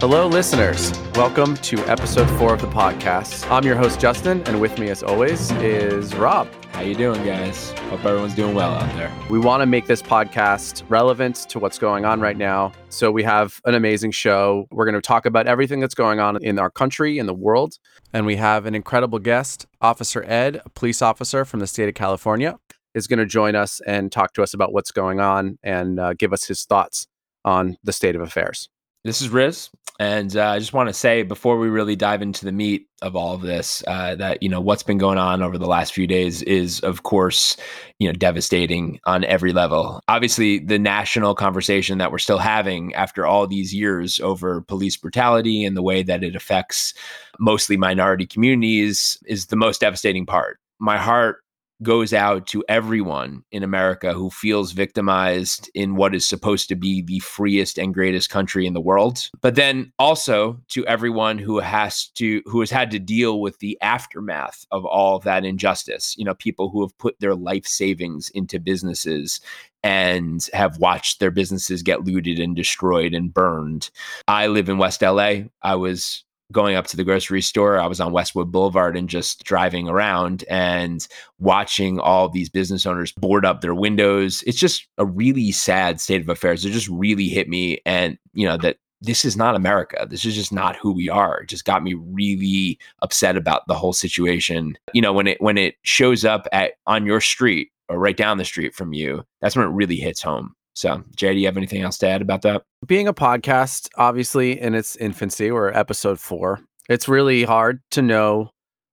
Hello, 0.00 0.26
listeners. 0.26 0.98
Welcome 1.14 1.56
to 1.56 1.78
episode 1.80 2.24
four 2.38 2.54
of 2.54 2.62
the 2.62 2.68
podcast. 2.68 3.46
I'm 3.50 3.64
your 3.64 3.76
host, 3.76 4.00
Justin, 4.00 4.42
and 4.44 4.58
with 4.58 4.78
me, 4.78 4.88
as 4.88 5.02
always, 5.02 5.50
is 5.50 6.14
Rob. 6.14 6.48
How 6.72 6.80
you 6.80 6.94
doing, 6.94 7.22
guys? 7.22 7.72
Hope 7.90 8.02
everyone's 8.06 8.34
doing 8.34 8.54
well 8.54 8.72
out 8.72 8.90
there. 8.96 9.12
We 9.28 9.38
want 9.38 9.60
to 9.60 9.66
make 9.66 9.88
this 9.88 10.00
podcast 10.00 10.84
relevant 10.88 11.36
to 11.50 11.58
what's 11.58 11.78
going 11.78 12.06
on 12.06 12.18
right 12.18 12.38
now. 12.38 12.72
So 12.88 13.12
we 13.12 13.22
have 13.24 13.60
an 13.66 13.74
amazing 13.74 14.12
show. 14.12 14.64
We're 14.70 14.86
going 14.86 14.94
to 14.94 15.02
talk 15.02 15.26
about 15.26 15.46
everything 15.46 15.80
that's 15.80 15.94
going 15.94 16.18
on 16.18 16.42
in 16.42 16.58
our 16.58 16.70
country, 16.70 17.18
in 17.18 17.26
the 17.26 17.34
world. 17.34 17.76
And 18.14 18.24
we 18.24 18.36
have 18.36 18.64
an 18.64 18.74
incredible 18.74 19.18
guest, 19.18 19.66
Officer 19.82 20.24
Ed, 20.26 20.62
a 20.64 20.70
police 20.70 21.02
officer 21.02 21.44
from 21.44 21.60
the 21.60 21.66
state 21.66 21.90
of 21.90 21.94
California, 21.94 22.56
is 22.94 23.06
going 23.06 23.18
to 23.18 23.26
join 23.26 23.54
us 23.54 23.82
and 23.86 24.10
talk 24.10 24.32
to 24.32 24.42
us 24.42 24.54
about 24.54 24.72
what's 24.72 24.92
going 24.92 25.20
on 25.20 25.58
and 25.62 26.00
uh, 26.00 26.14
give 26.14 26.32
us 26.32 26.44
his 26.44 26.64
thoughts 26.64 27.06
on 27.44 27.76
the 27.84 27.92
state 27.92 28.16
of 28.16 28.22
affairs. 28.22 28.70
This 29.02 29.22
is 29.22 29.30
Riz, 29.30 29.70
and 29.98 30.36
uh, 30.36 30.48
I 30.48 30.58
just 30.58 30.74
want 30.74 30.90
to 30.90 30.92
say 30.92 31.22
before 31.22 31.58
we 31.58 31.70
really 31.70 31.96
dive 31.96 32.20
into 32.20 32.44
the 32.44 32.52
meat 32.52 32.86
of 33.00 33.16
all 33.16 33.32
of 33.32 33.40
this, 33.40 33.82
uh, 33.86 34.14
that 34.16 34.42
you 34.42 34.50
know 34.50 34.60
what's 34.60 34.82
been 34.82 34.98
going 34.98 35.16
on 35.16 35.42
over 35.42 35.56
the 35.56 35.66
last 35.66 35.94
few 35.94 36.06
days 36.06 36.42
is, 36.42 36.80
of 36.80 37.02
course, 37.02 37.56
you 37.98 38.06
know, 38.06 38.12
devastating 38.12 39.00
on 39.06 39.24
every 39.24 39.54
level. 39.54 40.02
Obviously, 40.06 40.58
the 40.58 40.78
national 40.78 41.34
conversation 41.34 41.96
that 41.96 42.12
we're 42.12 42.18
still 42.18 42.36
having 42.36 42.94
after 42.94 43.24
all 43.24 43.46
these 43.46 43.74
years 43.74 44.20
over 44.20 44.60
police 44.60 44.98
brutality 44.98 45.64
and 45.64 45.78
the 45.78 45.82
way 45.82 46.02
that 46.02 46.22
it 46.22 46.36
affects 46.36 46.92
mostly 47.38 47.78
minority 47.78 48.26
communities 48.26 49.18
is 49.24 49.46
the 49.46 49.56
most 49.56 49.80
devastating 49.80 50.26
part. 50.26 50.58
My 50.78 50.98
heart 50.98 51.38
goes 51.82 52.12
out 52.12 52.46
to 52.48 52.64
everyone 52.68 53.42
in 53.52 53.62
America 53.62 54.12
who 54.12 54.30
feels 54.30 54.72
victimized 54.72 55.70
in 55.74 55.94
what 55.96 56.14
is 56.14 56.26
supposed 56.26 56.68
to 56.68 56.76
be 56.76 57.02
the 57.02 57.18
freest 57.20 57.78
and 57.78 57.94
greatest 57.94 58.30
country 58.30 58.66
in 58.66 58.74
the 58.74 58.80
world. 58.80 59.30
But 59.40 59.54
then 59.54 59.92
also 59.98 60.60
to 60.68 60.86
everyone 60.86 61.38
who 61.38 61.58
has 61.58 62.08
to 62.16 62.42
who 62.46 62.60
has 62.60 62.70
had 62.70 62.90
to 62.90 62.98
deal 62.98 63.40
with 63.40 63.58
the 63.58 63.78
aftermath 63.80 64.64
of 64.70 64.84
all 64.84 65.16
of 65.16 65.24
that 65.24 65.44
injustice. 65.44 66.14
You 66.18 66.24
know, 66.24 66.34
people 66.34 66.68
who 66.68 66.82
have 66.82 66.96
put 66.98 67.18
their 67.20 67.34
life 67.34 67.66
savings 67.66 68.30
into 68.30 68.58
businesses 68.58 69.40
and 69.82 70.46
have 70.52 70.78
watched 70.78 71.20
their 71.20 71.30
businesses 71.30 71.82
get 71.82 72.04
looted 72.04 72.38
and 72.38 72.54
destroyed 72.54 73.14
and 73.14 73.32
burned. 73.32 73.90
I 74.28 74.48
live 74.48 74.68
in 74.68 74.78
West 74.78 75.00
LA. 75.02 75.44
I 75.62 75.76
was 75.76 76.24
going 76.52 76.76
up 76.76 76.86
to 76.88 76.96
the 76.96 77.04
grocery 77.04 77.42
store. 77.42 77.78
I 77.78 77.86
was 77.86 78.00
on 78.00 78.12
Westwood 78.12 78.50
Boulevard 78.50 78.96
and 78.96 79.08
just 79.08 79.44
driving 79.44 79.88
around 79.88 80.44
and 80.48 81.06
watching 81.38 82.00
all 82.00 82.28
these 82.28 82.48
business 82.48 82.86
owners 82.86 83.12
board 83.12 83.44
up 83.44 83.60
their 83.60 83.74
windows. 83.74 84.42
It's 84.46 84.58
just 84.58 84.86
a 84.98 85.06
really 85.06 85.52
sad 85.52 86.00
state 86.00 86.20
of 86.20 86.28
affairs. 86.28 86.64
It 86.64 86.70
just 86.70 86.88
really 86.88 87.28
hit 87.28 87.48
me. 87.48 87.80
And, 87.86 88.18
you 88.32 88.46
know, 88.46 88.56
that 88.58 88.76
this 89.00 89.24
is 89.24 89.36
not 89.36 89.54
America. 89.54 90.06
This 90.08 90.24
is 90.24 90.34
just 90.34 90.52
not 90.52 90.76
who 90.76 90.92
we 90.92 91.08
are. 91.08 91.40
It 91.40 91.48
just 91.48 91.64
got 91.64 91.82
me 91.82 91.94
really 91.94 92.78
upset 93.02 93.36
about 93.36 93.66
the 93.66 93.74
whole 93.74 93.92
situation. 93.92 94.76
You 94.92 95.00
know, 95.00 95.12
when 95.12 95.26
it 95.26 95.40
when 95.40 95.56
it 95.56 95.76
shows 95.82 96.24
up 96.24 96.46
at 96.52 96.72
on 96.86 97.06
your 97.06 97.20
street 97.20 97.70
or 97.88 97.98
right 97.98 98.16
down 98.16 98.38
the 98.38 98.44
street 98.44 98.74
from 98.74 98.92
you, 98.92 99.24
that's 99.40 99.56
when 99.56 99.66
it 99.66 99.70
really 99.70 99.96
hits 99.96 100.22
home. 100.22 100.54
So, 100.74 101.02
Jay, 101.16 101.34
do 101.34 101.40
you 101.40 101.46
have 101.46 101.56
anything 101.56 101.82
else 101.82 101.98
to 101.98 102.08
add 102.08 102.22
about 102.22 102.42
that? 102.42 102.62
Being 102.86 103.08
a 103.08 103.14
podcast, 103.14 103.88
obviously 103.96 104.58
in 104.58 104.74
its 104.74 104.96
infancy, 104.96 105.50
we're 105.50 105.70
episode 105.70 106.20
four. 106.20 106.60
It's 106.88 107.08
really 107.08 107.44
hard 107.44 107.80
to 107.92 108.02
know 108.02 108.50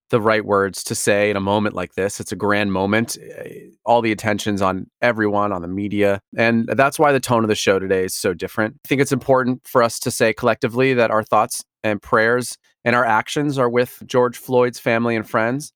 the 0.09 0.21
right 0.21 0.45
words 0.45 0.83
to 0.85 0.95
say 0.95 1.29
in 1.29 1.35
a 1.35 1.41
moment 1.41 1.75
like 1.75 1.93
this. 1.95 2.19
It's 2.19 2.31
a 2.31 2.35
grand 2.35 2.71
moment. 2.71 3.17
Eh, 3.17 3.67
all 3.85 4.01
the 4.01 4.11
attention's 4.11 4.61
on 4.61 4.87
everyone, 5.01 5.51
on 5.51 5.61
the 5.61 5.67
media. 5.67 6.21
And 6.35 6.67
that's 6.67 6.97
why 6.97 7.11
the 7.11 7.19
tone 7.19 7.43
of 7.43 7.49
the 7.49 7.55
show 7.55 7.79
today 7.79 8.05
is 8.05 8.13
so 8.13 8.33
different. 8.33 8.75
I 8.85 8.87
think 8.87 9.01
it's 9.01 9.11
important 9.11 9.67
for 9.67 9.83
us 9.83 9.99
to 9.99 10.11
say 10.11 10.33
collectively 10.33 10.93
that 10.93 11.11
our 11.11 11.23
thoughts 11.23 11.63
and 11.83 12.01
prayers 12.01 12.57
and 12.85 12.95
our 12.95 13.05
actions 13.05 13.57
are 13.57 13.69
with 13.69 14.01
George 14.05 14.37
Floyd's 14.37 14.79
family 14.79 15.15
and 15.15 15.29
friends. 15.29 15.73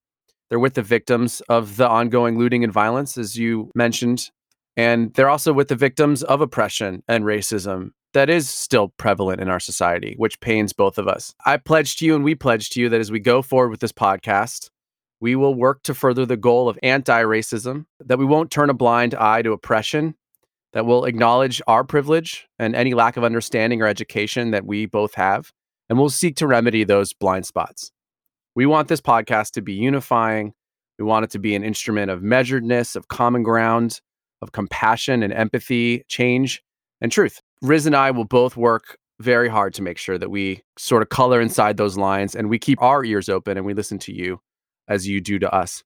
They're 0.49 0.59
with 0.59 0.73
the 0.73 0.81
victims 0.81 1.41
of 1.49 1.77
the 1.77 1.87
ongoing 1.87 2.37
looting 2.37 2.63
and 2.63 2.73
violence, 2.73 3.17
as 3.17 3.37
you 3.37 3.71
mentioned 3.75 4.29
and 4.77 5.13
they're 5.13 5.29
also 5.29 5.53
with 5.53 5.67
the 5.67 5.75
victims 5.75 6.23
of 6.23 6.41
oppression 6.41 7.03
and 7.07 7.23
racism 7.23 7.91
that 8.13 8.29
is 8.29 8.49
still 8.49 8.89
prevalent 8.97 9.41
in 9.41 9.49
our 9.49 9.59
society, 9.59 10.15
which 10.17 10.39
pains 10.41 10.73
both 10.73 10.97
of 10.97 11.07
us. 11.07 11.33
I 11.45 11.57
pledge 11.57 11.95
to 11.97 12.05
you 12.05 12.15
and 12.15 12.23
we 12.23 12.35
pledge 12.35 12.69
to 12.71 12.81
you 12.81 12.89
that 12.89 12.99
as 12.99 13.11
we 13.11 13.19
go 13.19 13.41
forward 13.41 13.69
with 13.69 13.79
this 13.79 13.93
podcast, 13.93 14.69
we 15.21 15.35
will 15.35 15.55
work 15.55 15.83
to 15.83 15.93
further 15.93 16.25
the 16.25 16.37
goal 16.37 16.67
of 16.67 16.79
anti 16.83 17.21
racism, 17.23 17.85
that 17.99 18.19
we 18.19 18.25
won't 18.25 18.51
turn 18.51 18.69
a 18.69 18.73
blind 18.73 19.13
eye 19.15 19.41
to 19.43 19.51
oppression, 19.51 20.15
that 20.73 20.85
we'll 20.85 21.05
acknowledge 21.05 21.61
our 21.67 21.83
privilege 21.83 22.47
and 22.57 22.75
any 22.75 22.93
lack 22.93 23.17
of 23.17 23.23
understanding 23.23 23.81
or 23.81 23.87
education 23.87 24.51
that 24.51 24.65
we 24.65 24.85
both 24.85 25.13
have, 25.15 25.51
and 25.89 25.99
we'll 25.99 26.09
seek 26.09 26.35
to 26.37 26.47
remedy 26.47 26.83
those 26.83 27.13
blind 27.13 27.45
spots. 27.45 27.91
We 28.55 28.65
want 28.65 28.87
this 28.87 29.01
podcast 29.01 29.51
to 29.51 29.61
be 29.61 29.73
unifying. 29.73 30.53
We 30.97 31.05
want 31.05 31.23
it 31.23 31.31
to 31.31 31.39
be 31.39 31.55
an 31.55 31.63
instrument 31.63 32.11
of 32.11 32.21
measuredness, 32.21 32.95
of 32.95 33.07
common 33.07 33.43
ground, 33.43 34.01
of 34.41 34.51
compassion 34.51 35.23
and 35.23 35.33
empathy, 35.33 36.03
change, 36.07 36.61
and 36.99 37.11
truth. 37.11 37.41
Riz 37.61 37.85
and 37.85 37.95
I 37.95 38.11
will 38.11 38.25
both 38.25 38.57
work 38.57 38.97
very 39.19 39.49
hard 39.49 39.73
to 39.75 39.81
make 39.81 39.97
sure 39.97 40.17
that 40.17 40.31
we 40.31 40.63
sort 40.77 41.01
of 41.01 41.09
color 41.09 41.39
inside 41.39 41.77
those 41.77 41.97
lines 41.97 42.35
and 42.35 42.49
we 42.49 42.57
keep 42.57 42.81
our 42.81 43.03
ears 43.05 43.29
open 43.29 43.57
and 43.57 43.65
we 43.65 43.73
listen 43.73 43.99
to 43.99 44.13
you 44.13 44.39
as 44.87 45.07
you 45.07 45.21
do 45.21 45.39
to 45.39 45.53
us. 45.53 45.83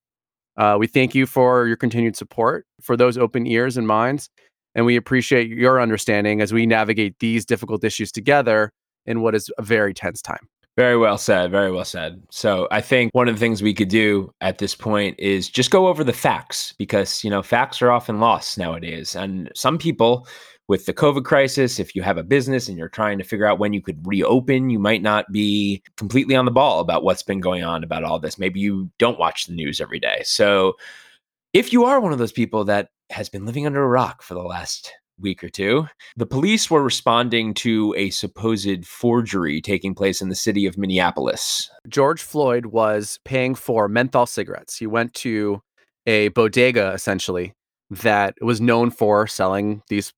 Uh, 0.58 0.78
we 0.80 0.88
thank 0.88 1.14
you 1.14 1.26
for 1.26 1.68
your 1.68 1.76
continued 1.76 2.16
support, 2.16 2.66
for 2.82 2.96
those 2.96 3.18
open 3.18 3.46
ears 3.46 3.76
and 3.76 3.88
minds, 3.88 4.30
and 4.74 4.86
we 4.86 4.96
appreciate 4.96 5.50
your 5.50 5.82
understanding 5.82 6.42
as 6.42 6.54
we 6.54 6.66
navigate 6.66 7.20
these 7.20 7.46
difficult 7.46 7.84
issues 7.84 8.12
together 8.12 8.72
in 9.06 9.22
what 9.22 9.36
is 9.36 9.50
a 9.58 9.62
very 9.62 9.94
tense 9.94 10.22
time. 10.22 10.48
Very 10.78 10.98
well 10.98 11.18
said. 11.18 11.52
Very 11.52 11.72
well 11.72 11.86
said. 11.86 12.22
So 12.32 12.68
I 12.70 12.82
think 12.82 13.14
one 13.14 13.30
of 13.30 13.36
the 13.36 13.40
things 13.40 13.64
we 13.64 13.74
could 13.74 13.88
do 13.88 14.34
at 14.42 14.58
this 14.58 14.76
point 14.76 15.18
is 15.18 15.50
just 15.50 15.72
go 15.72 15.88
over 15.88 16.04
the 16.04 16.12
facts 16.12 16.74
because, 16.78 17.24
you 17.24 17.30
know, 17.30 17.42
facts 17.42 17.82
are 17.82 17.92
often 17.92 18.20
lost 18.20 18.58
nowadays. 18.58 19.16
And 19.16 19.50
some 19.56 19.78
people 19.78 20.28
with 20.68 20.86
the 20.86 20.94
COVID 20.94 21.24
crisis, 21.24 21.80
if 21.80 21.96
you 21.96 22.02
have 22.02 22.18
a 22.18 22.24
business 22.24 22.68
and 22.68 22.78
you're 22.78 22.90
trying 22.90 23.18
to 23.20 23.24
figure 23.24 23.46
out 23.46 23.60
when 23.60 23.72
you 23.72 23.82
could 23.82 24.06
reopen, 24.06 24.70
you 24.70 24.80
might 24.80 25.02
not 25.02 25.32
be 25.32 25.82
completely 25.96 26.36
on 26.36 26.46
the 26.46 26.52
ball 26.52 26.82
about 26.82 27.04
what's 27.04 27.24
been 27.24 27.40
going 27.40 27.64
on 27.64 27.84
about 27.84 28.04
all 28.04 28.20
this. 28.20 28.38
Maybe 28.38 28.60
you 28.60 28.90
don't 28.98 29.20
watch 29.20 29.46
the 29.46 29.54
news 29.54 29.80
every 29.80 30.00
day. 30.00 30.24
So 30.26 30.74
if 31.54 31.72
you 31.72 31.86
are 31.86 32.02
one 32.02 32.12
of 32.12 32.20
those 32.20 32.34
people 32.34 32.66
that 32.66 32.90
has 33.12 33.30
been 33.30 33.46
living 33.46 33.66
under 33.66 33.82
a 33.82 33.88
rock 33.88 34.22
for 34.22 34.34
the 34.34 34.42
last 34.42 34.92
week 35.20 35.44
or 35.44 35.50
two, 35.50 35.88
the 36.16 36.26
police 36.26 36.70
were 36.70 36.84
responding 36.84 37.54
to 37.56 37.94
a 37.98 38.10
supposed 38.10 38.86
forgery 38.86 39.62
taking 39.62 39.96
place 39.96 40.22
in 40.22 40.30
the 40.30 40.36
city 40.36 40.66
of 40.66 40.78
Minneapolis. 40.78 41.70
George 41.88 42.22
Floyd 42.22 42.68
was 42.68 43.20
paying 43.26 43.56
for 43.56 43.88
menthol 43.88 44.26
cigarettes. 44.26 44.78
He 44.78 44.88
went 44.88 45.14
to 45.16 45.62
a 46.06 46.30
bodega 46.30 46.92
essentially 46.94 47.54
that 47.90 48.36
was 48.42 48.62
known 48.62 48.92
for 48.92 49.28
selling 49.28 49.82
these, 49.90 50.12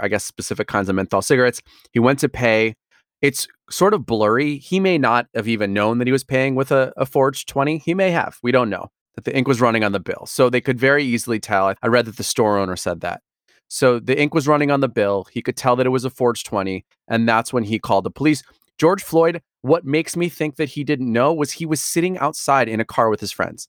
I 0.00 0.08
guess, 0.08 0.24
specific 0.24 0.68
kinds 0.68 0.88
of 0.88 0.94
menthol 0.94 1.22
cigarettes. 1.22 1.60
He 1.92 1.98
went 1.98 2.18
to 2.20 2.28
pay. 2.28 2.74
It's 3.22 3.46
sort 3.70 3.94
of 3.94 4.06
blurry. 4.06 4.56
He 4.56 4.80
may 4.80 4.98
not 4.98 5.26
have 5.34 5.46
even 5.46 5.72
known 5.72 5.98
that 5.98 6.08
he 6.08 6.12
was 6.12 6.24
paying 6.24 6.54
with 6.54 6.72
a, 6.72 6.92
a 6.96 7.04
forged 7.04 7.48
20. 7.48 7.78
He 7.78 7.94
may 7.94 8.10
have. 8.10 8.38
We 8.42 8.52
don't 8.52 8.70
know 8.70 8.88
that 9.14 9.24
the 9.24 9.36
ink 9.36 9.46
was 9.46 9.60
running 9.60 9.84
on 9.84 9.92
the 9.92 10.00
bill. 10.00 10.24
So 10.26 10.48
they 10.48 10.60
could 10.60 10.78
very 10.78 11.04
easily 11.04 11.40
tell. 11.40 11.74
I 11.82 11.88
read 11.88 12.06
that 12.06 12.16
the 12.16 12.22
store 12.22 12.58
owner 12.58 12.76
said 12.76 13.00
that. 13.00 13.20
So 13.70 14.00
the 14.00 14.20
ink 14.20 14.34
was 14.34 14.48
running 14.48 14.70
on 14.72 14.80
the 14.80 14.88
bill. 14.88 15.28
He 15.32 15.40
could 15.40 15.56
tell 15.56 15.76
that 15.76 15.86
it 15.86 15.90
was 15.90 16.04
a 16.04 16.10
forged 16.10 16.44
20. 16.44 16.84
And 17.08 17.28
that's 17.28 17.52
when 17.52 17.62
he 17.62 17.78
called 17.78 18.04
the 18.04 18.10
police. 18.10 18.42
George 18.78 19.02
Floyd, 19.02 19.40
what 19.62 19.84
makes 19.84 20.16
me 20.16 20.28
think 20.28 20.56
that 20.56 20.70
he 20.70 20.82
didn't 20.82 21.10
know 21.10 21.32
was 21.32 21.52
he 21.52 21.66
was 21.66 21.80
sitting 21.80 22.18
outside 22.18 22.68
in 22.68 22.80
a 22.80 22.84
car 22.84 23.08
with 23.08 23.20
his 23.20 23.30
friends. 23.30 23.68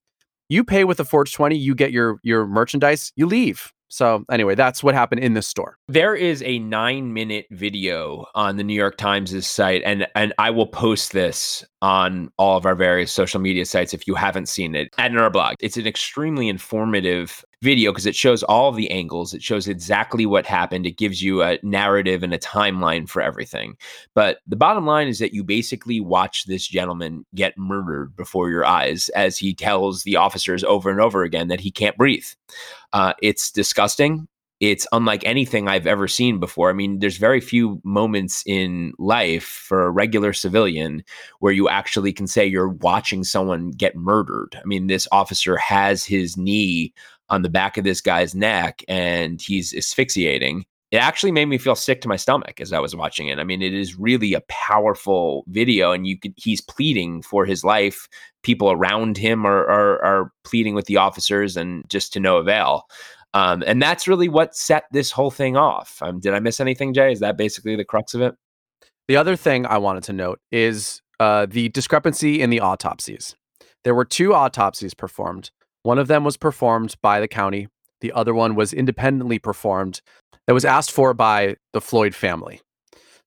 You 0.49 0.63
pay 0.63 0.85
with 0.85 0.99
a 0.99 1.05
forged 1.05 1.35
20, 1.35 1.55
you 1.55 1.75
get 1.75 1.91
your 1.91 2.19
your 2.23 2.45
merchandise, 2.47 3.13
you 3.15 3.25
leave. 3.25 3.71
So 3.89 4.23
anyway, 4.31 4.55
that's 4.55 4.81
what 4.83 4.95
happened 4.95 5.21
in 5.21 5.33
this 5.33 5.47
store. 5.47 5.77
There 5.89 6.15
is 6.15 6.41
a 6.43 6.59
nine 6.59 7.13
minute 7.13 7.45
video 7.51 8.25
on 8.35 8.55
the 8.55 8.63
New 8.63 8.73
York 8.73 8.97
Times' 8.97 9.45
site, 9.45 9.81
and 9.85 10.07
and 10.15 10.33
I 10.37 10.49
will 10.49 10.67
post 10.67 11.11
this 11.11 11.63
on 11.81 12.31
all 12.37 12.57
of 12.57 12.65
our 12.65 12.75
various 12.75 13.11
social 13.11 13.41
media 13.41 13.65
sites 13.65 13.93
if 13.93 14.07
you 14.07 14.15
haven't 14.15 14.47
seen 14.47 14.75
it 14.75 14.89
and 14.97 15.13
in 15.13 15.19
our 15.19 15.29
blog. 15.29 15.55
It's 15.59 15.77
an 15.77 15.85
extremely 15.85 16.47
informative 16.47 17.43
video 17.61 17.91
because 17.91 18.05
it 18.05 18.15
shows 18.15 18.43
all 18.43 18.69
of 18.69 18.75
the 18.75 18.89
angles. 18.89 19.33
It 19.33 19.43
shows 19.43 19.67
exactly 19.67 20.25
what 20.25 20.45
happened. 20.45 20.85
It 20.85 20.97
gives 20.97 21.21
you 21.21 21.43
a 21.43 21.59
narrative 21.63 22.23
and 22.23 22.33
a 22.33 22.39
timeline 22.39 23.07
for 23.07 23.21
everything. 23.21 23.77
But 24.13 24.39
the 24.47 24.55
bottom 24.55 24.85
line 24.85 25.07
is 25.07 25.19
that 25.19 25.33
you 25.33 25.43
basically 25.43 25.99
watch 25.99 26.45
this 26.45 26.67
gentleman 26.67 27.25
get 27.35 27.57
murdered 27.57 28.15
before 28.15 28.49
your 28.49 28.65
eyes 28.65 29.09
as 29.09 29.37
he 29.37 29.53
tells 29.53 30.03
the 30.03 30.15
officers 30.15 30.63
over 30.63 30.89
and 30.89 30.99
over 30.99 31.23
again 31.23 31.49
that 31.49 31.59
he 31.59 31.71
can't 31.71 31.97
breathe. 31.97 32.27
Uh, 32.93 33.13
it's 33.21 33.51
disgusting 33.51 34.27
it's 34.61 34.85
unlike 34.91 35.25
anything 35.25 35.67
I've 35.67 35.87
ever 35.87 36.07
seen 36.07 36.39
before. 36.39 36.69
I 36.69 36.73
mean, 36.73 36.99
there's 36.99 37.17
very 37.17 37.41
few 37.41 37.81
moments 37.83 38.43
in 38.45 38.93
life 38.99 39.43
for 39.43 39.83
a 39.83 39.89
regular 39.89 40.33
civilian 40.33 41.03
where 41.39 41.51
you 41.51 41.67
actually 41.67 42.13
can 42.13 42.27
say 42.27 42.45
you're 42.45 42.69
watching 42.69 43.23
someone 43.23 43.71
get 43.71 43.95
murdered. 43.95 44.55
I 44.55 44.65
mean, 44.65 44.85
this 44.85 45.07
officer 45.11 45.57
has 45.57 46.05
his 46.05 46.37
knee 46.37 46.93
on 47.31 47.41
the 47.41 47.49
back 47.49 47.77
of 47.77 47.83
this 47.83 48.01
guy's 48.01 48.35
neck 48.35 48.83
and 48.87 49.41
he's 49.41 49.73
asphyxiating. 49.73 50.65
it 50.91 50.97
actually 50.97 51.31
made 51.31 51.45
me 51.45 51.57
feel 51.57 51.75
sick 51.75 52.01
to 52.01 52.09
my 52.09 52.17
stomach 52.17 52.59
as 52.59 52.73
I 52.73 52.79
was 52.79 52.95
watching 52.95 53.27
it. 53.29 53.39
I 53.39 53.45
mean, 53.45 53.61
it 53.61 53.73
is 53.73 53.97
really 53.97 54.33
a 54.33 54.41
powerful 54.49 55.45
video, 55.47 55.93
and 55.93 56.05
you 56.05 56.19
could 56.19 56.33
he's 56.35 56.59
pleading 56.59 57.21
for 57.21 57.45
his 57.45 57.63
life. 57.63 58.09
People 58.43 58.71
around 58.71 59.17
him 59.17 59.45
are 59.45 59.65
are, 59.69 60.03
are 60.03 60.31
pleading 60.43 60.75
with 60.75 60.85
the 60.85 60.97
officers, 60.97 61.55
and 61.55 61.89
just 61.89 62.11
to 62.13 62.19
no 62.19 62.37
avail. 62.37 62.83
Um, 63.33 63.63
and 63.65 63.81
that's 63.81 64.09
really 64.09 64.27
what 64.27 64.53
set 64.53 64.83
this 64.91 65.09
whole 65.09 65.31
thing 65.31 65.55
off. 65.55 66.01
Um, 66.01 66.19
did 66.19 66.33
I 66.33 66.39
miss 66.41 66.59
anything, 66.59 66.93
Jay? 66.93 67.13
Is 67.13 67.21
that 67.21 67.37
basically 67.37 67.77
the 67.77 67.85
crux 67.85 68.13
of 68.13 68.19
it? 68.19 68.35
The 69.07 69.15
other 69.15 69.37
thing 69.37 69.65
I 69.65 69.77
wanted 69.77 70.03
to 70.03 70.13
note 70.13 70.41
is 70.51 71.01
uh, 71.21 71.45
the 71.49 71.69
discrepancy 71.69 72.41
in 72.41 72.49
the 72.49 72.59
autopsies. 72.59 73.35
There 73.85 73.95
were 73.95 74.03
two 74.03 74.33
autopsies 74.33 74.93
performed. 74.93 75.51
One 75.83 75.97
of 75.97 76.07
them 76.07 76.23
was 76.23 76.37
performed 76.37 76.95
by 77.01 77.19
the 77.19 77.27
county, 77.27 77.67
the 78.01 78.11
other 78.11 78.33
one 78.33 78.55
was 78.55 78.73
independently 78.73 79.39
performed, 79.39 80.01
that 80.47 80.53
was 80.53 80.65
asked 80.65 80.91
for 80.91 81.13
by 81.13 81.55
the 81.73 81.81
Floyd 81.81 82.15
family. 82.15 82.61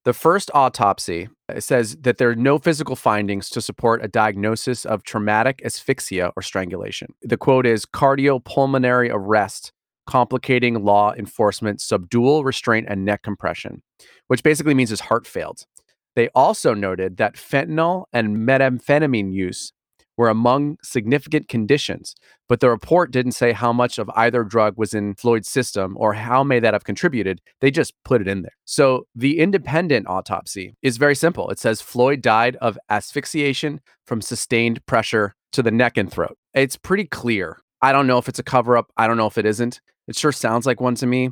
The 0.05 0.13
first 0.13 0.51
autopsy 0.53 1.29
says 1.59 1.97
that 2.03 2.19
there 2.19 2.29
are 2.29 2.37
no 2.37 2.59
physical 2.59 2.95
findings 2.95 3.49
to 3.51 3.63
support 3.63 4.05
a 4.05 4.09
diagnosis 4.09 4.85
of 4.85 5.03
traumatic 5.03 5.63
asphyxia 5.65 6.31
or 6.37 6.43
strangulation. 6.43 7.15
The 7.23 7.39
quote 7.39 7.67
is 7.67 7.87
cardiopulmonary 7.87 9.11
arrest 9.11 9.73
complicating 10.07 10.85
law 10.85 11.15
enforcement 11.15 11.81
subdual 11.81 12.45
restraint 12.45 12.87
and 12.89 13.05
neck 13.05 13.23
compression, 13.23 13.83
which 14.27 14.43
basically 14.43 14.75
means 14.75 14.91
his 14.91 15.01
heart 15.01 15.27
failed. 15.27 15.65
They 16.15 16.29
also 16.35 16.75
noted 16.75 17.17
that 17.17 17.37
fentanyl 17.37 18.05
and 18.13 18.37
methamphetamine 18.37 19.33
use 19.33 19.73
were 20.17 20.29
among 20.29 20.77
significant 20.83 21.49
conditions, 21.49 22.15
but 22.49 22.61
the 22.61 22.71
report 22.71 23.11
didn't 23.11 23.33
say 23.33 23.53
how 23.53 23.73
much 23.73 23.99
of 23.99 24.11
either 24.15 24.45
drug 24.45 24.75
was 24.77 24.95
in 24.95 25.15
Floyd's 25.15 25.49
system 25.49 25.95
or 25.99 26.15
how 26.15 26.45
may 26.45 26.61
that 26.61 26.75
have 26.75 26.85
contributed. 26.85 27.41
They 27.61 27.71
just 27.71 27.95
put 28.05 28.21
it 28.21 28.29
in 28.29 28.43
there. 28.43 28.53
So 28.65 29.07
the 29.15 29.39
independent 29.39 30.07
autopsy 30.09 30.77
is 30.83 30.97
very 30.97 31.15
simple. 31.17 31.51
It 31.51 31.59
says 31.59 31.81
Floyd 31.81 32.23
died 32.23 32.57
of 32.57 32.79
asphyxiation 32.91 33.81
from 34.07 34.21
sustained 34.21 34.85
pressure 34.87 35.35
to 35.53 35.63
the 35.63 35.71
neck 35.71 35.97
and 35.97 36.11
throat. 36.11 36.37
It's 36.53 36.77
pretty 36.77 37.05
clear. 37.05 37.59
I 37.83 37.93
don't 37.93 38.07
know 38.07 38.19
if 38.19 38.29
it's 38.29 38.39
a 38.39 38.45
cover 38.45 38.77
up. 38.77 38.91
I 38.97 39.07
don't 39.07 39.17
know 39.17 39.27
if 39.27 39.39
it 39.39 39.47
isn't. 39.47 39.81
It 40.07 40.17
sure 40.17 40.33
sounds 40.33 40.67
like 40.67 40.81
one 40.81 40.95
to 40.97 41.07
me. 41.07 41.31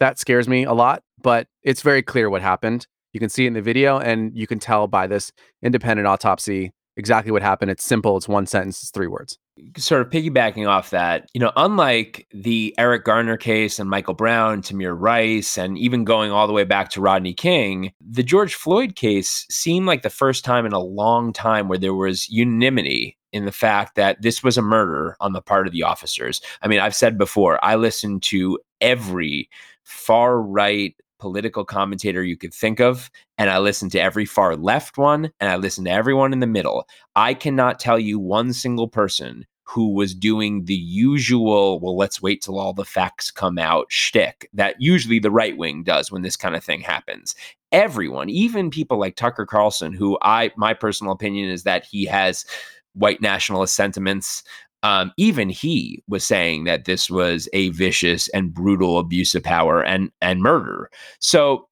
That 0.00 0.18
scares 0.18 0.48
me 0.48 0.64
a 0.64 0.72
lot, 0.72 1.02
but 1.20 1.48
it's 1.62 1.82
very 1.82 2.02
clear 2.02 2.30
what 2.30 2.42
happened. 2.42 2.86
You 3.12 3.20
can 3.20 3.28
see 3.30 3.46
in 3.46 3.54
the 3.54 3.62
video, 3.62 3.98
and 3.98 4.36
you 4.36 4.46
can 4.46 4.58
tell 4.58 4.86
by 4.86 5.06
this 5.06 5.32
independent 5.62 6.06
autopsy 6.06 6.72
exactly 6.98 7.32
what 7.32 7.40
happened. 7.40 7.70
It's 7.70 7.84
simple. 7.84 8.16
It's 8.16 8.28
one 8.28 8.46
sentence. 8.46 8.82
It's 8.82 8.90
three 8.90 9.06
words. 9.06 9.38
Sort 9.76 10.02
of 10.02 10.10
piggybacking 10.10 10.68
off 10.68 10.90
that, 10.90 11.28
you 11.32 11.40
know, 11.40 11.52
unlike 11.56 12.26
the 12.32 12.74
Eric 12.76 13.04
Garner 13.04 13.36
case 13.36 13.78
and 13.78 13.88
Michael 13.88 14.14
Brown, 14.14 14.62
Tamir 14.62 14.94
Rice, 14.98 15.56
and 15.56 15.78
even 15.78 16.04
going 16.04 16.30
all 16.30 16.46
the 16.46 16.52
way 16.52 16.64
back 16.64 16.90
to 16.90 17.00
Rodney 17.00 17.34
King, 17.34 17.92
the 18.00 18.22
George 18.22 18.54
Floyd 18.54 18.94
case 18.94 19.46
seemed 19.50 19.86
like 19.86 20.02
the 20.02 20.10
first 20.10 20.44
time 20.44 20.66
in 20.66 20.72
a 20.72 20.78
long 20.78 21.32
time 21.32 21.68
where 21.68 21.78
there 21.78 21.94
was 21.94 22.28
unanimity 22.28 23.16
in 23.32 23.46
the 23.46 23.52
fact 23.52 23.94
that 23.94 24.20
this 24.22 24.42
was 24.42 24.56
a 24.56 24.62
murder 24.62 25.16
on 25.20 25.32
the 25.32 25.42
part 25.42 25.66
of 25.66 25.72
the 25.72 25.82
officers. 25.82 26.40
I 26.62 26.68
mean, 26.68 26.80
I've 26.80 26.94
said 26.94 27.18
before, 27.18 27.62
I 27.64 27.74
listened 27.76 28.22
to 28.24 28.58
every 28.80 29.48
far 29.84 30.40
right 30.40 30.94
political 31.18 31.64
commentator 31.64 32.22
you 32.22 32.36
could 32.36 32.54
think 32.54 32.80
of, 32.80 33.10
and 33.36 33.50
I 33.50 33.58
listened 33.58 33.92
to 33.92 34.00
every 34.00 34.24
far 34.24 34.56
left 34.56 34.98
one, 34.98 35.30
and 35.40 35.50
I 35.50 35.56
listened 35.56 35.86
to 35.86 35.92
everyone 35.92 36.32
in 36.32 36.40
the 36.40 36.46
middle. 36.46 36.86
I 37.16 37.34
cannot 37.34 37.80
tell 37.80 37.98
you 37.98 38.18
one 38.18 38.52
single 38.52 38.88
person 38.88 39.46
who 39.64 39.90
was 39.92 40.14
doing 40.14 40.64
the 40.64 40.74
usual, 40.74 41.78
well, 41.78 41.96
let's 41.96 42.22
wait 42.22 42.40
till 42.40 42.58
all 42.58 42.72
the 42.72 42.86
facts 42.86 43.30
come 43.30 43.58
out 43.58 43.86
shtick 43.90 44.48
that 44.54 44.76
usually 44.78 45.18
the 45.18 45.30
right 45.30 45.58
wing 45.58 45.82
does 45.82 46.10
when 46.10 46.22
this 46.22 46.36
kind 46.36 46.56
of 46.56 46.64
thing 46.64 46.80
happens. 46.80 47.34
Everyone, 47.70 48.30
even 48.30 48.70
people 48.70 48.98
like 48.98 49.14
Tucker 49.14 49.44
Carlson, 49.44 49.92
who 49.92 50.16
I, 50.22 50.52
my 50.56 50.72
personal 50.72 51.12
opinion 51.12 51.50
is 51.50 51.64
that 51.64 51.84
he 51.84 52.06
has 52.06 52.46
white 52.94 53.20
nationalist 53.20 53.74
sentiments. 53.74 54.42
Um, 54.82 55.12
even 55.16 55.48
he 55.48 56.02
was 56.08 56.24
saying 56.24 56.64
that 56.64 56.84
this 56.84 57.10
was 57.10 57.48
a 57.52 57.70
vicious 57.70 58.28
and 58.28 58.54
brutal 58.54 58.98
abuse 58.98 59.34
of 59.34 59.42
power 59.42 59.82
and 59.82 60.10
and 60.20 60.40
murder. 60.40 60.90
So 61.18 61.68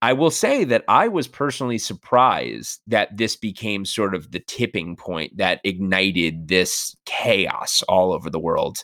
I 0.00 0.12
will 0.12 0.30
say 0.30 0.62
that 0.64 0.84
I 0.86 1.08
was 1.08 1.26
personally 1.26 1.78
surprised 1.78 2.80
that 2.86 3.16
this 3.16 3.34
became 3.34 3.84
sort 3.84 4.14
of 4.14 4.30
the 4.30 4.38
tipping 4.38 4.94
point 4.94 5.36
that 5.38 5.60
ignited 5.64 6.46
this 6.46 6.94
chaos 7.04 7.82
all 7.88 8.12
over 8.12 8.30
the 8.30 8.38
world. 8.38 8.78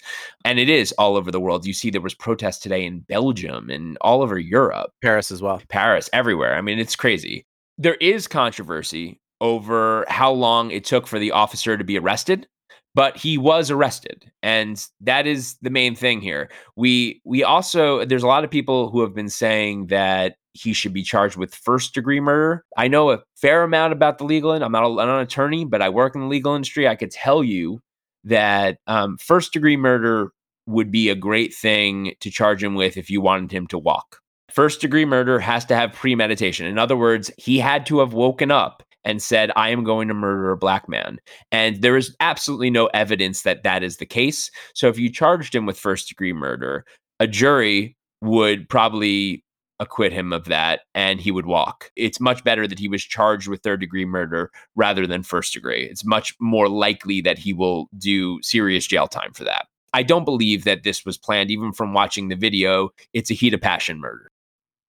And 0.44 0.58
it 0.58 0.68
is 0.68 0.92
all 0.98 1.16
over 1.16 1.30
the 1.30 1.40
world. 1.40 1.66
You 1.66 1.72
see, 1.72 1.90
there 1.90 2.00
was 2.00 2.14
protests 2.14 2.58
today 2.58 2.84
in 2.84 3.00
Belgium 3.00 3.70
and 3.70 3.96
all 4.00 4.22
over 4.22 4.38
Europe, 4.38 4.90
Paris 5.02 5.30
as 5.30 5.40
well. 5.40 5.62
Paris, 5.68 6.10
everywhere. 6.12 6.56
I 6.56 6.60
mean, 6.60 6.80
it's 6.80 6.96
crazy. 6.96 7.46
There 7.78 7.94
is 7.94 8.26
controversy 8.26 9.20
over 9.40 10.04
how 10.08 10.32
long 10.32 10.72
it 10.72 10.84
took 10.84 11.06
for 11.06 11.20
the 11.20 11.30
officer 11.30 11.76
to 11.76 11.84
be 11.84 11.98
arrested 11.98 12.48
but 12.94 13.16
he 13.16 13.36
was 13.36 13.70
arrested 13.70 14.30
and 14.42 14.86
that 15.00 15.26
is 15.26 15.56
the 15.62 15.70
main 15.70 15.94
thing 15.94 16.20
here. 16.20 16.50
We 16.76 17.20
we 17.24 17.42
also 17.42 18.04
there's 18.04 18.22
a 18.22 18.28
lot 18.28 18.44
of 18.44 18.50
people 18.50 18.90
who 18.90 19.00
have 19.00 19.14
been 19.14 19.28
saying 19.28 19.88
that 19.88 20.36
he 20.52 20.72
should 20.72 20.92
be 20.92 21.02
charged 21.02 21.36
with 21.36 21.54
first 21.54 21.94
degree 21.94 22.20
murder. 22.20 22.64
I 22.76 22.86
know 22.86 23.10
a 23.10 23.22
fair 23.36 23.64
amount 23.64 23.92
about 23.92 24.18
the 24.18 24.24
legal 24.24 24.52
i'm 24.52 24.72
not, 24.72 24.84
a, 24.84 24.86
I'm 24.86 24.96
not 24.96 25.16
an 25.16 25.22
attorney 25.22 25.64
but 25.64 25.82
i 25.82 25.88
work 25.88 26.14
in 26.14 26.22
the 26.22 26.28
legal 26.28 26.54
industry. 26.54 26.86
I 26.88 26.94
could 26.94 27.10
tell 27.10 27.42
you 27.42 27.80
that 28.24 28.78
um, 28.86 29.18
first 29.18 29.52
degree 29.52 29.76
murder 29.76 30.30
would 30.66 30.90
be 30.90 31.10
a 31.10 31.14
great 31.14 31.52
thing 31.52 32.14
to 32.20 32.30
charge 32.30 32.62
him 32.62 32.74
with 32.74 32.96
if 32.96 33.10
you 33.10 33.20
wanted 33.20 33.52
him 33.52 33.66
to 33.66 33.78
walk. 33.78 34.20
First 34.50 34.80
degree 34.80 35.04
murder 35.04 35.38
has 35.40 35.66
to 35.66 35.76
have 35.76 35.92
premeditation. 35.92 36.66
In 36.66 36.78
other 36.78 36.96
words 36.96 37.30
he 37.38 37.58
had 37.58 37.86
to 37.86 37.98
have 37.98 38.12
woken 38.12 38.50
up 38.50 38.82
and 39.04 39.22
said, 39.22 39.50
I 39.56 39.70
am 39.70 39.84
going 39.84 40.08
to 40.08 40.14
murder 40.14 40.50
a 40.50 40.56
black 40.56 40.88
man. 40.88 41.18
And 41.52 41.82
there 41.82 41.96
is 41.96 42.14
absolutely 42.20 42.70
no 42.70 42.86
evidence 42.86 43.42
that 43.42 43.62
that 43.62 43.82
is 43.82 43.98
the 43.98 44.06
case. 44.06 44.50
So 44.74 44.88
if 44.88 44.98
you 44.98 45.10
charged 45.10 45.54
him 45.54 45.66
with 45.66 45.78
first 45.78 46.08
degree 46.08 46.32
murder, 46.32 46.84
a 47.20 47.26
jury 47.26 47.96
would 48.20 48.68
probably 48.68 49.44
acquit 49.80 50.12
him 50.12 50.32
of 50.32 50.44
that 50.44 50.82
and 50.94 51.20
he 51.20 51.30
would 51.30 51.46
walk. 51.46 51.90
It's 51.96 52.20
much 52.20 52.44
better 52.44 52.66
that 52.66 52.78
he 52.78 52.88
was 52.88 53.02
charged 53.02 53.48
with 53.48 53.62
third 53.62 53.80
degree 53.80 54.04
murder 54.04 54.50
rather 54.76 55.06
than 55.06 55.22
first 55.22 55.52
degree. 55.52 55.84
It's 55.84 56.04
much 56.04 56.34
more 56.40 56.68
likely 56.68 57.20
that 57.22 57.38
he 57.38 57.52
will 57.52 57.88
do 57.98 58.40
serious 58.42 58.86
jail 58.86 59.08
time 59.08 59.32
for 59.32 59.44
that. 59.44 59.66
I 59.92 60.02
don't 60.02 60.24
believe 60.24 60.64
that 60.64 60.82
this 60.82 61.04
was 61.04 61.16
planned, 61.16 61.50
even 61.50 61.72
from 61.72 61.92
watching 61.92 62.28
the 62.28 62.36
video. 62.36 62.90
It's 63.12 63.30
a 63.30 63.34
heat 63.34 63.54
of 63.54 63.60
passion 63.60 64.00
murder. 64.00 64.30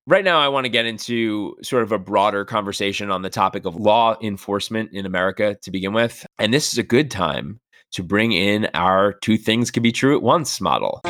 Right 0.07 0.23
now, 0.23 0.39
I 0.39 0.49
want 0.49 0.65
to 0.65 0.69
get 0.69 0.85
into 0.85 1.55
sort 1.63 1.81
of 1.81 1.91
a 1.91 1.97
broader 1.97 2.45
conversation 2.45 3.09
on 3.09 3.23
the 3.23 3.29
topic 3.31 3.65
of 3.65 3.75
law 3.75 4.15
enforcement 4.21 4.91
in 4.93 5.03
America 5.03 5.57
to 5.63 5.71
begin 5.71 5.93
with. 5.93 6.27
And 6.37 6.53
this 6.53 6.71
is 6.71 6.77
a 6.77 6.83
good 6.83 7.09
time 7.09 7.59
to 7.93 8.03
bring 8.03 8.31
in 8.31 8.67
our 8.75 9.13
two 9.13 9.35
things 9.35 9.71
can 9.71 9.81
be 9.81 9.91
true 9.91 10.15
at 10.15 10.21
once 10.21 10.61
model. 10.61 11.01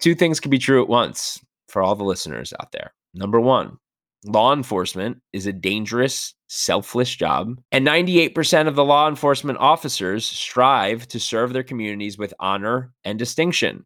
Two 0.00 0.14
things 0.14 0.40
can 0.40 0.50
be 0.50 0.58
true 0.58 0.82
at 0.82 0.88
once 0.88 1.38
for 1.68 1.82
all 1.82 1.94
the 1.94 2.04
listeners 2.04 2.54
out 2.58 2.72
there. 2.72 2.94
Number 3.12 3.38
one, 3.38 3.76
law 4.24 4.54
enforcement 4.54 5.18
is 5.34 5.46
a 5.46 5.52
dangerous, 5.52 6.34
selfless 6.48 7.14
job, 7.14 7.60
and 7.72 7.86
98% 7.86 8.68
of 8.68 8.74
the 8.74 8.86
law 8.86 9.06
enforcement 9.06 9.58
officers 9.58 10.24
strive 10.24 11.06
to 11.08 11.20
serve 11.20 11.52
their 11.52 11.62
communities 11.62 12.16
with 12.16 12.32
honor 12.40 12.94
and 13.04 13.18
distinction. 13.18 13.84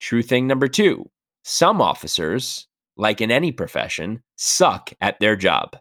True 0.00 0.22
thing 0.22 0.46
number 0.46 0.68
two 0.68 1.08
some 1.42 1.80
officers, 1.80 2.66
like 2.96 3.20
in 3.20 3.30
any 3.30 3.52
profession, 3.52 4.22
suck 4.36 4.92
at 5.00 5.18
their 5.20 5.36
job. 5.36 5.76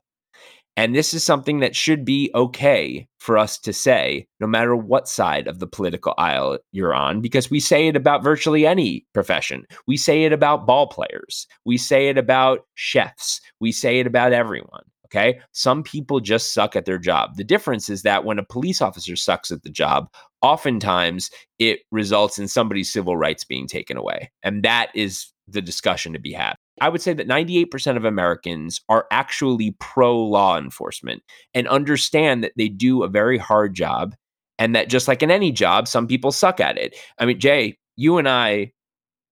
And 0.77 0.95
this 0.95 1.13
is 1.13 1.25
something 1.25 1.59
that 1.59 1.75
should 1.75 2.05
be 2.05 2.31
okay 2.33 3.05
for 3.17 3.37
us 3.37 3.59
to 3.59 3.73
say, 3.73 4.27
no 4.39 4.47
matter 4.47 4.77
what 4.77 5.09
side 5.09 5.45
of 5.45 5.59
the 5.59 5.67
political 5.67 6.13
aisle 6.17 6.59
you're 6.71 6.93
on, 6.93 7.19
because 7.19 7.51
we 7.51 7.59
say 7.59 7.89
it 7.89 7.97
about 7.97 8.23
virtually 8.23 8.65
any 8.65 9.05
profession. 9.13 9.65
We 9.87 9.97
say 9.97 10.23
it 10.23 10.31
about 10.31 10.65
ball 10.65 10.87
players. 10.87 11.47
We 11.65 11.77
say 11.77 12.07
it 12.07 12.17
about 12.17 12.61
chefs. 12.75 13.41
We 13.59 13.73
say 13.73 13.99
it 13.99 14.07
about 14.07 14.31
everyone. 14.31 14.83
Okay. 15.11 15.39
Some 15.53 15.81
people 15.81 16.19
just 16.19 16.53
suck 16.53 16.75
at 16.75 16.85
their 16.85 16.99
job. 16.99 17.35
The 17.35 17.43
difference 17.43 17.89
is 17.89 18.03
that 18.03 18.25
when 18.25 18.37
a 18.37 18.45
police 18.45 18.79
officer 18.79 19.15
sucks 19.15 19.49
at 19.49 19.63
the 19.63 19.69
job, 19.69 20.07
oftentimes 20.43 21.31
it 21.57 21.79
results 21.91 22.37
in 22.37 22.47
somebody's 22.47 22.91
civil 22.91 23.17
rights 23.17 23.43
being 23.43 23.67
taken 23.67 23.97
away. 23.97 24.31
And 24.43 24.63
that 24.63 24.89
is 24.93 25.33
the 25.47 25.61
discussion 25.61 26.13
to 26.13 26.19
be 26.19 26.31
had. 26.31 26.55
I 26.79 26.89
would 26.89 27.01
say 27.01 27.13
that 27.13 27.27
98% 27.27 27.97
of 27.97 28.05
Americans 28.05 28.81
are 28.87 29.07
actually 29.11 29.75
pro 29.79 30.17
law 30.17 30.57
enforcement 30.57 31.23
and 31.53 31.67
understand 31.67 32.43
that 32.43 32.53
they 32.55 32.69
do 32.69 33.03
a 33.03 33.09
very 33.09 33.37
hard 33.37 33.73
job 33.73 34.15
and 34.59 34.75
that 34.75 34.89
just 34.89 35.07
like 35.07 35.23
in 35.23 35.31
any 35.31 35.51
job, 35.51 35.87
some 35.87 36.05
people 36.05 36.31
suck 36.31 36.59
at 36.59 36.77
it. 36.77 36.95
I 37.17 37.25
mean, 37.25 37.39
Jay, 37.39 37.77
you 37.95 38.17
and 38.17 38.29
I 38.29 38.73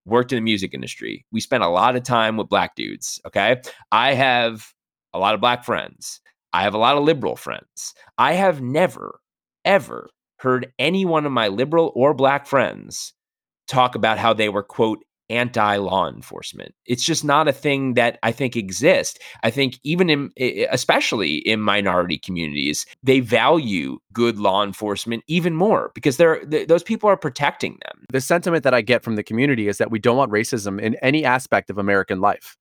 worked 0.06 0.32
in 0.32 0.38
the 0.38 0.42
music 0.42 0.74
industry. 0.74 1.26
We 1.32 1.42
spent 1.42 1.64
a 1.64 1.70
lot 1.70 1.96
of 1.96 2.04
time 2.04 2.38
with 2.38 2.50
black 2.50 2.76
dudes. 2.76 3.22
Okay. 3.28 3.62
I 3.92 4.14
have 4.14 4.74
a 5.18 5.20
lot 5.20 5.34
of 5.34 5.42
black 5.42 5.64
friends. 5.64 6.22
I 6.54 6.64
have 6.64 6.74
a 6.74 6.80
lot 6.80 6.98
of 6.98 7.04
liberal 7.04 7.36
friends. 7.36 7.94
I 8.18 8.34
have 8.34 8.62
never, 8.62 9.20
ever 9.66 10.10
heard 10.38 10.72
any 10.80 11.06
one 11.06 11.26
of 11.26 11.32
my 11.32 11.48
liberal 11.48 11.92
or 11.96 12.14
black 12.14 12.48
friends 12.48 13.14
talk 13.68 13.96
about 13.96 14.18
how 14.18 14.34
they 14.34 14.50
were, 14.50 14.64
quote, 14.64 15.00
anti 15.30 15.76
law 15.78 16.08
enforcement. 16.08 16.74
It's 16.86 17.04
just 17.04 17.26
not 17.26 17.48
a 17.48 17.54
thing 17.54 17.96
that 17.96 18.18
I 18.24 18.32
think 18.32 18.56
exists. 18.56 19.20
I 19.44 19.50
think 19.50 19.80
even 19.84 20.10
in, 20.10 20.32
especially 20.72 21.38
in 21.38 21.62
minority 21.62 22.18
communities, 22.18 22.86
they 23.04 23.20
value 23.20 24.00
good 24.14 24.40
law 24.40 24.64
enforcement 24.64 25.24
even 25.28 25.54
more 25.56 25.92
because 25.94 26.18
they're 26.18 26.46
th- 26.46 26.68
those 26.68 26.84
people 26.84 27.10
are 27.10 27.18
protecting 27.18 27.78
them. 27.86 28.06
The 28.12 28.22
sentiment 28.22 28.64
that 28.64 28.74
I 28.74 28.82
get 28.82 29.04
from 29.04 29.16
the 29.16 29.24
community 29.24 29.68
is 29.68 29.80
that 29.80 29.92
we 29.92 30.00
don't 30.00 30.18
want 30.18 30.32
racism 30.32 30.80
in 30.80 30.96
any 30.96 31.26
aspect 31.26 31.70
of 31.70 31.78
American 31.78 32.22
life. 32.22 32.58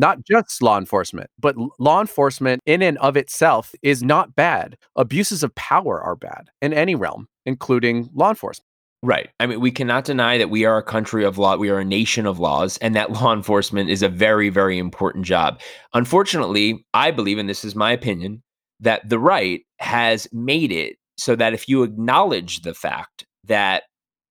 Not 0.00 0.24
just 0.24 0.62
law 0.62 0.78
enforcement, 0.78 1.28
but 1.38 1.56
law 1.78 2.00
enforcement 2.00 2.62
in 2.64 2.80
and 2.80 2.96
of 2.98 3.18
itself 3.18 3.74
is 3.82 4.02
not 4.02 4.34
bad. 4.34 4.78
Abuses 4.96 5.42
of 5.42 5.54
power 5.54 6.00
are 6.00 6.16
bad 6.16 6.48
in 6.62 6.72
any 6.72 6.94
realm, 6.94 7.28
including 7.44 8.08
law 8.14 8.30
enforcement. 8.30 8.64
Right. 9.02 9.28
I 9.38 9.46
mean, 9.46 9.60
we 9.60 9.70
cannot 9.70 10.06
deny 10.06 10.38
that 10.38 10.48
we 10.48 10.64
are 10.64 10.78
a 10.78 10.82
country 10.82 11.22
of 11.22 11.36
law. 11.36 11.56
We 11.56 11.68
are 11.68 11.80
a 11.80 11.84
nation 11.84 12.24
of 12.24 12.38
laws, 12.38 12.78
and 12.78 12.94
that 12.94 13.12
law 13.20 13.34
enforcement 13.34 13.90
is 13.90 14.02
a 14.02 14.08
very, 14.08 14.48
very 14.48 14.78
important 14.78 15.26
job. 15.26 15.60
Unfortunately, 15.92 16.86
I 16.94 17.10
believe, 17.10 17.36
and 17.36 17.48
this 17.48 17.62
is 17.62 17.76
my 17.76 17.92
opinion, 17.92 18.42
that 18.80 19.06
the 19.06 19.18
right 19.18 19.60
has 19.80 20.26
made 20.32 20.72
it 20.72 20.96
so 21.18 21.36
that 21.36 21.52
if 21.52 21.68
you 21.68 21.82
acknowledge 21.82 22.62
the 22.62 22.72
fact 22.72 23.26
that 23.44 23.82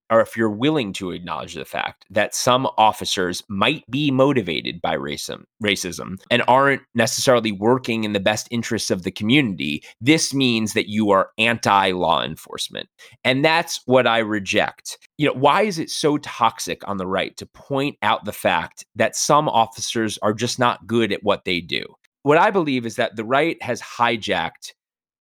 or 0.10 0.22
if 0.22 0.36
you're 0.36 0.50
willing 0.50 0.94
to 0.94 1.12
acknowledge 1.12 1.54
the 1.54 1.66
fact 1.66 2.06
that 2.10 2.36
some 2.36 2.68
officers 2.78 3.44
might 3.50 3.84
be 3.90 4.12
motivated 4.12 4.82
by 4.82 4.96
racism, 4.96 5.44
racism 5.64 6.20
and 6.32 6.44
aren't 6.48 6.82
necessarily 6.96 7.52
working 7.52 8.04
in 8.04 8.14
the 8.14 8.20
best 8.20 8.48
interests 8.52 8.92
of 8.92 9.04
the 9.04 9.12
community, 9.12 9.84
this 10.02 10.34
means 10.34 10.74
that 10.74 10.90
you 10.90 11.12
are 11.12 11.32
anti 11.38 11.92
law 11.92 12.24
enforcement. 12.24 12.88
And 13.24 13.44
that's 13.44 13.82
what 13.86 14.08
I 14.08 14.20
reject. 14.20 14.98
You 15.18 15.28
know, 15.28 15.34
why 15.34 15.64
is 15.64 15.80
it 15.80 15.90
so 15.90 16.18
toxic 16.18 16.88
on 16.88 16.98
the 16.98 17.08
right 17.08 17.36
to 17.38 17.46
point 17.46 17.98
out 18.02 18.26
the 18.26 18.32
fact 18.32 18.86
that 18.96 19.16
some 19.16 19.48
officers 19.50 20.18
are 20.20 20.34
just 20.34 20.60
not 20.60 20.88
good 20.88 21.12
at 21.12 21.24
what 21.24 21.46
they 21.46 21.62
do? 21.62 21.86
What 22.24 22.38
I 22.38 22.52
believe 22.52 22.86
is 22.86 22.98
that 22.98 23.16
the 23.16 23.24
right 23.24 23.62
has 23.64 23.82
hijacked 23.82 24.74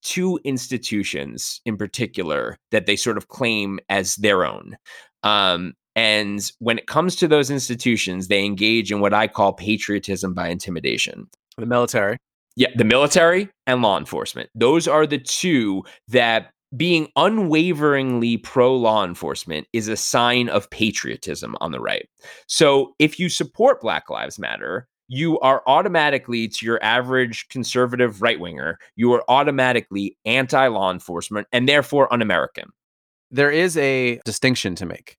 two 0.09 0.41
institutions 0.43 1.61
in 1.67 1.77
particular 1.77 2.57
that 2.71 2.87
they 2.87 2.97
sort 2.97 3.19
of 3.19 3.29
claim 3.29 3.79
as 3.91 4.17
their 4.17 4.45
own. 4.45 4.79
Um, 5.23 5.75
and 5.95 6.51
when 6.61 6.79
it 6.79 6.87
comes 6.87 7.15
to 7.17 7.29
those 7.29 7.51
institutions, 7.51 8.29
they 8.29 8.43
engage 8.43 8.91
in 8.91 9.01
what 9.01 9.13
I 9.13 9.29
call 9.29 9.53
patriotism 9.53 10.33
by 10.33 10.49
intimidation. 10.49 11.29
The 11.59 11.67
military. 11.67 12.17
Yeah, 12.57 12.69
the 12.75 12.85
military 12.85 13.51
and 13.67 13.83
law 13.83 13.99
enforcement. 13.99 14.49
Those 14.55 14.89
are 14.89 15.07
the 15.07 15.19
two 15.19 15.85
that 16.09 16.53
being 16.75 17.09
unwaveringly 17.17 18.39
pro 18.39 18.75
law 18.75 19.05
enforcement 19.05 19.67
is 19.75 19.89
a 19.89 19.97
sign 19.97 20.49
of 20.49 20.71
patriotism 20.71 21.55
on 21.61 21.73
the 21.73 21.81
right. 21.81 22.09
So 22.47 22.95
if 22.99 23.19
you 23.19 23.29
support 23.29 23.81
Black 23.81 24.09
Lives 24.09 24.39
Matter, 24.39 24.89
you 25.09 25.39
are 25.41 25.63
automatically 25.67 26.49
to 26.49 26.67
your 26.67 26.83
average 26.83 27.49
conservative 27.49 28.23
right 28.23 28.39
winger, 28.39 28.79
you 28.97 29.13
are 29.15 29.25
automatically 29.29 30.17
anti 30.25 30.67
law 30.69 30.93
enforcement 30.93 31.49
and 31.53 31.69
therefore 31.69 32.13
un 32.13 32.23
American. 32.23 32.71
There 33.31 33.51
is 33.51 33.77
a 33.77 34.21
distinction 34.25 34.75
to 34.77 34.87
make. 34.87 35.17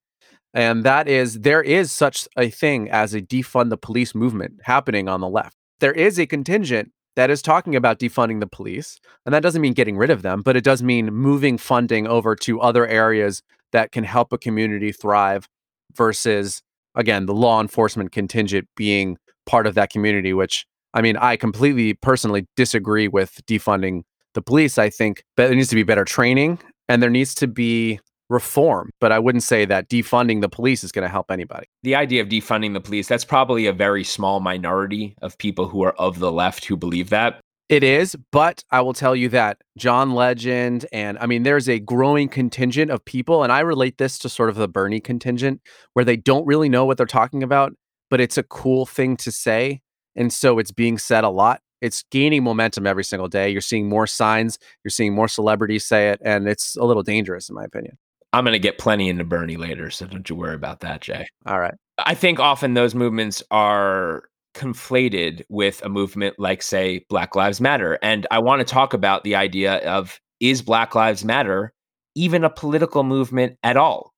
And 0.54 0.84
that 0.84 1.08
is 1.08 1.42
there 1.42 1.62
is 1.62 1.92
such 1.92 2.28
a 2.38 2.50
thing 2.50 2.90
as 2.90 3.14
a 3.14 3.22
defund 3.22 3.70
the 3.70 3.78
police 3.78 4.16
movement 4.16 4.54
happening 4.64 5.08
on 5.08 5.22
the 5.22 5.30
left. 5.30 5.56
There 5.80 5.92
is 5.92 6.20
a 6.20 6.26
contingent 6.26 6.92
that 7.16 7.30
is 7.30 7.42
talking 7.42 7.76
about 7.76 8.00
defunding 8.00 8.40
the 8.40 8.48
police. 8.48 9.00
And 9.26 9.34
that 9.34 9.44
doesn't 9.44 9.62
mean 9.62 9.74
getting 9.74 9.98
rid 9.98 10.10
of 10.10 10.22
them, 10.22 10.42
but 10.42 10.56
it 10.56 10.64
does 10.64 10.82
mean 10.82 11.08
moving 11.08 11.58
funding 11.58 12.08
over 12.08 12.36
to 12.38 12.62
other 12.62 12.88
areas 12.88 13.44
that 13.72 13.92
can 13.92 14.04
help 14.04 14.32
a 14.32 14.38
community 14.38 14.92
thrive 14.92 15.48
versus, 15.94 16.62
again, 16.96 17.26
the 17.26 17.34
law 17.34 17.62
enforcement 17.62 18.12
contingent 18.12 18.68
being 18.76 19.18
part 19.50 19.66
of 19.66 19.74
that 19.74 19.90
community, 19.90 20.32
which 20.32 20.66
I 20.94 21.02
mean, 21.02 21.18
I 21.18 21.36
completely 21.36 21.96
personally 21.96 22.46
disagree 22.56 23.08
with 23.08 23.42
defunding 23.48 24.04
the 24.36 24.42
police. 24.42 24.78
I 24.78 24.90
think 24.90 25.24
that 25.38 25.48
there 25.48 25.56
needs 25.56 25.70
to 25.70 25.76
be 25.76 25.84
better 25.84 26.06
training 26.06 26.60
and 26.88 27.02
there 27.02 27.10
needs 27.10 27.34
to 27.36 27.48
be 27.48 28.00
reform, 28.30 28.92
but 29.02 29.12
I 29.12 29.18
wouldn't 29.18 29.44
say 29.44 29.66
that 29.66 29.90
defunding 29.90 30.42
the 30.42 30.50
police 30.50 30.84
is 30.84 30.92
going 30.92 31.04
to 31.04 31.10
help 31.10 31.32
anybody. 31.32 31.66
The 31.82 31.96
idea 31.96 32.22
of 32.22 32.30
defunding 32.30 32.74
the 32.74 32.80
police, 32.80 33.08
that's 33.08 33.26
probably 33.26 33.66
a 33.66 33.74
very 33.74 34.04
small 34.04 34.40
minority 34.40 35.16
of 35.24 35.36
people 35.40 35.68
who 35.68 35.84
are 35.84 35.96
of 35.98 36.20
the 36.20 36.32
left 36.32 36.66
who 36.66 36.78
believe 36.78 37.10
that. 37.10 37.40
It 37.70 37.84
is, 37.84 38.16
but 38.32 38.64
I 38.72 38.82
will 38.82 38.94
tell 38.94 39.16
you 39.16 39.30
that 39.30 39.62
John 39.78 40.14
Legend 40.14 40.86
and 40.92 41.18
I 41.20 41.26
mean, 41.26 41.44
there's 41.44 41.70
a 41.70 41.80
growing 41.80 42.28
contingent 42.30 42.90
of 42.92 43.04
people, 43.06 43.44
and 43.44 43.52
I 43.52 43.60
relate 43.60 43.98
this 43.98 44.18
to 44.20 44.30
sort 44.30 44.50
of 44.50 44.56
the 44.56 44.68
Bernie 44.68 45.00
contingent 45.00 45.62
where 45.94 46.06
they 46.06 46.18
don't 46.18 46.46
really 46.46 46.70
know 46.70 46.86
what 46.86 46.98
they're 46.98 47.06
talking 47.06 47.44
about 47.44 47.74
but 48.10 48.22
it's 48.22 48.38
a 48.38 48.44
cool 48.44 48.86
thing 48.86 49.18
to 49.18 49.32
say. 49.32 49.82
And 50.16 50.32
so 50.34 50.60
it's 50.60 50.72
being 50.72 50.98
said 50.98 51.24
a 51.24 51.30
lot. 51.30 51.62
It's 51.82 52.04
gaining 52.12 52.44
momentum 52.44 52.86
every 52.86 53.04
single 53.04 53.30
day. 53.30 53.50
You're 53.50 53.62
seeing 53.62 53.88
more 53.88 54.08
signs, 54.08 54.60
you're 54.84 54.92
seeing 54.92 55.14
more 55.14 55.28
celebrities 55.28 55.86
say 55.86 56.10
it, 56.10 56.22
and 56.24 56.48
it's 56.48 56.76
a 56.76 56.84
little 56.84 57.04
dangerous, 57.04 57.50
in 57.50 57.56
my 57.56 57.64
opinion. 57.64 57.98
I'm 58.34 58.44
going 58.44 58.54
to 58.54 58.60
get 58.60 58.78
plenty 58.78 59.10
into 59.10 59.24
Bernie 59.24 59.58
later, 59.58 59.90
so 59.90 60.06
don't 60.06 60.30
you 60.30 60.36
worry 60.36 60.56
about 60.56 60.82
that, 60.82 61.02
Jay. 61.02 61.28
All 61.46 61.60
right. 61.60 61.74
I 62.06 62.14
think 62.16 62.40
often 62.40 62.74
those 62.74 62.94
movements 62.94 63.42
are 63.50 64.24
conflated 64.56 65.44
with 65.50 65.84
a 65.84 65.90
movement 65.90 66.36
like, 66.38 66.62
say, 66.62 67.06
Black 67.10 67.36
Lives 67.36 67.62
Matter. 67.62 67.98
And 68.02 68.28
I 68.30 68.40
want 68.40 68.60
to 68.60 68.66
talk 68.66 68.94
about 68.94 69.24
the 69.24 69.36
idea 69.36 69.78
of 69.90 70.20
is 70.40 70.62
Black 70.62 70.96
Lives 70.96 71.24
Matter 71.24 71.74
even 72.16 72.44
a 72.44 72.50
political 72.50 73.04
movement 73.04 73.58
at 73.64 73.78
all? 73.78 74.14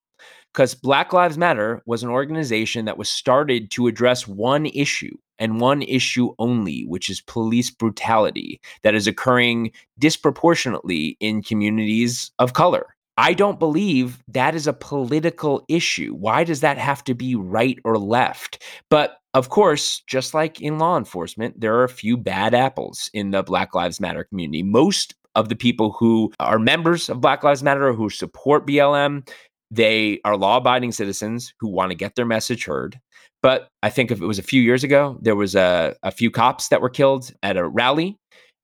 Because 0.54 0.76
Black 0.76 1.14
Lives 1.14 1.38
Matter 1.38 1.82
was 1.86 2.04
an 2.04 2.10
organization 2.10 2.86
that 2.86 2.98
was 2.98 3.10
started 3.10 3.72
to 3.72 3.88
address 3.88 4.28
one 4.28 4.66
issue 4.68 5.16
and 5.40 5.60
one 5.60 5.82
issue 5.82 6.34
only, 6.40 6.84
which 6.84 7.10
is 7.10 7.22
police 7.22 7.72
brutality 7.72 8.62
that 8.84 8.94
is 8.94 9.08
occurring 9.08 9.72
disproportionately 9.98 11.18
in 11.20 11.42
communities 11.42 12.32
of 12.38 12.54
color. 12.54 12.96
I 13.18 13.34
don't 13.34 13.60
believe 13.60 14.24
that 14.30 14.56
is 14.56 14.68
a 14.68 14.74
political 14.74 15.66
issue. 15.68 16.14
Why 16.14 16.44
does 16.44 16.62
that 16.62 16.78
have 16.78 17.04
to 17.06 17.14
be 17.14 17.36
right 17.36 17.78
or 17.84 17.98
left? 17.98 18.64
But 18.90 19.18
of 19.34 19.50
course, 19.50 20.02
just 20.08 20.34
like 20.34 20.62
in 20.62 20.80
law 20.80 20.98
enforcement, 20.98 21.60
there 21.60 21.76
are 21.76 21.84
a 21.84 21.90
few 21.90 22.18
bad 22.18 22.54
apples 22.54 23.10
in 23.14 23.32
the 23.32 23.44
Black 23.44 23.74
Lives 23.74 24.00
Matter 24.00 24.24
community. 24.26 24.64
Most 24.64 25.16
of 25.36 25.50
the 25.50 25.56
people 25.56 25.92
who 25.92 26.32
are 26.40 26.60
members 26.60 27.10
of 27.10 27.22
Black 27.22 27.44
Lives 27.44 27.64
Matter 27.64 27.94
who 27.94 28.10
support 28.10 28.68
BLM 28.68 29.28
they 29.72 30.20
are 30.26 30.38
law 30.38 30.58
abiding 30.58 30.92
citizens 30.92 31.54
who 31.60 31.70
want 31.70 31.92
to 31.92 31.96
get 31.96 32.16
their 32.16 32.26
message 32.26 32.66
heard. 32.66 33.00
But 33.42 33.70
I 33.82 33.90
think 33.90 34.12
if 34.12 34.22
it 34.22 34.28
was 34.28 34.38
a 34.38 34.44
few 34.44 34.62
years 34.62 34.84
ago, 34.84 35.18
there 35.22 35.36
was 35.36 35.56
a, 35.56 35.96
a 36.04 36.12
few 36.12 36.30
cops 36.30 36.68
that 36.68 36.82
were 36.82 36.90
killed 36.90 37.32
at 37.42 37.58
a 37.58 37.68
rally. 37.68 38.18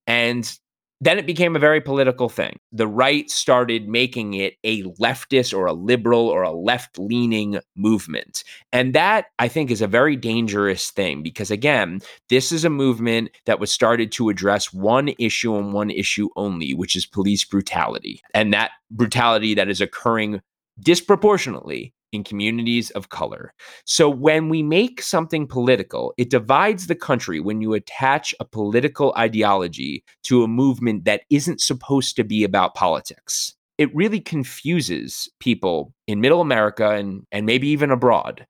And 0.06 0.52
then 1.00 1.20
it 1.20 1.28
became 1.28 1.56
a 1.56 1.60
very 1.60 1.80
political 1.80 2.28
thing. 2.28 2.58
The 2.72 2.88
right 2.88 3.30
started 3.30 3.88
making 3.88 4.34
it 4.34 4.56
a 4.64 4.84
leftist 4.84 5.56
or 5.56 5.68
a 5.68 5.74
liberal 5.74 6.28
or 6.28 6.42
a 6.42 6.52
left 6.52 6.98
leaning 6.98 7.60
movement. 7.76 8.44
And 8.74 8.94
that 8.94 9.26
I 9.38 9.48
think 9.48 9.70
is 9.70 9.82
a 9.82 9.88
very 9.88 10.16
dangerous 10.16 10.90
thing 10.90 11.22
because, 11.22 11.52
again, 11.52 12.02
this 12.30 12.52
is 12.52 12.66
a 12.66 12.70
movement 12.70 13.30
that 13.46 13.60
was 13.60 13.72
started 13.72 14.12
to 14.14 14.30
address 14.30 14.74
one 14.74 15.12
issue 15.20 15.56
and 15.56 15.72
one 15.72 15.92
issue 15.92 16.30
only, 16.36 16.74
which 16.74 16.96
is 16.96 17.06
police 17.06 17.46
brutality. 17.46 18.22
And 18.34 18.52
that 18.54 18.72
brutality 18.90 19.54
that 19.54 19.70
is 19.70 19.82
occurring 19.82 20.42
disproportionately 20.80 21.94
in 22.12 22.24
communities 22.24 22.90
of 22.92 23.10
color. 23.10 23.54
So 23.86 24.10
when 24.10 24.50
we 24.50 24.64
make 24.64 25.02
something 25.02 25.48
political, 25.48 26.14
it 26.18 26.30
divides 26.30 26.88
the 26.88 26.96
country 26.96 27.40
when 27.40 27.62
you 27.62 27.74
attach 27.74 28.34
a 28.40 28.46
political 28.46 29.14
ideology 29.18 30.04
to 30.24 30.44
a 30.44 30.48
movement 30.48 31.06
that 31.06 31.22
isn't 31.30 31.62
supposed 31.62 32.16
to 32.16 32.24
be 32.24 32.44
about 32.44 32.76
politics. 32.76 33.54
It 33.78 33.94
really 33.96 34.20
confuses 34.20 35.30
people 35.40 35.94
in 36.08 36.22
middle 36.22 36.42
America 36.42 36.92
and, 36.92 37.24
and 37.32 37.46
maybe 37.46 37.68
even 37.68 37.92
abroad 37.92 38.48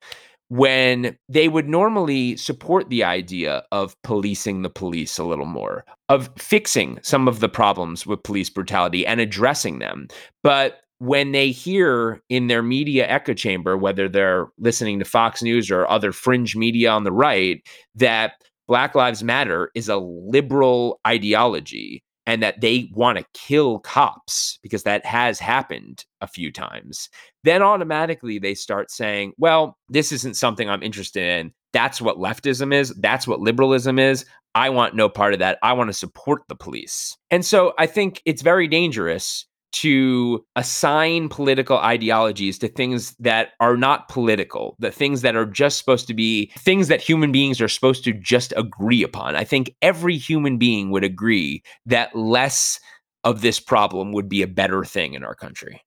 when 0.49 1.17
they 1.27 1.49
would 1.49 1.67
normally 1.67 2.37
support 2.37 2.89
the 2.89 3.03
idea 3.03 3.63
of 3.71 4.01
policing 4.03 4.61
the 4.61 4.69
police 4.69 5.17
a 5.17 5.25
little 5.25 5.45
more, 5.45 5.83
of 6.07 6.29
fixing 6.37 6.99
some 7.01 7.27
of 7.27 7.41
the 7.41 7.49
problems 7.49 8.05
with 8.05 8.23
police 8.23 8.49
brutality 8.49 9.05
and 9.05 9.19
addressing 9.19 9.79
them. 9.79 10.07
But 10.43 10.79
when 10.99 11.31
they 11.31 11.51
hear 11.51 12.21
in 12.29 12.47
their 12.47 12.63
media 12.63 13.07
echo 13.07 13.33
chamber, 13.33 13.77
whether 13.77 14.09
they're 14.09 14.47
listening 14.57 14.99
to 14.99 15.05
Fox 15.05 15.43
News 15.43 15.69
or 15.69 15.87
other 15.89 16.11
fringe 16.11 16.55
media 16.55 16.89
on 16.89 17.03
the 17.03 17.11
right, 17.11 17.61
that 17.95 18.33
Black 18.67 18.95
Lives 18.95 19.23
Matter 19.23 19.71
is 19.75 19.89
a 19.89 19.97
liberal 19.97 20.99
ideology 21.05 22.03
and 22.25 22.43
that 22.43 22.59
they 22.59 22.89
want 22.93 23.17
to 23.17 23.25
kill 23.33 23.79
cops 23.79 24.59
because 24.61 24.83
that 24.83 25.05
has 25.05 25.39
happened 25.39 26.03
a 26.19 26.27
few 26.27 26.51
times, 26.51 27.09
then 27.45 27.61
automatically 27.61 28.37
they 28.37 28.53
start 28.53 28.91
saying, 28.91 29.31
well, 29.37 29.77
this 29.89 30.11
isn't 30.11 30.35
something 30.35 30.69
I'm 30.69 30.83
interested 30.83 31.23
in. 31.23 31.53
That's 31.71 32.01
what 32.01 32.17
leftism 32.17 32.73
is. 32.73 32.93
That's 32.99 33.27
what 33.27 33.39
liberalism 33.39 33.97
is. 33.97 34.25
I 34.55 34.69
want 34.69 34.95
no 34.95 35.07
part 35.07 35.33
of 35.33 35.39
that. 35.39 35.57
I 35.63 35.71
want 35.71 35.89
to 35.89 35.93
support 35.93 36.41
the 36.49 36.55
police. 36.55 37.15
And 37.31 37.45
so 37.45 37.73
I 37.79 37.85
think 37.85 38.21
it's 38.25 38.41
very 38.41 38.67
dangerous 38.67 39.45
to 39.81 40.43
assign 40.55 41.29
political 41.29 41.77
ideologies 41.77 42.57
to 42.59 42.67
things 42.67 43.15
that 43.19 43.49
are 43.59 43.77
not 43.77 44.07
political, 44.07 44.75
the 44.79 44.91
things 44.91 45.21
that 45.21 45.35
are 45.35 45.45
just 45.45 45.77
supposed 45.77 46.07
to 46.07 46.13
be 46.13 46.51
things 46.57 46.87
that 46.87 47.01
human 47.01 47.31
beings 47.31 47.61
are 47.61 47.67
supposed 47.67 48.03
to 48.03 48.13
just 48.13 48.53
agree 48.57 49.03
upon. 49.03 49.35
I 49.35 49.43
think 49.43 49.75
every 49.81 50.17
human 50.17 50.57
being 50.57 50.89
would 50.91 51.03
agree 51.03 51.61
that 51.85 52.15
less 52.15 52.79
of 53.23 53.41
this 53.41 53.59
problem 53.59 54.13
would 54.13 54.29
be 54.29 54.41
a 54.41 54.47
better 54.47 54.83
thing 54.83 55.13
in 55.13 55.23
our 55.23 55.35
country. 55.35 55.81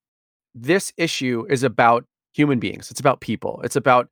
This 0.55 0.93
issue 0.97 1.47
is 1.49 1.63
about 1.63 2.05
human 2.33 2.59
beings, 2.59 2.91
it's 2.91 3.01
about 3.01 3.21
people, 3.21 3.61
it's 3.65 3.77
about 3.77 4.09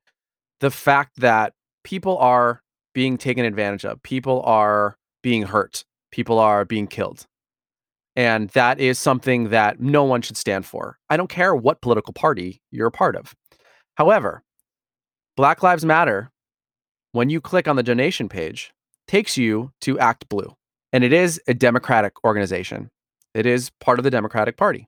the 0.59 0.71
fact 0.71 1.19
that 1.19 1.53
people 1.83 2.17
are 2.17 2.61
being 2.93 3.17
taken 3.17 3.45
advantage 3.45 3.85
of, 3.85 4.01
people 4.03 4.41
are 4.43 4.97
being 5.21 5.43
hurt, 5.43 5.85
people 6.11 6.39
are 6.39 6.65
being 6.65 6.87
killed. 6.87 7.25
And 8.15 8.49
that 8.49 8.79
is 8.79 8.99
something 8.99 9.49
that 9.49 9.79
no 9.79 10.03
one 10.03 10.21
should 10.21 10.37
stand 10.37 10.65
for. 10.65 10.97
I 11.09 11.17
don't 11.17 11.29
care 11.29 11.55
what 11.55 11.81
political 11.81 12.13
party 12.13 12.61
you're 12.71 12.87
a 12.87 12.91
part 12.91 13.15
of. 13.15 13.33
However, 13.95 14.43
Black 15.37 15.63
Lives 15.63 15.85
Matter, 15.85 16.31
when 17.11 17.29
you 17.29 17.39
click 17.39 17.67
on 17.67 17.75
the 17.75 17.83
donation 17.83 18.27
page, 18.27 18.73
takes 19.07 19.37
you 19.37 19.71
to 19.81 19.95
ActBlue. 19.95 20.53
And 20.91 21.03
it 21.03 21.13
is 21.13 21.41
a 21.47 21.53
Democratic 21.53 22.13
organization. 22.23 22.89
It 23.33 23.45
is 23.45 23.69
part 23.79 23.99
of 23.99 24.03
the 24.03 24.11
Democratic 24.11 24.57
Party. 24.57 24.87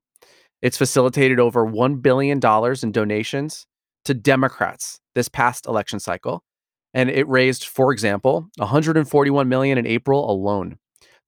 It's 0.61 0.77
facilitated 0.77 1.39
over 1.39 1.65
$1 1.65 2.01
billion 2.01 2.39
in 2.83 2.91
donations 2.91 3.65
to 4.05 4.13
Democrats 4.13 4.99
this 5.15 5.29
past 5.29 5.65
election 5.67 5.99
cycle. 5.99 6.43
And 6.93 7.09
it 7.09 7.27
raised, 7.27 7.65
for 7.65 7.91
example, 7.91 8.49
141 8.57 9.47
million 9.47 9.77
in 9.77 9.87
April 9.87 10.29
alone. 10.29 10.77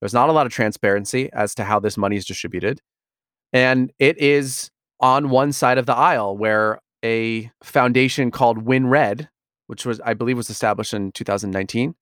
There's 0.04 0.14
not 0.14 0.28
a 0.28 0.34
lot 0.34 0.46
of 0.46 0.52
transparency 0.52 1.30
as 1.32 1.56
to 1.56 1.64
how 1.64 1.80
this 1.80 1.96
money 1.96 2.18
is 2.18 2.26
distributed. 2.26 2.82
And 3.54 3.90
it 4.00 4.18
is 4.18 4.70
on 5.00 5.30
one 5.30 5.54
side 5.54 5.78
of 5.78 5.86
the 5.86 5.96
aisle 5.96 6.36
where 6.36 6.82
a 7.06 7.50
foundation 7.64 8.30
called 8.30 8.66
WinRed, 8.66 9.30
which 9.68 9.86
was, 9.86 10.02
I 10.02 10.14
believe, 10.14 10.36
was 10.36 10.50
established 10.50 10.94
in 10.94 11.14
2019, 11.14 11.96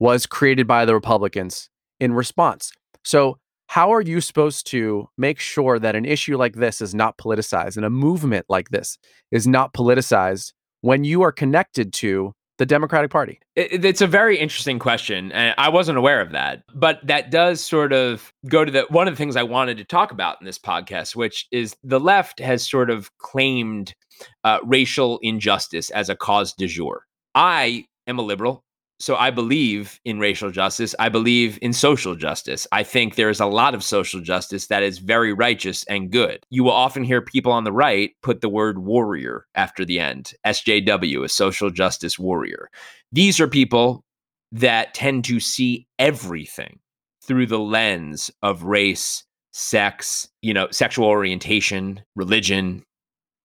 was 0.00 0.24
created 0.24 0.66
by 0.66 0.86
the 0.86 0.94
Republicans 0.94 1.68
in 2.00 2.14
response. 2.14 2.72
So, 3.04 3.36
how 3.66 3.92
are 3.92 4.00
you 4.00 4.22
supposed 4.22 4.66
to 4.68 5.10
make 5.18 5.38
sure 5.38 5.78
that 5.78 5.94
an 5.94 6.06
issue 6.06 6.38
like 6.38 6.54
this 6.54 6.80
is 6.80 6.94
not 6.94 7.18
politicized 7.18 7.76
and 7.76 7.84
a 7.84 7.90
movement 7.90 8.46
like 8.48 8.70
this 8.70 8.96
is 9.30 9.46
not 9.46 9.74
politicized 9.74 10.54
when 10.80 11.04
you 11.04 11.20
are 11.20 11.32
connected 11.32 11.92
to 11.92 12.32
the 12.62 12.66
Democratic 12.66 13.10
Party? 13.10 13.40
It, 13.56 13.84
it's 13.84 14.00
a 14.00 14.06
very 14.06 14.38
interesting 14.38 14.78
question. 14.78 15.32
And 15.32 15.52
I 15.58 15.68
wasn't 15.68 15.98
aware 15.98 16.20
of 16.20 16.30
that. 16.30 16.62
But 16.72 17.04
that 17.04 17.32
does 17.32 17.60
sort 17.60 17.92
of 17.92 18.32
go 18.46 18.64
to 18.64 18.70
the 18.70 18.86
one 18.88 19.08
of 19.08 19.14
the 19.14 19.18
things 19.18 19.34
I 19.34 19.42
wanted 19.42 19.78
to 19.78 19.84
talk 19.84 20.12
about 20.12 20.36
in 20.40 20.46
this 20.46 20.60
podcast, 20.60 21.16
which 21.16 21.48
is 21.50 21.74
the 21.82 21.98
left 21.98 22.38
has 22.38 22.64
sort 22.64 22.88
of 22.88 23.10
claimed 23.18 23.96
uh, 24.44 24.60
racial 24.62 25.18
injustice 25.22 25.90
as 25.90 26.08
a 26.08 26.14
cause 26.14 26.52
du 26.52 26.68
jour. 26.68 27.04
I 27.34 27.84
am 28.06 28.20
a 28.20 28.22
liberal 28.22 28.62
so 28.98 29.16
I 29.16 29.30
believe 29.30 29.98
in 30.04 30.20
racial 30.20 30.50
justice. 30.50 30.94
I 30.98 31.08
believe 31.08 31.58
in 31.60 31.72
social 31.72 32.14
justice. 32.14 32.66
I 32.70 32.84
think 32.84 33.14
there 33.14 33.30
is 33.30 33.40
a 33.40 33.46
lot 33.46 33.74
of 33.74 33.82
social 33.82 34.20
justice 34.20 34.68
that 34.68 34.82
is 34.84 34.98
very 34.98 35.32
righteous 35.32 35.82
and 35.84 36.10
good. 36.10 36.46
You 36.50 36.62
will 36.62 36.72
often 36.72 37.02
hear 37.02 37.20
people 37.20 37.50
on 37.50 37.64
the 37.64 37.72
right 37.72 38.12
put 38.22 38.40
the 38.40 38.48
word 38.48 38.78
warrior 38.78 39.46
after 39.56 39.84
the 39.84 39.98
end. 39.98 40.32
SJW, 40.46 41.24
a 41.24 41.28
social 41.28 41.70
justice 41.70 42.18
warrior. 42.18 42.70
These 43.10 43.40
are 43.40 43.48
people 43.48 44.04
that 44.52 44.94
tend 44.94 45.24
to 45.24 45.40
see 45.40 45.86
everything 45.98 46.78
through 47.24 47.46
the 47.46 47.58
lens 47.58 48.30
of 48.42 48.64
race, 48.64 49.24
sex, 49.52 50.28
you 50.42 50.54
know, 50.54 50.68
sexual 50.70 51.06
orientation, 51.06 52.00
religion, 52.14 52.84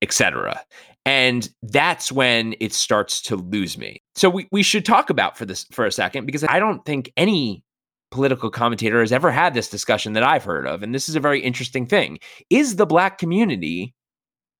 etc. 0.02 0.62
And 1.06 1.50
that's 1.64 2.12
when 2.12 2.56
it 2.60 2.74
starts 2.74 3.22
to 3.24 3.38
lose 3.38 3.78
me. 3.78 4.02
So 4.18 4.30
we, 4.30 4.48
we 4.52 4.64
should 4.64 4.86
talk 4.86 5.10
about 5.10 5.38
for 5.38 5.46
this 5.46 5.66
for 5.72 5.86
a 5.86 5.92
second 5.92 6.26
because 6.26 6.44
I 6.44 6.60
don't 6.60 6.84
think 6.86 7.14
any 7.16 7.64
political 8.10 8.50
commentator 8.50 9.00
has 9.00 9.12
ever 9.12 9.32
had 9.32 9.54
this 9.54 9.70
discussion 9.70 10.14
that 10.14 10.24
I've 10.24 10.44
heard 10.44 10.66
of. 10.66 10.82
And 10.82 10.94
this 10.94 11.08
is 11.08 11.16
a 11.16 11.20
very 11.20 11.40
interesting 11.40 11.86
thing. 11.86 12.18
Is 12.50 12.78
the 12.78 12.88
black 12.88 13.20
community 13.20 13.94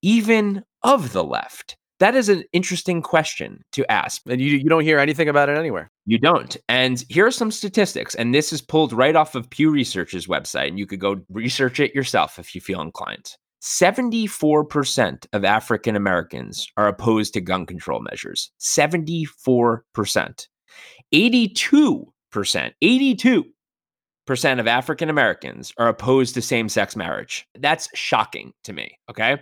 even 0.04 0.64
of 0.84 1.12
the 1.12 1.24
left? 1.24 1.76
That 2.00 2.14
is 2.14 2.30
an 2.30 2.44
interesting 2.54 3.02
question 3.02 3.64
to 3.72 3.92
ask. 3.92 4.22
And 4.28 4.40
you, 4.40 4.58
you 4.58 4.70
don't 4.70 4.84
hear 4.84 5.00
anything 5.00 5.28
about 5.28 5.50
it 5.50 5.58
anywhere. 5.58 5.90
You 6.06 6.20
don't. 6.20 6.56
And 6.70 7.04
here 7.10 7.26
are 7.26 7.32
some 7.32 7.50
statistics. 7.50 8.14
And 8.14 8.36
this 8.36 8.54
is 8.54 8.62
pulled 8.62 8.94
right 8.94 9.16
off 9.16 9.34
of 9.34 9.50
Pew 9.50 9.72
Research's 9.72 10.28
website. 10.28 10.68
And 10.68 10.78
you 10.78 10.86
could 10.86 11.00
go 11.00 11.22
research 11.32 11.80
it 11.80 11.96
yourself 11.96 12.38
if 12.38 12.54
you 12.54 12.62
feel 12.62 12.82
inclined. 12.82 13.36
74% 13.68 15.28
of 15.34 15.44
African 15.44 15.98
Americans 15.98 16.68
are 16.78 16.88
opposed 16.88 17.34
to 17.34 17.42
gun 17.42 17.66
control 17.66 18.00
measures. 18.00 18.50
74%. 18.62 20.48
82%, 21.14 22.72
82% 22.84 24.60
of 24.60 24.68
African 24.68 25.10
Americans 25.10 25.74
are 25.78 25.90
opposed 25.90 26.34
to 26.34 26.42
same 26.42 26.70
sex 26.70 26.96
marriage. 26.96 27.46
That's 27.60 27.90
shocking 27.94 28.54
to 28.64 28.72
me. 28.72 28.98
Okay. 29.10 29.38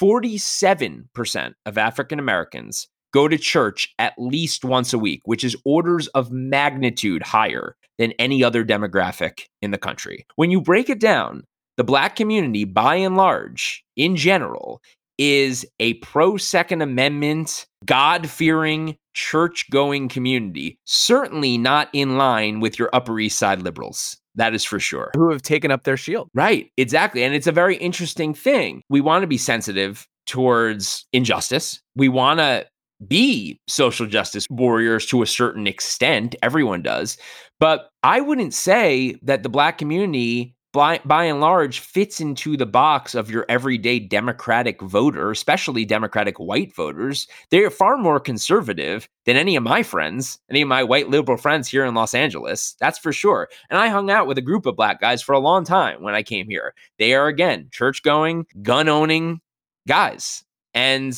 47% 0.00 1.52
of 1.64 1.78
African 1.78 2.18
Americans 2.18 2.88
go 3.12 3.28
to 3.28 3.38
church 3.38 3.94
at 3.98 4.14
least 4.18 4.64
once 4.64 4.92
a 4.92 4.98
week, 4.98 5.20
which 5.24 5.44
is 5.44 5.56
orders 5.64 6.08
of 6.08 6.32
magnitude 6.32 7.22
higher 7.22 7.76
than 7.98 8.12
any 8.18 8.42
other 8.42 8.64
demographic 8.64 9.42
in 9.62 9.70
the 9.70 9.78
country. 9.78 10.26
When 10.36 10.50
you 10.50 10.60
break 10.60 10.88
it 10.88 11.00
down, 11.00 11.44
the 11.76 11.84
black 11.84 12.16
community, 12.16 12.64
by 12.64 12.96
and 12.96 13.16
large, 13.16 13.84
in 13.96 14.16
general, 14.16 14.82
is 15.18 15.66
a 15.80 15.94
pro 15.94 16.36
Second 16.36 16.82
Amendment, 16.82 17.66
God 17.84 18.28
fearing, 18.28 18.96
church 19.14 19.66
going 19.70 20.08
community. 20.08 20.78
Certainly 20.86 21.58
not 21.58 21.88
in 21.92 22.16
line 22.16 22.60
with 22.60 22.78
your 22.78 22.88
Upper 22.92 23.18
East 23.20 23.38
Side 23.38 23.62
liberals. 23.62 24.16
That 24.34 24.54
is 24.54 24.64
for 24.64 24.80
sure. 24.80 25.10
Who 25.14 25.30
have 25.30 25.42
taken 25.42 25.70
up 25.70 25.84
their 25.84 25.96
shield. 25.96 26.28
Right, 26.34 26.70
exactly. 26.76 27.22
And 27.22 27.34
it's 27.34 27.46
a 27.46 27.52
very 27.52 27.76
interesting 27.76 28.32
thing. 28.32 28.82
We 28.88 29.00
want 29.00 29.22
to 29.22 29.26
be 29.26 29.38
sensitive 29.38 30.06
towards 30.26 31.06
injustice. 31.12 31.80
We 31.96 32.08
want 32.08 32.38
to 32.40 32.66
be 33.06 33.58
social 33.66 34.06
justice 34.06 34.46
warriors 34.48 35.06
to 35.06 35.22
a 35.22 35.26
certain 35.26 35.66
extent. 35.66 36.36
Everyone 36.42 36.82
does. 36.82 37.16
But 37.58 37.90
I 38.02 38.20
wouldn't 38.20 38.54
say 38.54 39.16
that 39.22 39.42
the 39.42 39.48
black 39.48 39.78
community 39.78 40.54
by, 40.72 41.00
by 41.04 41.24
and 41.24 41.40
large 41.40 41.80
fits 41.80 42.20
into 42.20 42.56
the 42.56 42.66
box 42.66 43.14
of 43.14 43.30
your 43.30 43.44
everyday 43.48 43.98
democratic 43.98 44.80
voter 44.82 45.30
especially 45.30 45.84
democratic 45.84 46.38
white 46.38 46.74
voters. 46.74 47.26
They're 47.50 47.70
far 47.70 47.96
more 47.96 48.20
conservative 48.20 49.08
than 49.26 49.36
any 49.36 49.56
of 49.56 49.62
my 49.62 49.82
friends 49.82 50.38
any 50.48 50.62
of 50.62 50.68
my 50.68 50.84
white 50.84 51.08
liberal 51.08 51.38
friends 51.38 51.68
here 51.68 51.84
in 51.84 51.94
los 51.94 52.14
angeles 52.14 52.76
that's 52.80 52.98
for 52.98 53.12
sure. 53.12 53.48
And 53.68 53.78
i 53.78 53.88
hung 53.88 54.10
out 54.10 54.26
with 54.26 54.38
a 54.38 54.42
group 54.42 54.66
of 54.66 54.76
black 54.76 55.00
guys 55.00 55.22
for 55.22 55.32
a 55.32 55.40
long 55.40 55.64
time 55.64 56.02
when 56.02 56.14
i 56.14 56.22
came 56.22 56.48
here. 56.48 56.74
They 56.98 57.14
are 57.14 57.26
again 57.26 57.68
church 57.72 58.02
going 58.02 58.46
gun 58.62 58.88
owning 58.88 59.40
guys. 59.88 60.44
And 60.74 61.14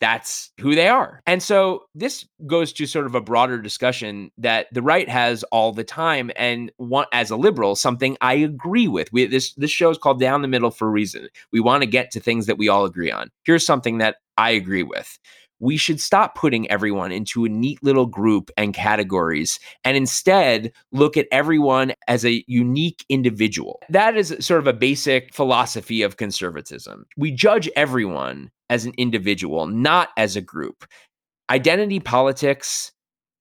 that's 0.00 0.50
who 0.60 0.74
they 0.74 0.88
are. 0.88 1.22
And 1.26 1.42
so 1.42 1.84
this 1.94 2.26
goes 2.46 2.72
to 2.74 2.86
sort 2.86 3.06
of 3.06 3.14
a 3.14 3.20
broader 3.20 3.60
discussion 3.60 4.30
that 4.38 4.66
the 4.72 4.82
right 4.82 5.08
has 5.08 5.42
all 5.44 5.72
the 5.72 5.84
time 5.84 6.30
and 6.36 6.70
want 6.78 7.08
as 7.12 7.30
a 7.30 7.36
liberal 7.36 7.74
something 7.74 8.16
I 8.20 8.34
agree 8.34 8.88
with. 8.88 9.12
We 9.12 9.26
this 9.26 9.54
this 9.54 9.70
show 9.70 9.90
is 9.90 9.98
called 9.98 10.20
Down 10.20 10.42
the 10.42 10.48
Middle 10.48 10.70
for 10.70 10.88
a 10.88 10.90
reason. 10.90 11.28
We 11.52 11.60
want 11.60 11.82
to 11.82 11.88
get 11.88 12.10
to 12.12 12.20
things 12.20 12.46
that 12.46 12.58
we 12.58 12.68
all 12.68 12.84
agree 12.84 13.10
on. 13.10 13.30
Here's 13.44 13.66
something 13.66 13.98
that 13.98 14.16
I 14.36 14.50
agree 14.50 14.84
with. 14.84 15.18
We 15.60 15.76
should 15.76 16.00
stop 16.00 16.36
putting 16.36 16.70
everyone 16.70 17.10
into 17.10 17.44
a 17.44 17.48
neat 17.48 17.82
little 17.82 18.06
group 18.06 18.50
and 18.56 18.72
categories 18.72 19.58
and 19.82 19.96
instead 19.96 20.72
look 20.92 21.16
at 21.16 21.26
everyone 21.32 21.94
as 22.06 22.24
a 22.24 22.44
unique 22.46 23.04
individual. 23.08 23.80
That 23.88 24.16
is 24.16 24.36
sort 24.38 24.60
of 24.60 24.68
a 24.68 24.72
basic 24.72 25.34
philosophy 25.34 26.02
of 26.02 26.16
conservatism. 26.16 27.06
We 27.16 27.32
judge 27.32 27.68
everyone 27.74 28.52
as 28.70 28.84
an 28.84 28.92
individual, 28.98 29.66
not 29.66 30.10
as 30.16 30.36
a 30.36 30.40
group. 30.40 30.84
Identity 31.50 32.00
politics 32.00 32.92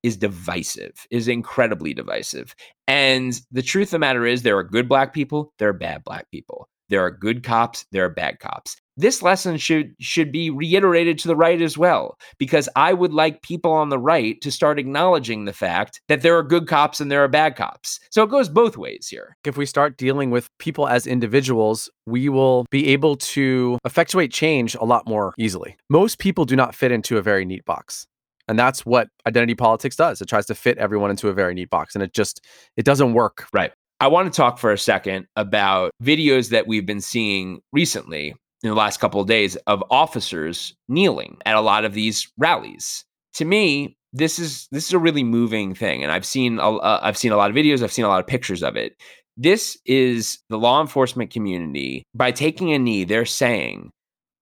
is 0.03 0.17
divisive, 0.17 1.05
is 1.11 1.27
incredibly 1.27 1.93
divisive. 1.93 2.55
And 2.87 3.39
the 3.51 3.61
truth 3.61 3.87
of 3.87 3.91
the 3.91 3.99
matter 3.99 4.25
is, 4.25 4.43
there 4.43 4.57
are 4.57 4.63
good 4.63 4.87
black 4.87 5.13
people, 5.13 5.53
there 5.59 5.69
are 5.69 5.73
bad 5.73 6.03
black 6.03 6.29
people. 6.31 6.69
There 6.89 7.03
are 7.03 7.11
good 7.11 7.43
cops, 7.43 7.85
there 7.91 8.05
are 8.05 8.09
bad 8.09 8.39
cops. 8.39 8.77
This 8.99 9.21
lesson 9.21 9.57
should 9.57 9.93
should 9.99 10.31
be 10.31 10.49
reiterated 10.49 11.19
to 11.19 11.27
the 11.27 11.35
right 11.35 11.61
as 11.61 11.77
well 11.77 12.17
because 12.39 12.67
i 12.75 12.93
would 12.93 13.13
like 13.13 13.43
people 13.43 13.71
on 13.71 13.89
the 13.89 13.99
right 13.99 14.41
to 14.41 14.51
start 14.51 14.79
acknowledging 14.79 15.45
the 15.45 15.53
fact 15.53 16.01
that 16.07 16.23
there 16.23 16.35
are 16.35 16.41
good 16.41 16.67
cops 16.67 16.99
and 16.99 17.11
there 17.11 17.23
are 17.23 17.27
bad 17.27 17.55
cops. 17.55 17.99
So 18.09 18.23
it 18.23 18.31
goes 18.31 18.49
both 18.49 18.75
ways 18.75 19.07
here. 19.07 19.37
If 19.45 19.55
we 19.55 19.67
start 19.67 19.97
dealing 19.97 20.31
with 20.31 20.49
people 20.57 20.87
as 20.87 21.05
individuals 21.05 21.89
we 22.07 22.27
will 22.29 22.65
be 22.71 22.87
able 22.87 23.17
to 23.17 23.77
effectuate 23.85 24.31
change 24.31 24.73
a 24.75 24.85
lot 24.85 25.07
more 25.07 25.33
easily. 25.37 25.77
Most 25.89 26.17
people 26.17 26.45
do 26.45 26.55
not 26.55 26.73
fit 26.73 26.91
into 26.91 27.17
a 27.17 27.21
very 27.21 27.45
neat 27.45 27.65
box 27.65 28.07
and 28.47 28.57
that's 28.57 28.85
what 28.85 29.09
identity 29.27 29.55
politics 29.55 29.95
does. 29.95 30.21
It 30.21 30.29
tries 30.29 30.45
to 30.47 30.55
fit 30.55 30.77
everyone 30.77 31.11
into 31.11 31.27
a 31.27 31.33
very 31.33 31.53
neat 31.53 31.69
box 31.69 31.93
and 31.93 32.03
it 32.03 32.13
just 32.13 32.43
it 32.77 32.85
doesn't 32.85 33.13
work 33.13 33.47
right 33.53 33.71
I 33.99 34.07
want 34.07 34.31
to 34.31 34.35
talk 34.35 34.59
for 34.59 34.71
a 34.71 34.77
second 34.77 35.27
about 35.35 35.91
videos 36.03 36.49
that 36.49 36.67
we've 36.67 36.85
been 36.85 37.01
seeing 37.01 37.61
recently 37.73 38.35
in 38.63 38.69
the 38.69 38.75
last 38.75 38.99
couple 38.99 39.21
of 39.21 39.27
days 39.27 39.55
of 39.67 39.83
officers 39.89 40.75
kneeling 40.87 41.37
at 41.45 41.55
a 41.55 41.61
lot 41.61 41.83
of 41.83 41.93
these 41.93 42.27
rallies. 42.37 43.03
To 43.35 43.45
me, 43.45 43.97
this 44.13 44.39
is 44.39 44.67
this 44.71 44.85
is 44.87 44.93
a 44.93 44.99
really 44.99 45.23
moving 45.23 45.73
thing, 45.73 46.03
and 46.03 46.11
I've 46.11 46.25
seen 46.25 46.59
uh, 46.59 46.99
I've 47.01 47.17
seen 47.17 47.31
a 47.31 47.37
lot 47.37 47.49
of 47.49 47.55
videos, 47.55 47.83
I've 47.83 47.91
seen 47.91 48.05
a 48.05 48.09
lot 48.09 48.19
of 48.19 48.27
pictures 48.27 48.63
of 48.63 48.75
it. 48.75 48.93
This 49.35 49.77
is 49.85 50.39
the 50.49 50.57
law 50.57 50.81
enforcement 50.81 51.31
community 51.31 52.03
by 52.15 52.31
taking 52.31 52.73
a 52.73 52.79
knee. 52.79 53.03
They're 53.03 53.25
saying, 53.25 53.91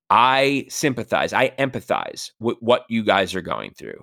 "I 0.10 0.66
sympathize, 0.70 1.34
I 1.34 1.50
empathize 1.60 2.32
with 2.40 2.58
what 2.60 2.86
you 2.90 3.04
guys 3.04 3.36
are 3.36 3.42
going 3.42 3.72
through. 3.78 4.02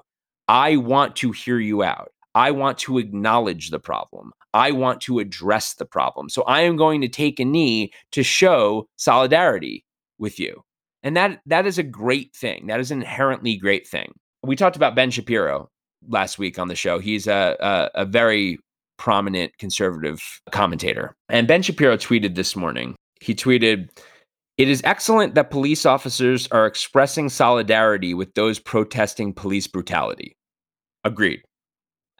I 0.49 0.77
want 0.77 1.17
to 1.17 1.33
hear 1.33 1.59
you 1.59 1.83
out. 1.83 2.12
I 2.35 2.51
want 2.51 2.79
to 2.79 2.99
acknowledge 2.99 3.71
the 3.71 3.79
problem. 3.79 4.33
I 4.55 4.73
want 4.73 5.01
to 5.03 5.18
address 5.18 5.75
the 5.75 5.85
problem. 5.87 6.29
So 6.29 6.42
I 6.42 6.62
am 6.62 6.77
going 6.77 7.01
to 7.01 7.09
take 7.09 7.40
a 7.40 7.45
knee 7.45 7.92
to 8.12 8.23
show 8.23 8.87
solidarity 8.97 9.85
with 10.18 10.38
you. 10.38 10.62
And 11.03 11.16
that 11.16 11.40
that 11.47 11.66
is 11.66 11.79
a 11.79 11.83
great 11.83 12.35
thing. 12.35 12.66
That 12.68 12.81
is 12.81 12.90
an 12.90 13.01
inherently 13.01 13.57
great 13.57 13.87
thing. 13.87 14.12
We 14.42 14.57
talked 14.57 14.77
about 14.77 14.95
Ben 14.95 15.11
Shapiro 15.11 15.68
last 16.09 16.38
week 16.38 16.59
on 16.59 16.68
the 16.68 16.75
show. 16.75 16.99
He's 16.99 17.27
a, 17.27 17.57
a, 17.61 18.03
a 18.03 18.05
very 18.05 18.59
prominent 18.99 19.57
conservative 19.59 20.21
commentator. 20.53 21.14
And 21.29 21.49
Ben 21.49 21.62
Shapiro 21.62 21.97
tweeted 21.97 22.35
this 22.35 22.55
morning. 22.55 22.95
He 23.21 23.35
tweeted, 23.35 23.88
it 24.59 24.68
is 24.68 24.83
excellent 24.85 25.35
that 25.35 25.51
police 25.51 25.87
officers 25.87 26.47
are 26.53 26.66
expressing 26.66 27.29
solidarity 27.29 28.14
with 28.14 28.35
those 28.35 28.59
protesting 28.59 29.33
police 29.33 29.66
brutality. 29.66 30.37
Agreed. 31.05 31.42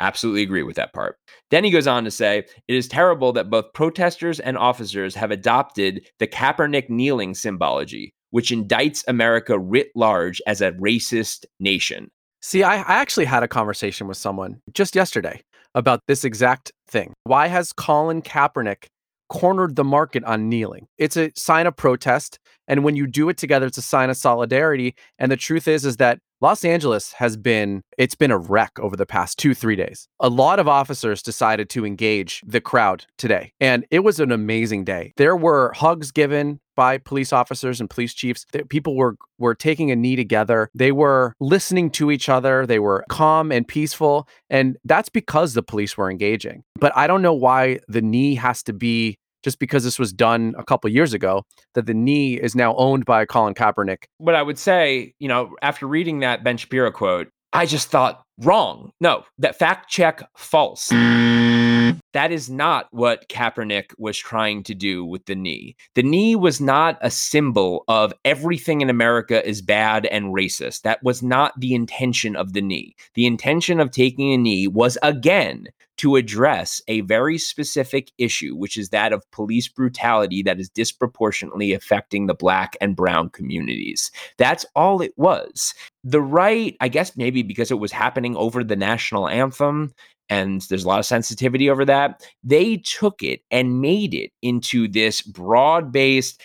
Absolutely 0.03 0.43
agree 0.43 0.65
with 0.65 0.75
that 0.75 0.93
part. 0.93 1.17
Then 1.53 1.62
he 1.62 1.71
goes 1.71 1.87
on 1.87 2.03
to 2.03 2.11
say, 2.11 2.38
It 2.67 2.75
is 2.75 2.88
terrible 2.88 3.33
that 3.35 3.51
both 3.51 3.73
protesters 3.73 4.41
and 4.41 4.59
officers 4.59 5.15
have 5.15 5.31
adopted 5.31 6.05
the 6.19 6.27
Kaepernick 6.27 6.91
kneeling 6.91 7.35
symbology, 7.35 8.12
which 8.31 8.51
indicts 8.51 9.05
America 9.07 9.57
writ 9.57 9.93
large 9.95 10.43
as 10.45 10.61
a 10.61 10.73
racist 10.73 11.45
nation. 11.61 12.11
See, 12.41 12.65
I, 12.65 12.79
I 12.79 12.95
actually 13.01 13.27
had 13.27 13.45
a 13.45 13.49
conversation 13.49 14.09
with 14.09 14.17
someone 14.17 14.61
just 14.75 14.97
yesterday 14.97 15.41
about 15.77 16.01
this 16.09 16.25
exact 16.25 16.73
thing. 16.88 17.12
Why 17.23 17.47
has 17.47 17.73
Colin 17.73 18.23
Kaepernick 18.23 18.87
cornered 19.33 19.77
the 19.77 19.85
market 19.85 20.23
on 20.25 20.51
kneeling. 20.51 20.87
It's 20.99 21.17
a 21.17 21.33
sign 21.35 21.67
of 21.67 21.75
protest, 21.75 22.38
and 22.69 22.85
when 22.85 22.97
you 22.97 23.07
do 23.07 23.31
it 23.31 23.38
together, 23.38 23.65
it's 23.65 23.79
a 23.79 23.83
sign 23.83 24.11
of 24.11 24.19
solidarity. 24.19 24.95
And 25.19 25.33
the 25.33 25.38
truth 25.38 25.67
is, 25.67 25.87
is 25.87 25.97
that 25.97 26.19
Los 26.42 26.64
Angeles 26.64 27.12
has 27.12 27.37
been 27.37 27.83
it's 27.96 28.16
been 28.16 28.33
a 28.33 28.37
wreck 28.37 28.72
over 28.81 28.96
the 28.96 29.07
past 29.07 29.38
2-3 29.38 29.76
days. 29.76 30.09
A 30.18 30.28
lot 30.28 30.59
of 30.59 30.66
officers 30.66 31.22
decided 31.22 31.70
to 31.70 31.87
engage 31.87 32.42
the 32.44 32.61
crowd 32.61 33.07
today, 33.16 33.52
and 33.61 33.87
it 33.92 34.00
was 34.00 34.18
an 34.18 34.33
amazing 34.33 34.83
day. 34.83 35.12
There 35.16 35.37
were 35.37 35.72
hugs 35.72 36.11
given 36.11 36.59
by 36.74 36.98
police 36.98 37.33
officers 37.33 37.81
and 37.81 37.88
police 37.88 38.12
chiefs. 38.12 38.44
People 38.70 38.96
were 38.96 39.16
were 39.38 39.55
taking 39.55 39.92
a 39.92 39.96
knee 39.96 40.16
together. 40.16 40.68
They 40.74 40.90
were 40.90 41.35
listening 41.38 41.90
to 41.92 42.11
each 42.11 42.28
other. 42.28 42.66
They 42.66 42.81
were 42.81 43.05
calm 43.09 43.52
and 43.52 43.68
peaceful, 43.68 44.26
and 44.50 44.76
that's 44.85 45.11
because 45.11 45.55
the 45.55 45.62
police 45.62 45.96
were 45.96 46.11
engaging. 46.11 46.64
But 46.81 46.92
I 46.96 47.07
don't 47.07 47.22
know 47.22 47.35
why 47.35 47.78
the 47.87 48.02
knee 48.02 48.35
has 48.35 48.64
to 48.64 48.72
be 48.72 49.16
just 49.42 49.59
because 49.59 49.85
this 49.85 49.98
was 49.98 50.12
done 50.12 50.55
a 50.59 50.64
couple 50.64 50.90
years 50.90 51.12
ago, 51.12 51.44
that 51.74 51.87
the 51.87 51.94
knee 51.94 52.35
is 52.35 52.55
now 52.55 52.74
owned 52.76 53.05
by 53.05 53.24
Colin 53.24 53.55
Kaepernick. 53.55 54.05
What 54.18 54.35
I 54.35 54.42
would 54.42 54.59
say, 54.59 55.14
you 55.18 55.28
know, 55.28 55.55
after 55.62 55.87
reading 55.87 56.20
that 56.20 56.44
Ben 56.44 56.57
Shapiro 56.57 56.90
quote, 56.90 57.28
I 57.52 57.66
just 57.66 57.90
thought 57.90 58.22
wrong. 58.38 58.92
No, 59.00 59.24
that 59.38 59.59
fact 59.59 59.90
check 59.90 60.22
false. 60.37 60.88
That 60.88 62.31
is 62.31 62.50
not 62.50 62.88
what 62.90 63.28
Kaepernick 63.28 63.92
was 63.98 64.18
trying 64.18 64.62
to 64.64 64.74
do 64.74 65.05
with 65.05 65.24
the 65.26 65.35
knee. 65.35 65.76
The 65.94 66.02
knee 66.02 66.37
was 66.37 66.61
not 66.61 66.98
a 67.00 67.11
symbol 67.11 67.85
of 67.88 68.12
everything 68.24 68.81
in 68.81 68.90
America 68.90 69.46
is 69.46 69.62
bad 69.62 70.07
and 70.07 70.35
racist. 70.35 70.83
That 70.83 71.02
was 71.02 71.22
not 71.22 71.52
the 71.59 71.74
intention 71.74 72.37
of 72.37 72.52
the 72.52 72.62
knee. 72.62 72.94
The 73.14 73.26
intention 73.26 73.81
of 73.81 73.90
taking 73.90 74.33
a 74.33 74.38
knee 74.38 74.66
was 74.66 74.98
again 75.02 75.68
to 76.03 76.17
address 76.17 76.83
a 76.88 77.03
very 77.03 77.38
specific 77.38 78.11
issue, 78.19 78.57
which 78.57 78.77
is 78.77 78.88
that 78.88 79.12
of 79.12 79.23
police 79.31 79.69
brutality 79.69 80.43
that 80.43 80.59
is 80.59 80.69
disproportionately 80.69 81.73
affecting 81.73 82.27
the 82.27 82.35
black 82.35 82.77
and 82.81 82.97
brown 82.97 83.31
communities. 83.31 84.11
That's 84.37 84.67
all 84.75 85.01
it 85.01 85.12
was. 85.17 85.75
The 86.03 86.21
right, 86.21 86.77
I 86.81 86.88
guess 86.88 87.17
maybe 87.17 87.45
because 87.45 87.71
it 87.71 87.79
was 87.79 87.93
happening 87.93 88.35
over 88.35 88.65
the 88.65 88.75
national 88.75 89.29
anthem, 89.29 89.93
and 90.29 90.62
there's 90.62 90.83
a 90.83 90.88
lot 90.88 90.99
of 90.99 91.07
sensitivity 91.07 91.71
over 91.71 91.85
that. 91.85 92.27
They 92.43 92.79
took 92.79 93.23
it 93.23 93.43
and 93.53 93.81
made 93.81 94.12
it 94.12 94.33
into 94.43 94.88
this 94.88 95.23
broad 95.23 95.93
based 95.93 96.43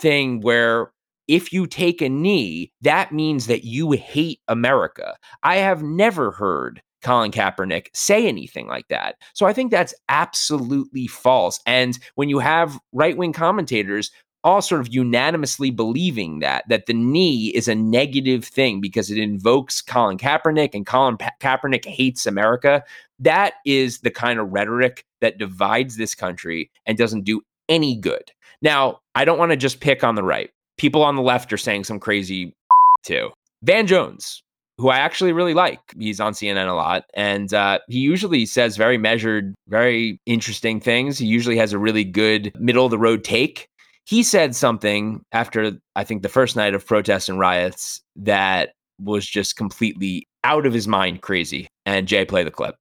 thing 0.00 0.40
where 0.40 0.90
if 1.28 1.52
you 1.52 1.68
take 1.68 2.02
a 2.02 2.08
knee, 2.08 2.72
that 2.80 3.12
means 3.12 3.46
that 3.46 3.62
you 3.62 3.92
hate 3.92 4.40
America. 4.48 5.16
I 5.44 5.58
have 5.58 5.84
never 5.84 6.32
heard 6.32 6.82
Colin 7.06 7.30
Kaepernick 7.30 7.86
say 7.94 8.26
anything 8.26 8.66
like 8.66 8.88
that. 8.88 9.14
So 9.32 9.46
I 9.46 9.52
think 9.52 9.70
that's 9.70 9.94
absolutely 10.08 11.06
false. 11.06 11.60
And 11.66 11.96
when 12.16 12.28
you 12.28 12.40
have 12.40 12.80
right 12.92 13.16
wing 13.16 13.32
commentators 13.32 14.10
all 14.42 14.60
sort 14.62 14.80
of 14.80 14.92
unanimously 14.94 15.70
believing 15.70 16.40
that 16.40 16.64
that 16.68 16.86
the 16.86 16.94
knee 16.94 17.48
is 17.48 17.68
a 17.68 17.74
negative 17.74 18.44
thing 18.44 18.80
because 18.80 19.10
it 19.10 19.18
invokes 19.18 19.82
Colin 19.82 20.18
Kaepernick 20.18 20.74
and 20.74 20.86
Colin 20.86 21.16
pa- 21.16 21.30
Kaepernick 21.40 21.84
hates 21.84 22.26
America. 22.26 22.82
That 23.20 23.54
is 23.64 24.00
the 24.00 24.10
kind 24.10 24.38
of 24.38 24.48
rhetoric 24.50 25.04
that 25.20 25.38
divides 25.38 25.96
this 25.96 26.14
country 26.14 26.70
and 26.86 26.98
doesn't 26.98 27.24
do 27.24 27.40
any 27.68 27.96
good. 27.96 28.30
Now, 28.62 29.00
I 29.14 29.24
don't 29.24 29.38
want 29.38 29.50
to 29.50 29.56
just 29.56 29.80
pick 29.80 30.04
on 30.04 30.14
the 30.14 30.22
right. 30.22 30.50
People 30.76 31.02
on 31.02 31.16
the 31.16 31.22
left 31.22 31.52
are 31.52 31.58
saying 31.58 31.84
some 31.84 32.00
crazy 32.00 32.52
too. 33.04 33.30
Van 33.62 33.86
Jones, 33.86 34.42
who 34.78 34.88
I 34.88 34.98
actually 34.98 35.32
really 35.32 35.54
like. 35.54 35.80
He's 35.98 36.20
on 36.20 36.32
CNN 36.32 36.68
a 36.68 36.74
lot, 36.74 37.04
and 37.14 37.52
uh, 37.52 37.78
he 37.88 37.98
usually 37.98 38.46
says 38.46 38.76
very 38.76 38.98
measured, 38.98 39.54
very 39.68 40.20
interesting 40.26 40.80
things. 40.80 41.18
He 41.18 41.26
usually 41.26 41.56
has 41.56 41.72
a 41.72 41.78
really 41.78 42.04
good 42.04 42.52
middle 42.58 42.84
of 42.84 42.90
the 42.90 42.98
road 42.98 43.24
take. 43.24 43.68
He 44.04 44.22
said 44.22 44.54
something 44.54 45.22
after, 45.32 45.72
I 45.96 46.04
think, 46.04 46.22
the 46.22 46.28
first 46.28 46.54
night 46.54 46.74
of 46.74 46.86
protests 46.86 47.28
and 47.28 47.38
riots 47.38 48.00
that 48.16 48.72
was 49.00 49.26
just 49.26 49.56
completely 49.56 50.28
out 50.44 50.64
of 50.64 50.72
his 50.72 50.86
mind 50.86 51.22
crazy. 51.22 51.66
And 51.84 52.06
Jay, 52.06 52.24
play 52.24 52.44
the 52.44 52.50
clip. 52.50 52.76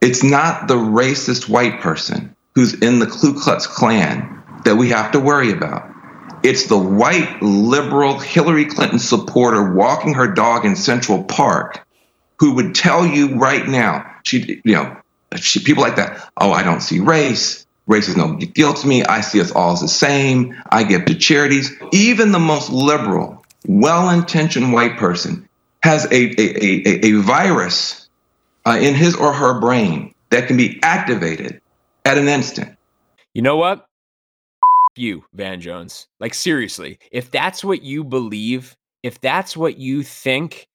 It's 0.00 0.22
not 0.22 0.68
the 0.68 0.76
racist 0.76 1.48
white 1.48 1.80
person 1.80 2.34
who's 2.54 2.74
in 2.82 2.98
the 2.98 3.06
Ku 3.06 3.38
Klux 3.38 3.66
Klan 3.66 4.42
that 4.64 4.76
we 4.76 4.88
have 4.90 5.10
to 5.12 5.20
worry 5.20 5.50
about. 5.50 5.88
It's 6.42 6.66
the 6.66 6.78
white 6.78 7.42
liberal 7.42 8.18
Hillary 8.18 8.66
Clinton 8.66 8.98
supporter 8.98 9.72
walking 9.72 10.14
her 10.14 10.28
dog 10.28 10.64
in 10.64 10.76
Central 10.76 11.24
Park 11.24 11.84
who 12.38 12.54
would 12.54 12.74
tell 12.74 13.06
you 13.06 13.36
right 13.36 13.66
now, 13.66 14.14
she, 14.22 14.60
you 14.64 14.74
know, 14.74 14.96
she, 15.36 15.60
people 15.60 15.82
like 15.82 15.96
that, 15.96 16.30
oh, 16.36 16.52
I 16.52 16.62
don't 16.62 16.80
see 16.80 17.00
race. 17.00 17.66
Race 17.86 18.08
is 18.08 18.16
no 18.16 18.34
big 18.34 18.54
deal 18.54 18.74
to 18.74 18.86
me. 18.86 19.04
I 19.04 19.22
see 19.22 19.40
us 19.40 19.50
all 19.50 19.72
as 19.72 19.80
the 19.80 19.88
same. 19.88 20.54
I 20.70 20.84
give 20.84 21.06
to 21.06 21.14
charities. 21.14 21.72
Even 21.92 22.32
the 22.32 22.38
most 22.38 22.70
liberal, 22.70 23.44
well 23.66 24.10
intentioned 24.10 24.72
white 24.72 24.98
person 24.98 25.48
has 25.82 26.04
a, 26.06 26.14
a, 26.14 26.32
a, 26.40 27.06
a 27.06 27.12
virus 27.22 28.08
uh, 28.66 28.78
in 28.80 28.94
his 28.94 29.16
or 29.16 29.32
her 29.32 29.58
brain 29.58 30.14
that 30.30 30.46
can 30.46 30.56
be 30.56 30.78
activated 30.82 31.60
at 32.04 32.18
an 32.18 32.28
instant. 32.28 32.76
You 33.32 33.42
know 33.42 33.56
what? 33.56 33.86
You, 34.98 35.24
Van 35.34 35.60
Jones. 35.60 36.06
Like 36.20 36.34
seriously, 36.34 36.98
if 37.12 37.30
that's 37.30 37.64
what 37.64 37.82
you 37.82 38.04
believe, 38.04 38.76
if 39.02 39.20
that's 39.20 39.56
what 39.56 39.78
you 39.78 40.02
think, 40.02 40.66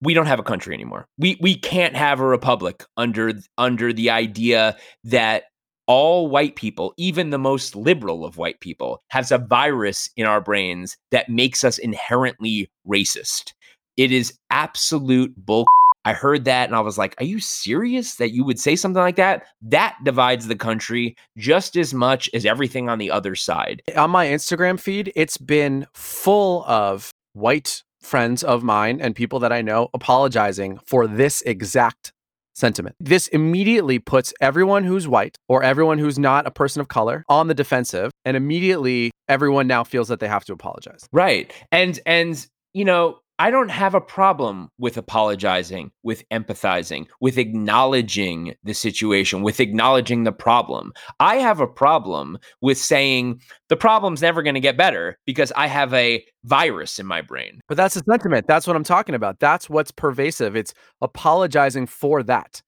we 0.00 0.14
don't 0.14 0.26
have 0.26 0.40
a 0.40 0.44
country 0.44 0.74
anymore. 0.74 1.06
We 1.18 1.38
we 1.40 1.56
can't 1.56 1.96
have 1.96 2.20
a 2.20 2.26
republic 2.26 2.84
under 2.96 3.32
under 3.58 3.92
the 3.92 4.10
idea 4.10 4.76
that 5.04 5.44
all 5.86 6.28
white 6.28 6.56
people, 6.56 6.94
even 6.96 7.30
the 7.30 7.38
most 7.38 7.74
liberal 7.74 8.24
of 8.24 8.36
white 8.36 8.60
people, 8.60 9.00
has 9.08 9.32
a 9.32 9.38
virus 9.38 10.08
in 10.16 10.26
our 10.26 10.40
brains 10.40 10.96
that 11.10 11.28
makes 11.28 11.64
us 11.64 11.78
inherently 11.78 12.70
racist. 12.88 13.52
It 13.96 14.10
is 14.12 14.32
absolute 14.50 15.34
bull 15.36 15.66
I 16.04 16.12
heard 16.12 16.44
that 16.44 16.68
and 16.68 16.76
I 16.76 16.80
was 16.80 16.98
like, 16.98 17.14
are 17.18 17.24
you 17.24 17.40
serious 17.40 18.16
that 18.16 18.32
you 18.32 18.44
would 18.44 18.58
say 18.58 18.76
something 18.76 19.02
like 19.02 19.16
that? 19.16 19.44
That 19.62 19.96
divides 20.04 20.48
the 20.48 20.56
country 20.56 21.16
just 21.36 21.76
as 21.76 21.94
much 21.94 22.28
as 22.34 22.44
everything 22.44 22.88
on 22.88 22.98
the 22.98 23.10
other 23.10 23.34
side. 23.34 23.82
Eh, 23.88 23.98
on 23.98 24.10
my 24.10 24.26
Instagram 24.26 24.80
feed, 24.80 25.12
it's 25.14 25.36
been 25.36 25.86
full 25.92 26.64
of 26.64 27.10
white 27.34 27.82
friends 28.00 28.42
of 28.42 28.62
mine 28.62 29.00
and 29.00 29.14
people 29.14 29.38
that 29.38 29.52
I 29.52 29.62
know 29.62 29.88
apologizing 29.94 30.78
for 30.84 31.06
this 31.06 31.40
exact 31.42 32.12
sentiment. 32.54 32.96
This 33.00 33.28
immediately 33.28 33.98
puts 33.98 34.34
everyone 34.40 34.84
who's 34.84 35.08
white 35.08 35.36
or 35.48 35.62
everyone 35.62 35.98
who's 35.98 36.18
not 36.18 36.46
a 36.46 36.50
person 36.50 36.80
of 36.80 36.88
color 36.88 37.24
on 37.28 37.46
the 37.46 37.54
defensive 37.54 38.10
and 38.24 38.36
immediately 38.36 39.10
everyone 39.28 39.66
now 39.66 39.84
feels 39.84 40.08
that 40.08 40.20
they 40.20 40.28
have 40.28 40.44
to 40.46 40.52
apologize. 40.52 41.06
Right. 41.12 41.52
And 41.70 41.98
and 42.04 42.46
you 42.74 42.84
know, 42.84 43.18
I 43.42 43.50
don't 43.50 43.72
have 43.72 43.96
a 43.96 44.00
problem 44.00 44.68
with 44.78 44.96
apologizing, 44.96 45.90
with 46.04 46.22
empathizing, 46.28 47.08
with 47.20 47.38
acknowledging 47.38 48.54
the 48.62 48.72
situation, 48.72 49.42
with 49.42 49.58
acknowledging 49.58 50.22
the 50.22 50.30
problem. 50.30 50.92
I 51.18 51.38
have 51.38 51.58
a 51.58 51.66
problem 51.66 52.38
with 52.60 52.78
saying 52.78 53.40
the 53.68 53.76
problem's 53.76 54.22
never 54.22 54.44
going 54.44 54.54
to 54.54 54.60
get 54.60 54.76
better 54.76 55.18
because 55.26 55.50
I 55.56 55.66
have 55.66 55.92
a 55.92 56.24
virus 56.44 57.00
in 57.00 57.06
my 57.06 57.20
brain. 57.20 57.58
But 57.66 57.76
that's 57.76 57.96
the 57.96 58.04
sentiment. 58.08 58.46
That's 58.46 58.68
what 58.68 58.76
I'm 58.76 58.84
talking 58.84 59.16
about. 59.16 59.40
That's 59.40 59.68
what's 59.68 59.90
pervasive. 59.90 60.54
It's 60.54 60.72
apologizing 61.00 61.88
for 61.88 62.22
that. 62.22 62.62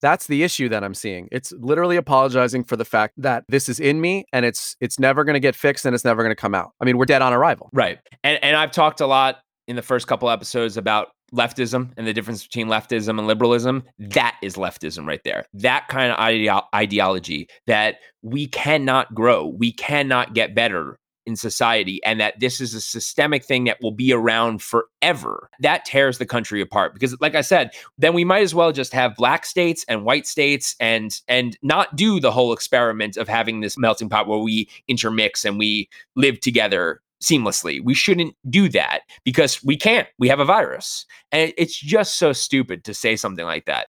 That's 0.00 0.28
the 0.28 0.44
issue 0.44 0.68
that 0.68 0.84
I'm 0.84 0.94
seeing. 0.94 1.28
It's 1.32 1.52
literally 1.58 1.96
apologizing 1.96 2.62
for 2.62 2.76
the 2.76 2.84
fact 2.84 3.14
that 3.16 3.42
this 3.48 3.68
is 3.68 3.80
in 3.80 4.00
me 4.00 4.26
and 4.32 4.46
it's 4.46 4.76
it's 4.80 5.00
never 5.00 5.24
going 5.24 5.34
to 5.34 5.40
get 5.40 5.56
fixed 5.56 5.84
and 5.84 5.92
it's 5.92 6.04
never 6.04 6.22
going 6.22 6.30
to 6.30 6.40
come 6.40 6.54
out. 6.54 6.70
I 6.80 6.84
mean, 6.84 6.98
we're 6.98 7.04
dead 7.04 7.20
on 7.20 7.32
arrival. 7.32 7.68
Right. 7.72 7.98
And 8.22 8.38
and 8.44 8.56
I've 8.56 8.70
talked 8.70 9.00
a 9.00 9.06
lot 9.06 9.38
in 9.70 9.76
the 9.76 9.82
first 9.82 10.08
couple 10.08 10.28
episodes 10.28 10.76
about 10.76 11.12
leftism 11.32 11.92
and 11.96 12.04
the 12.04 12.12
difference 12.12 12.42
between 12.42 12.66
leftism 12.66 13.20
and 13.20 13.26
liberalism. 13.28 13.84
That 14.00 14.36
is 14.42 14.56
leftism 14.56 15.06
right 15.06 15.22
there. 15.24 15.46
That 15.54 15.86
kind 15.86 16.10
of 16.10 16.18
ideo- 16.18 16.66
ideology 16.74 17.48
that 17.68 17.98
we 18.20 18.48
cannot 18.48 19.14
grow, 19.14 19.46
we 19.46 19.70
cannot 19.70 20.34
get 20.34 20.56
better 20.56 20.98
in 21.24 21.36
society 21.36 22.00
and 22.04 22.18
that 22.18 22.40
this 22.40 22.60
is 22.60 22.74
a 22.74 22.80
systemic 22.80 23.44
thing 23.44 23.62
that 23.64 23.78
will 23.80 23.92
be 23.92 24.12
around 24.12 24.60
forever. 24.60 25.48
That 25.60 25.84
tears 25.84 26.18
the 26.18 26.26
country 26.26 26.60
apart 26.60 26.92
because 26.92 27.16
like 27.20 27.36
I 27.36 27.42
said, 27.42 27.70
then 27.96 28.12
we 28.12 28.24
might 28.24 28.42
as 28.42 28.54
well 28.54 28.72
just 28.72 28.92
have 28.92 29.14
black 29.14 29.46
states 29.46 29.84
and 29.86 30.04
white 30.04 30.26
states 30.26 30.74
and 30.80 31.14
and 31.28 31.56
not 31.62 31.94
do 31.94 32.18
the 32.18 32.32
whole 32.32 32.52
experiment 32.52 33.16
of 33.16 33.28
having 33.28 33.60
this 33.60 33.78
melting 33.78 34.08
pot 34.08 34.26
where 34.26 34.40
we 34.40 34.68
intermix 34.88 35.44
and 35.44 35.58
we 35.58 35.88
live 36.16 36.40
together 36.40 37.00
seamlessly. 37.22 37.82
We 37.82 37.94
shouldn't 37.94 38.34
do 38.48 38.68
that 38.70 39.00
because 39.24 39.62
we 39.64 39.76
can't. 39.76 40.08
We 40.18 40.28
have 40.28 40.40
a 40.40 40.44
virus. 40.44 41.04
And 41.32 41.52
it's 41.56 41.78
just 41.78 42.18
so 42.18 42.32
stupid 42.32 42.84
to 42.84 42.94
say 42.94 43.16
something 43.16 43.44
like 43.44 43.66
that. 43.66 43.88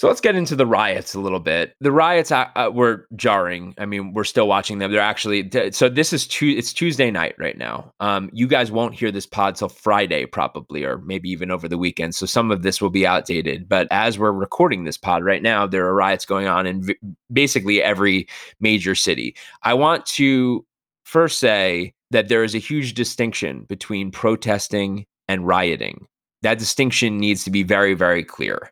So 0.00 0.08
let's 0.08 0.22
get 0.22 0.34
into 0.34 0.56
the 0.56 0.64
riots 0.64 1.12
a 1.12 1.20
little 1.20 1.40
bit. 1.40 1.74
The 1.82 1.92
riots 1.92 2.32
uh, 2.32 2.46
uh 2.56 2.70
were 2.72 3.06
jarring. 3.16 3.74
I 3.76 3.84
mean, 3.84 4.14
we're 4.14 4.24
still 4.24 4.48
watching 4.48 4.78
them. 4.78 4.90
They're 4.90 4.98
actually 4.98 5.50
so 5.72 5.90
this 5.90 6.14
is 6.14 6.26
two. 6.26 6.46
It's 6.46 6.72
Tuesday 6.72 7.10
night 7.10 7.34
right 7.36 7.58
now. 7.58 7.92
Um, 8.00 8.30
you 8.32 8.48
guys 8.48 8.72
won't 8.72 8.94
hear 8.94 9.10
this 9.10 9.26
pod 9.26 9.56
till 9.56 9.68
Friday 9.68 10.24
probably, 10.24 10.84
or 10.84 10.96
maybe 11.02 11.28
even 11.28 11.50
over 11.50 11.68
the 11.68 11.76
weekend. 11.76 12.14
So 12.14 12.24
some 12.24 12.50
of 12.50 12.62
this 12.62 12.80
will 12.80 12.88
be 12.88 13.06
outdated. 13.06 13.68
But 13.68 13.88
as 13.90 14.18
we're 14.18 14.32
recording 14.32 14.84
this 14.84 14.96
pod 14.96 15.22
right 15.22 15.42
now, 15.42 15.66
there 15.66 15.86
are 15.86 15.94
riots 15.94 16.24
going 16.24 16.46
on 16.46 16.66
in 16.66 16.82
v- 16.82 16.96
basically 17.30 17.82
every 17.82 18.26
major 18.58 18.94
city. 18.94 19.36
I 19.64 19.74
want 19.74 20.06
to 20.06 20.64
first 21.04 21.40
say 21.40 21.92
that 22.10 22.28
there 22.28 22.44
is 22.44 22.54
a 22.54 22.58
huge 22.58 22.94
distinction 22.94 23.64
between 23.68 24.10
protesting 24.10 25.06
and 25.28 25.46
rioting. 25.46 26.06
That 26.42 26.58
distinction 26.58 27.18
needs 27.18 27.44
to 27.44 27.50
be 27.50 27.62
very, 27.62 27.94
very 27.94 28.24
clear 28.24 28.70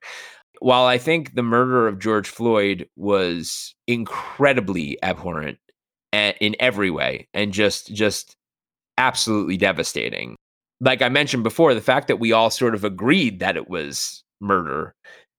while 0.60 0.86
I 0.86 0.98
think 0.98 1.34
the 1.34 1.42
murder 1.42 1.86
of 1.86 1.98
George 1.98 2.28
Floyd 2.28 2.88
was 2.96 3.74
incredibly 3.86 5.02
abhorrent 5.02 5.58
in 6.12 6.56
every 6.58 6.90
way 6.90 7.28
and 7.34 7.52
just 7.52 7.92
just 7.92 8.34
absolutely 8.96 9.56
devastating. 9.56 10.36
Like 10.80 11.02
I 11.02 11.08
mentioned 11.08 11.42
before, 11.42 11.74
the 11.74 11.80
fact 11.80 12.08
that 12.08 12.20
we 12.20 12.32
all 12.32 12.50
sort 12.50 12.74
of 12.74 12.84
agreed 12.84 13.40
that 13.40 13.56
it 13.56 13.68
was 13.68 14.22
murder 14.40 14.94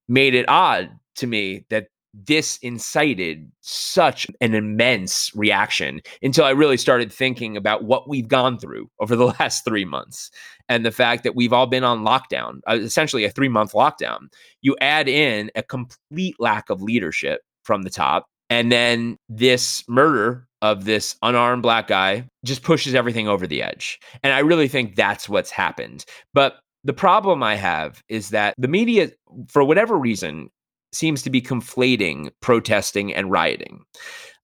made 0.08 0.34
it 0.34 0.48
odd 0.48 0.90
to 1.16 1.26
me 1.26 1.64
that 1.70 1.88
this 2.12 2.58
incited 2.58 3.50
such 3.60 4.26
an 4.40 4.54
immense 4.54 5.30
reaction 5.34 6.00
until 6.22 6.44
I 6.44 6.50
really 6.50 6.76
started 6.76 7.12
thinking 7.12 7.56
about 7.56 7.84
what 7.84 8.08
we've 8.08 8.28
gone 8.28 8.58
through 8.58 8.90
over 9.00 9.16
the 9.16 9.26
last 9.26 9.64
three 9.64 9.84
months 9.84 10.30
and 10.68 10.84
the 10.84 10.90
fact 10.90 11.24
that 11.24 11.36
we've 11.36 11.52
all 11.52 11.66
been 11.66 11.84
on 11.84 12.04
lockdown, 12.04 12.60
uh, 12.68 12.78
essentially 12.80 13.24
a 13.24 13.30
three 13.30 13.48
month 13.48 13.72
lockdown. 13.72 14.28
You 14.62 14.76
add 14.80 15.08
in 15.08 15.50
a 15.54 15.62
complete 15.62 16.36
lack 16.38 16.70
of 16.70 16.82
leadership 16.82 17.42
from 17.64 17.82
the 17.82 17.90
top, 17.90 18.26
and 18.48 18.72
then 18.72 19.16
this 19.28 19.84
murder 19.88 20.46
of 20.62 20.84
this 20.84 21.16
unarmed 21.22 21.62
black 21.62 21.88
guy 21.88 22.26
just 22.44 22.62
pushes 22.62 22.94
everything 22.94 23.28
over 23.28 23.46
the 23.46 23.62
edge. 23.62 23.98
And 24.22 24.32
I 24.32 24.40
really 24.40 24.68
think 24.68 24.94
that's 24.94 25.28
what's 25.28 25.50
happened. 25.50 26.04
But 26.34 26.58
the 26.84 26.92
problem 26.92 27.42
I 27.42 27.54
have 27.54 28.02
is 28.08 28.30
that 28.30 28.54
the 28.58 28.68
media, 28.68 29.10
for 29.48 29.64
whatever 29.64 29.96
reason, 29.96 30.50
seems 30.92 31.22
to 31.22 31.30
be 31.30 31.40
conflating 31.40 32.30
protesting 32.40 33.14
and 33.14 33.30
rioting. 33.30 33.84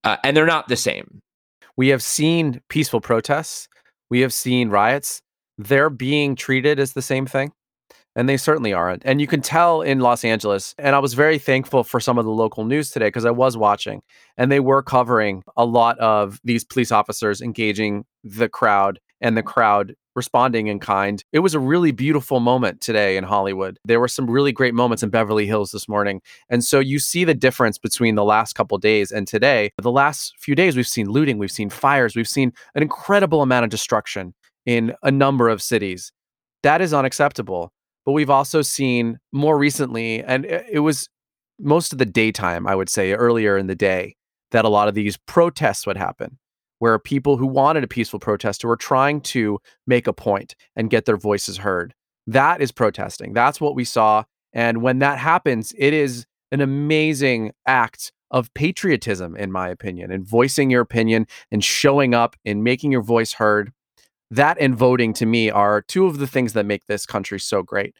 Uh, 0.04 0.16
and 0.24 0.36
they're 0.36 0.46
not 0.46 0.68
the 0.68 0.76
same. 0.76 1.20
We 1.76 1.88
have 1.88 2.02
seen 2.02 2.60
peaceful 2.68 3.00
protests, 3.00 3.68
we 4.10 4.20
have 4.20 4.32
seen 4.32 4.70
riots. 4.70 5.20
They're 5.58 5.90
being 5.90 6.36
treated 6.36 6.78
as 6.78 6.92
the 6.92 7.02
same 7.02 7.26
thing. 7.26 7.52
And 8.14 8.28
they 8.28 8.38
certainly 8.38 8.72
aren't. 8.72 9.02
And 9.04 9.20
you 9.20 9.26
can 9.26 9.42
tell 9.42 9.82
in 9.82 10.00
Los 10.00 10.24
Angeles. 10.24 10.74
And 10.78 10.96
I 10.96 10.98
was 11.00 11.12
very 11.12 11.38
thankful 11.38 11.84
for 11.84 12.00
some 12.00 12.16
of 12.18 12.24
the 12.24 12.30
local 12.30 12.64
news 12.64 12.90
today 12.90 13.08
because 13.08 13.26
I 13.26 13.30
was 13.30 13.58
watching 13.58 14.00
and 14.38 14.50
they 14.50 14.60
were 14.60 14.82
covering 14.82 15.42
a 15.56 15.66
lot 15.66 15.98
of 15.98 16.40
these 16.42 16.64
police 16.64 16.90
officers 16.90 17.42
engaging 17.42 18.04
the 18.24 18.48
crowd 18.48 19.00
and 19.20 19.36
the 19.36 19.42
crowd 19.42 19.94
responding 20.16 20.66
in 20.66 20.80
kind. 20.80 21.22
It 21.32 21.40
was 21.40 21.54
a 21.54 21.60
really 21.60 21.92
beautiful 21.92 22.40
moment 22.40 22.80
today 22.80 23.16
in 23.16 23.24
Hollywood. 23.24 23.78
There 23.84 24.00
were 24.00 24.08
some 24.08 24.28
really 24.28 24.50
great 24.50 24.74
moments 24.74 25.02
in 25.02 25.10
Beverly 25.10 25.46
Hills 25.46 25.70
this 25.70 25.88
morning. 25.88 26.22
And 26.48 26.64
so 26.64 26.80
you 26.80 26.98
see 26.98 27.24
the 27.24 27.34
difference 27.34 27.78
between 27.78 28.14
the 28.14 28.24
last 28.24 28.54
couple 28.54 28.78
days 28.78 29.12
and 29.12 29.28
today. 29.28 29.70
The 29.80 29.90
last 29.90 30.34
few 30.38 30.54
days 30.54 30.76
we've 30.76 30.88
seen 30.88 31.08
looting, 31.08 31.38
we've 31.38 31.52
seen 31.52 31.70
fires, 31.70 32.16
we've 32.16 32.28
seen 32.28 32.52
an 32.74 32.82
incredible 32.82 33.42
amount 33.42 33.64
of 33.64 33.70
destruction 33.70 34.34
in 34.64 34.94
a 35.02 35.10
number 35.10 35.48
of 35.48 35.62
cities. 35.62 36.12
That 36.62 36.80
is 36.80 36.94
unacceptable. 36.94 37.72
But 38.04 38.12
we've 38.12 38.30
also 38.30 38.62
seen 38.62 39.18
more 39.32 39.58
recently 39.58 40.22
and 40.22 40.44
it 40.44 40.80
was 40.80 41.08
most 41.58 41.92
of 41.92 41.98
the 41.98 42.06
daytime, 42.06 42.66
I 42.66 42.74
would 42.74 42.88
say, 42.88 43.12
earlier 43.12 43.56
in 43.56 43.66
the 43.66 43.74
day 43.74 44.16
that 44.50 44.64
a 44.64 44.68
lot 44.68 44.88
of 44.88 44.94
these 44.94 45.16
protests 45.16 45.86
would 45.86 45.96
happen 45.96 46.38
where 46.78 46.98
people 46.98 47.36
who 47.36 47.46
wanted 47.46 47.84
a 47.84 47.88
peaceful 47.88 48.18
protest 48.18 48.62
who 48.62 48.68
were 48.68 48.76
trying 48.76 49.20
to 49.20 49.58
make 49.86 50.06
a 50.06 50.12
point 50.12 50.54
and 50.74 50.90
get 50.90 51.04
their 51.04 51.16
voices 51.16 51.58
heard. 51.58 51.94
That 52.26 52.60
is 52.60 52.72
protesting. 52.72 53.32
That's 53.32 53.60
what 53.60 53.74
we 53.74 53.84
saw. 53.84 54.24
And 54.52 54.82
when 54.82 54.98
that 55.00 55.18
happens, 55.18 55.72
it 55.78 55.92
is 55.92 56.26
an 56.50 56.60
amazing 56.60 57.52
act 57.66 58.12
of 58.30 58.52
patriotism, 58.54 59.36
in 59.36 59.52
my 59.52 59.68
opinion, 59.68 60.10
and 60.10 60.26
voicing 60.26 60.70
your 60.70 60.80
opinion 60.82 61.26
and 61.50 61.62
showing 61.62 62.14
up 62.14 62.36
and 62.44 62.64
making 62.64 62.92
your 62.92 63.02
voice 63.02 63.34
heard. 63.34 63.72
That 64.30 64.56
and 64.60 64.74
voting 64.74 65.12
to 65.14 65.26
me 65.26 65.50
are 65.50 65.82
two 65.82 66.06
of 66.06 66.18
the 66.18 66.26
things 66.26 66.52
that 66.54 66.66
make 66.66 66.86
this 66.86 67.06
country 67.06 67.38
so 67.38 67.62
great. 67.62 67.94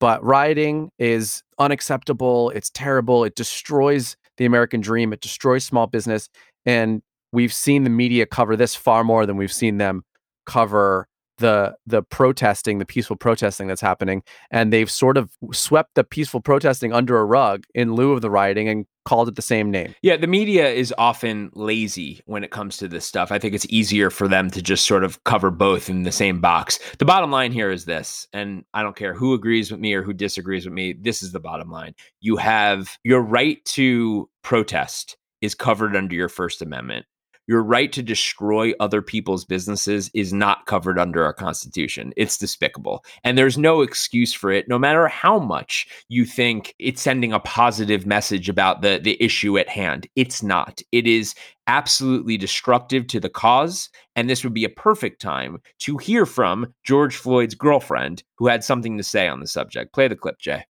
But 0.00 0.22
rioting 0.24 0.90
is 0.98 1.42
unacceptable. 1.58 2.50
It's 2.50 2.70
terrible. 2.70 3.24
It 3.24 3.34
destroys 3.36 4.16
the 4.36 4.44
American 4.44 4.80
dream. 4.80 5.12
It 5.12 5.20
destroys 5.20 5.64
small 5.64 5.86
business. 5.86 6.28
And 6.66 7.02
we've 7.32 7.52
seen 7.52 7.84
the 7.84 7.90
media 7.90 8.26
cover 8.26 8.56
this 8.56 8.74
far 8.74 9.04
more 9.04 9.26
than 9.26 9.36
we've 9.36 9.52
seen 9.52 9.78
them 9.78 10.04
cover 10.46 11.08
the 11.38 11.74
the 11.86 12.02
protesting, 12.02 12.78
the 12.78 12.84
peaceful 12.84 13.16
protesting 13.16 13.66
that's 13.66 13.80
happening, 13.80 14.22
and 14.50 14.72
they've 14.72 14.90
sort 14.90 15.16
of 15.16 15.30
swept 15.52 15.94
the 15.94 16.04
peaceful 16.04 16.40
protesting 16.40 16.92
under 16.92 17.18
a 17.18 17.24
rug 17.24 17.64
in 17.74 17.94
lieu 17.94 18.12
of 18.12 18.20
the 18.20 18.30
rioting 18.30 18.68
and 18.68 18.86
called 19.04 19.28
it 19.28 19.36
the 19.36 19.42
same 19.42 19.70
name. 19.70 19.94
Yeah, 20.02 20.16
the 20.16 20.26
media 20.26 20.68
is 20.68 20.92
often 20.98 21.50
lazy 21.54 22.20
when 22.26 22.44
it 22.44 22.50
comes 22.50 22.76
to 22.78 22.88
this 22.88 23.06
stuff. 23.06 23.32
I 23.32 23.38
think 23.38 23.54
it's 23.54 23.66
easier 23.70 24.10
for 24.10 24.28
them 24.28 24.50
to 24.50 24.60
just 24.60 24.86
sort 24.86 25.02
of 25.02 25.22
cover 25.24 25.50
both 25.50 25.88
in 25.88 26.02
the 26.02 26.12
same 26.12 26.40
box. 26.40 26.78
The 26.98 27.06
bottom 27.06 27.30
line 27.30 27.52
here 27.52 27.70
is 27.70 27.86
this, 27.86 28.28
and 28.32 28.64
I 28.74 28.82
don't 28.82 28.96
care 28.96 29.14
who 29.14 29.32
agrees 29.32 29.70
with 29.70 29.80
me 29.80 29.94
or 29.94 30.02
who 30.02 30.12
disagrees 30.12 30.66
with 30.66 30.74
me, 30.74 30.92
this 30.92 31.22
is 31.22 31.32
the 31.32 31.40
bottom 31.40 31.70
line. 31.70 31.94
You 32.20 32.36
have 32.36 32.98
your 33.02 33.22
right 33.22 33.64
to 33.66 34.28
protest 34.42 35.16
is 35.40 35.54
covered 35.54 35.96
under 35.96 36.14
your 36.14 36.28
First 36.28 36.60
Amendment 36.60 37.06
your 37.48 37.62
right 37.62 37.90
to 37.92 38.02
destroy 38.02 38.72
other 38.78 39.02
people's 39.02 39.44
businesses 39.44 40.10
is 40.14 40.32
not 40.32 40.66
covered 40.66 40.98
under 40.98 41.24
our 41.24 41.32
constitution. 41.32 42.12
It's 42.16 42.38
despicable. 42.38 43.04
And 43.24 43.36
there's 43.36 43.58
no 43.58 43.80
excuse 43.80 44.32
for 44.32 44.52
it, 44.52 44.68
no 44.68 44.78
matter 44.78 45.08
how 45.08 45.38
much 45.38 45.88
you 46.08 46.26
think 46.26 46.74
it's 46.78 47.02
sending 47.02 47.32
a 47.32 47.40
positive 47.40 48.06
message 48.06 48.48
about 48.48 48.82
the, 48.82 49.00
the 49.02 49.20
issue 49.22 49.58
at 49.58 49.68
hand. 49.68 50.06
It's 50.14 50.42
not. 50.42 50.82
It 50.92 51.06
is 51.06 51.34
absolutely 51.66 52.36
destructive 52.36 53.06
to 53.08 53.18
the 53.18 53.30
cause. 53.30 53.88
And 54.14 54.28
this 54.28 54.44
would 54.44 54.54
be 54.54 54.64
a 54.64 54.70
perfect 54.70 55.20
time 55.20 55.58
to 55.80 55.96
hear 55.96 56.26
from 56.26 56.74
George 56.84 57.16
Floyd's 57.16 57.54
girlfriend, 57.54 58.22
who 58.36 58.46
had 58.46 58.62
something 58.62 58.98
to 58.98 59.02
say 59.02 59.26
on 59.26 59.40
the 59.40 59.46
subject. 59.46 59.94
Play 59.94 60.08
the 60.08 60.16
clip, 60.16 60.38
Jay. 60.38 60.64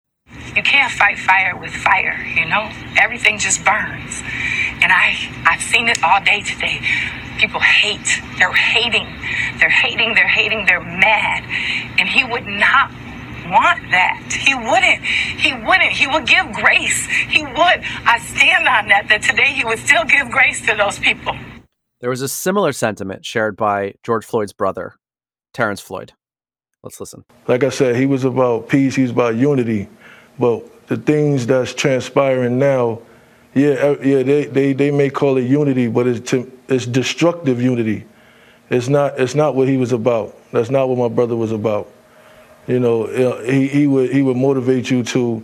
You 0.55 0.63
can't 0.63 0.93
fight 0.93 1.19
fire 1.19 1.57
with 1.59 1.73
fire, 1.73 2.25
you 2.37 2.45
know? 2.45 2.71
Everything 3.01 3.39
just 3.39 3.65
burns. 3.65 4.23
And 4.89 4.97
I, 4.97 5.19
I've 5.45 5.61
seen 5.61 5.87
it 5.87 6.03
all 6.03 6.19
day 6.25 6.41
today. 6.41 6.81
People 7.37 7.61
hate. 7.61 8.23
They're 8.39 8.51
hating. 8.51 9.05
They're 9.59 9.69
hating. 9.69 10.15
They're 10.15 10.27
hating. 10.27 10.65
They're 10.65 10.81
mad. 10.81 11.45
And 11.99 12.09
he 12.09 12.25
would 12.25 12.47
not 12.47 12.91
want 13.51 13.83
that. 13.91 14.33
He 14.33 14.55
wouldn't. 14.55 15.05
He 15.05 15.53
wouldn't. 15.53 15.93
He 15.93 16.07
would 16.07 16.27
give 16.27 16.51
grace. 16.55 17.07
He 17.07 17.43
would. 17.43 17.85
I 18.07 18.19
stand 18.19 18.67
on 18.67 18.89
that, 18.89 19.09
that 19.11 19.21
today 19.21 19.53
he 19.53 19.63
would 19.63 19.79
still 19.79 20.05
give 20.05 20.31
grace 20.31 20.65
to 20.65 20.75
those 20.75 20.99
people. 20.99 21.37
There 22.01 22.09
was 22.09 22.23
a 22.23 22.29
similar 22.29 22.73
sentiment 22.73 23.27
shared 23.27 23.59
by 23.59 23.93
George 24.03 24.25
Floyd's 24.25 24.55
brother, 24.55 24.95
Terrence 25.53 25.83
Floyd. 25.83 26.15
Let's 26.83 26.99
listen. 26.99 27.27
Like 27.47 27.63
I 27.63 27.69
said, 27.69 27.95
he 27.97 28.07
was 28.07 28.25
about 28.25 28.71
peace, 28.71 28.95
he 28.95 29.03
was 29.03 29.11
about 29.11 29.37
unity. 29.37 29.87
But 30.39 30.87
the 30.87 30.97
things 30.97 31.47
that's 31.47 31.75
transpiring 31.75 32.59
now, 32.59 33.03
yeah, 33.55 33.71
uh, 33.71 33.97
yeah, 34.03 34.23
they, 34.23 34.45
they, 34.47 34.73
they 34.73 34.91
may 34.91 35.11
call 35.11 35.37
it 35.37 35.43
unity, 35.43 35.89
but 35.89 36.07
it's, 36.07 36.31
to, 36.31 36.51
it's 36.69 36.87
destructive 36.87 37.61
unity. 37.61 38.05
It's 38.71 38.89
not, 38.89 39.19
it's 39.19 39.35
not 39.35 39.55
what 39.55 39.69
he 39.69 39.77
was 39.77 39.93
about. 39.93 40.37
That's 40.53 40.71
not 40.71 40.89
what 40.89 40.99
my 40.99 41.15
brother 41.15 41.37
was 41.37 41.53
about. 41.53 41.91
You 42.67 42.79
know, 42.79 43.07
he, 43.45 43.67
he, 43.67 43.87
would, 43.87 44.11
he 44.13 44.21
would 44.23 44.37
motivate 44.37 44.91
you 44.91 45.03
to 45.05 45.43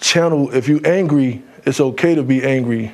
channel, 0.00 0.54
if 0.54 0.68
you're 0.68 0.86
angry, 0.86 1.42
it's 1.66 1.80
okay 1.80 2.14
to 2.14 2.22
be 2.22 2.42
angry, 2.42 2.92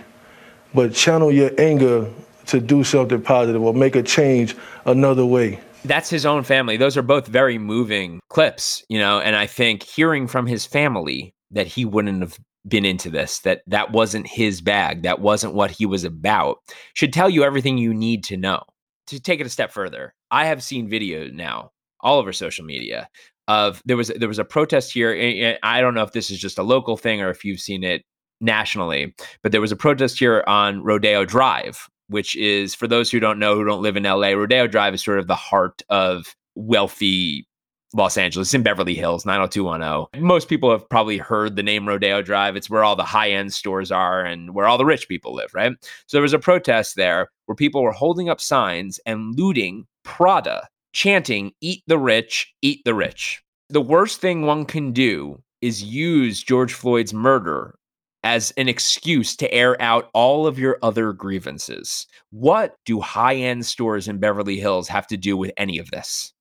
but 0.75 0.93
channel 0.93 1.31
your 1.31 1.53
anger 1.59 2.11
to 2.47 2.61
do 2.61 2.83
something 2.85 3.23
positive 3.23 3.63
or 3.63 3.73
make 3.73 3.97
a 3.97 4.03
change 4.03 4.57
another 4.85 5.25
way. 5.25 5.61
That's 5.85 6.11
his 6.11 6.27
own 6.27 6.43
family. 6.43 6.77
Those 6.77 6.97
are 6.97 7.03
both 7.03 7.29
very 7.29 7.59
moving 7.59 8.21
clips, 8.29 8.85
you 8.89 8.99
know, 8.99 9.21
and 9.21 9.37
I 9.37 9.47
think 9.47 9.85
hearing 9.85 10.27
from 10.27 10.47
his 10.47 10.67
family 10.67 11.33
that 11.53 11.69
he 11.69 11.85
wouldn't 11.85 12.21
have 12.21 12.39
been 12.67 12.85
into 12.85 13.11
this, 13.11 13.41
that 13.41 13.63
that 13.67 13.93
wasn't 13.93 14.27
his 14.27 14.61
bag, 14.61 15.03
that 15.03 15.21
wasn't 15.21 15.55
what 15.55 15.71
he 15.71 15.87
was 15.87 16.05
about, 16.05 16.59
should 16.95 17.13
tell 17.13 17.31
you 17.31 17.45
everything 17.45 17.79
you 17.79 17.95
need 17.95 18.25
to 18.25 18.37
know. 18.37 18.63
To 19.09 19.21
take 19.21 19.39
it 19.39 19.47
a 19.47 19.51
step 19.51 19.71
further, 19.71 20.15
I 20.33 20.47
have 20.47 20.65
seen 20.65 20.91
videos 20.91 21.33
now 21.33 21.71
all 22.01 22.19
over 22.19 22.33
social 22.33 22.65
media 22.65 23.09
of 23.49 23.81
there 23.85 23.97
was 23.97 24.09
there 24.09 24.29
was 24.29 24.41
a 24.41 24.45
protest 24.45 24.93
here. 24.93 25.59
I 25.63 25.81
don't 25.81 25.95
know 25.95 26.03
if 26.03 26.13
this 26.13 26.31
is 26.31 26.39
just 26.39 26.59
a 26.59 26.65
local 26.65 26.97
thing 26.97 27.21
or 27.21 27.31
if 27.31 27.45
you've 27.45 27.61
seen 27.61 27.85
it 27.85 28.03
nationally, 28.41 29.15
but 29.43 29.53
there 29.53 29.61
was 29.61 29.73
a 29.73 29.77
protest 29.77 30.19
here 30.19 30.43
on 30.47 30.83
Rodeo 30.83 31.25
Drive, 31.25 31.89
which 32.09 32.37
is 32.37 32.75
for 32.75 32.89
those 32.89 33.11
who 33.11 33.21
don't 33.21 33.39
know 33.39 33.55
who 33.55 33.65
don't 33.65 33.83
live 33.83 33.97
in 33.97 34.03
LA, 34.03 34.31
Rodeo 34.31 34.67
Drive 34.67 34.95
is 34.95 35.05
sort 35.05 35.19
of 35.19 35.29
the 35.29 35.37
heart 35.37 35.83
of 35.89 36.35
wealthy 36.57 37.47
Los 37.95 38.19
Angeles 38.19 38.53
in 38.53 38.63
Beverly 38.63 38.95
Hills, 38.95 39.25
90210. 39.25 40.23
Most 40.23 40.49
people 40.49 40.71
have 40.71 40.89
probably 40.89 41.19
heard 41.19 41.57
the 41.57 41.63
name 41.63 41.87
Rodeo 41.87 42.21
Drive. 42.21 42.57
It's 42.57 42.69
where 42.69 42.85
all 42.85 42.97
the 42.97 43.05
high 43.05 43.31
end 43.31 43.53
stores 43.53 43.93
are 43.93 44.25
and 44.25 44.55
where 44.55 44.67
all 44.67 44.79
the 44.79 44.85
rich 44.85 45.09
people 45.09 45.35
live, 45.35 45.55
right? 45.55 45.73
So 46.07 46.17
there 46.17 46.23
was 46.23 46.33
a 46.33 46.39
protest 46.39 46.97
there 46.97 47.31
where 47.47 47.57
people 47.57 47.83
were 47.83 47.93
holding 47.93 48.29
up 48.29 48.41
signs 48.41 48.99
and 49.07 49.39
looting 49.39 49.87
Prada, 50.05 50.69
chanting, 50.93 51.53
Eat 51.61 51.83
the 51.87 51.99
rich, 51.99 52.53
eat 52.63 52.83
the 52.85 52.95
rich. 52.95 53.43
The 53.69 53.81
worst 53.81 54.21
thing 54.21 54.43
one 54.43 54.65
can 54.65 54.93
do 54.93 55.43
is 55.61 55.83
use 55.83 56.43
George 56.43 56.73
Floyd's 56.73 57.15
murder 57.15 57.77
as 58.23 58.53
an 58.57 58.69
excuse 58.69 59.37
to 59.37 59.53
air 59.53 59.81
out 59.81 60.11
all 60.13 60.47
of 60.47 60.59
your 60.59 60.79
other 60.83 61.13
grievances. 61.13 62.07
What 62.31 62.77
do 62.85 63.01
high 63.01 63.37
end 63.37 63.65
stores 63.65 64.09
in 64.09 64.19
Beverly 64.19 64.59
Hills 64.59 64.89
have 64.89 65.07
to 65.09 65.17
do 65.17 65.37
with 65.37 65.53
any 65.57 65.79
of 65.79 65.91
this? 65.91 66.33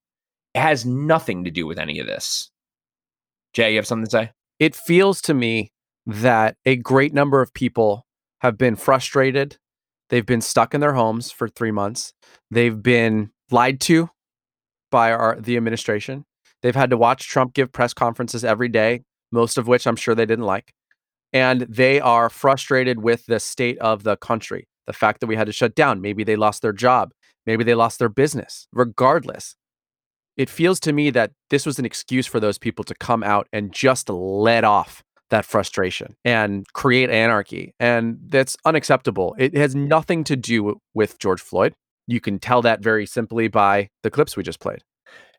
It 0.56 0.62
has 0.62 0.86
nothing 0.86 1.44
to 1.44 1.52
do 1.52 1.68
with 1.68 1.78
any 1.78 2.00
of 2.00 2.08
this. 2.08 2.50
Jay, 3.54 3.72
you 3.72 3.78
have 3.78 3.86
something 3.86 4.06
to 4.06 4.12
say? 4.12 4.32
It 4.58 4.74
feels 4.74 5.22
to 5.22 5.34
me 5.34 5.72
that 6.08 6.56
a 6.65 6.78
great 6.78 7.13
number 7.13 7.41
of 7.41 7.54
people 7.54 8.08
have 8.39 8.58
been 8.58 8.76
frustrated. 8.76 9.58
They've 10.10 10.26
been 10.26 10.41
stuck 10.41 10.74
in 10.74 10.82
their 10.82 10.94
homes 10.94 11.32
for 11.32 11.48
three 11.48 11.72
months. 11.72 12.13
They've 12.50 12.82
been 12.82 13.32
lied 13.52 13.80
to 13.82 14.10
by 14.91 15.12
our 15.12 15.39
the 15.39 15.58
administration. 15.58 16.26
They've 16.62 16.76
had 16.76 16.89
to 16.89 16.98
watch 16.98 17.28
Trump 17.28 17.54
give 17.54 17.72
press 17.72 17.94
conferences 17.94 18.44
every 18.44 18.70
day, 18.70 19.04
most 19.32 19.58
of 19.58 19.68
which 19.68 19.86
I'm 19.86 19.96
sure 19.96 20.15
they 20.15 20.26
didn't 20.26 20.46
like 20.46 20.74
and 21.36 21.62
they 21.63 22.00
are 22.00 22.30
frustrated 22.30 23.04
with 23.04 23.26
the 23.26 23.41
state 23.41 23.78
of 23.80 24.04
the 24.04 24.15
country. 24.15 24.70
The 24.88 24.94
fact 24.94 25.20
that 25.20 25.28
we 25.28 25.36
had 25.36 25.48
to 25.48 25.52
shut 25.52 25.76
down, 25.76 26.00
maybe 26.00 26.24
they 26.24 26.38
lost 26.38 26.62
their 26.62 26.72
job, 26.72 27.12
maybe 27.46 27.65
they 27.65 27.76
lost 27.76 28.00
their 28.00 28.08
business. 28.08 28.70
Regardless, 28.72 29.58
it 30.38 30.50
feels 30.50 30.80
to 30.82 30.93
me 30.93 31.10
that 31.12 31.32
this 31.50 31.65
was 31.65 31.80
an 31.80 31.86
excuse 31.86 32.26
for 32.26 32.39
those 32.39 32.58
people 32.58 32.84
to 32.86 32.95
come 32.95 33.24
out 33.24 33.48
and 33.54 33.71
just 33.71 34.10
let 34.10 34.63
off 34.63 35.04
that 35.30 35.45
frustration 35.45 36.15
and 36.24 36.65
create 36.74 37.10
anarchy. 37.10 37.74
And 37.80 38.17
that's 38.28 38.56
unacceptable. 38.65 39.36
It 39.39 39.56
has 39.56 39.76
nothing 39.76 40.24
to 40.26 40.36
do 40.36 40.80
with 40.93 41.17
George 41.19 41.41
Floyd. 41.41 41.74
You 42.08 42.21
can 42.21 42.38
tell 42.38 42.62
that 42.62 42.82
very 42.82 43.06
simply 43.06 43.48
by 43.48 43.89
the 44.04 44.12
clips 44.12 44.38
we 44.38 44.43
just 44.43 44.60
played. 44.60 44.84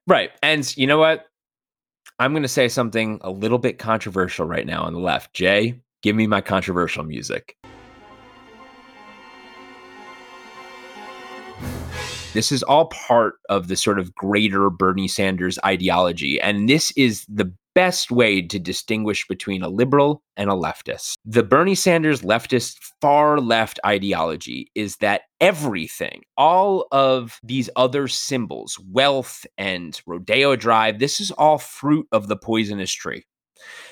Right. 0.07 0.33
And 0.43 0.77
you 0.77 0.87
know 0.87 0.99
what? 0.99 1.27
I'm 2.19 2.33
going 2.33 2.43
to 2.43 2.49
say 2.49 2.69
something 2.69 3.21
a 3.23 3.31
little 3.31 3.59
bit 3.59 3.79
controversial 3.79 4.47
right 4.47 4.67
now 4.67 4.83
on 4.83 4.95
the 4.95 4.99
left. 4.99 5.35
Jay, 5.35 5.81
Give 6.07 6.15
me 6.15 6.29
my 6.29 6.41
controversial 6.41 7.03
music. 7.03 7.57
This 12.37 12.53
is 12.53 12.63
all 12.63 12.89
part 12.89 13.37
of 13.49 13.69
the 13.69 13.77
sort 13.77 13.99
of 13.99 14.15
greater 14.15 14.69
Bernie 14.69 15.09
Sanders 15.09 15.59
ideology. 15.65 16.39
And 16.39 16.69
this 16.69 16.91
is 16.91 17.25
the 17.31 17.51
best 17.75 18.11
way 18.11 18.43
to 18.43 18.59
distinguish 18.59 19.27
between 19.27 19.63
a 19.63 19.71
liberal 19.71 20.23
and 20.37 20.51
a 20.51 20.53
leftist. 20.53 21.15
The 21.25 21.43
Bernie 21.43 21.75
Sanders 21.75 22.21
leftist 22.21 22.77
far 23.01 23.41
left 23.41 23.81
ideology 23.87 24.71
is 24.75 24.97
that 24.97 25.23
everything, 25.41 26.25
all 26.37 26.89
of 26.93 27.41
these 27.43 27.71
other 27.75 28.07
symbols, 28.07 28.79
wealth 28.93 29.47
and 29.57 29.99
Rodeo 30.07 30.57
Drive, 30.57 30.99
this 30.99 31.21
is 31.21 31.31
all 31.31 31.57
fruit 31.57 32.07
of 32.13 32.29
the 32.29 32.37
poisonous 32.37 32.93
tree. 32.93 33.25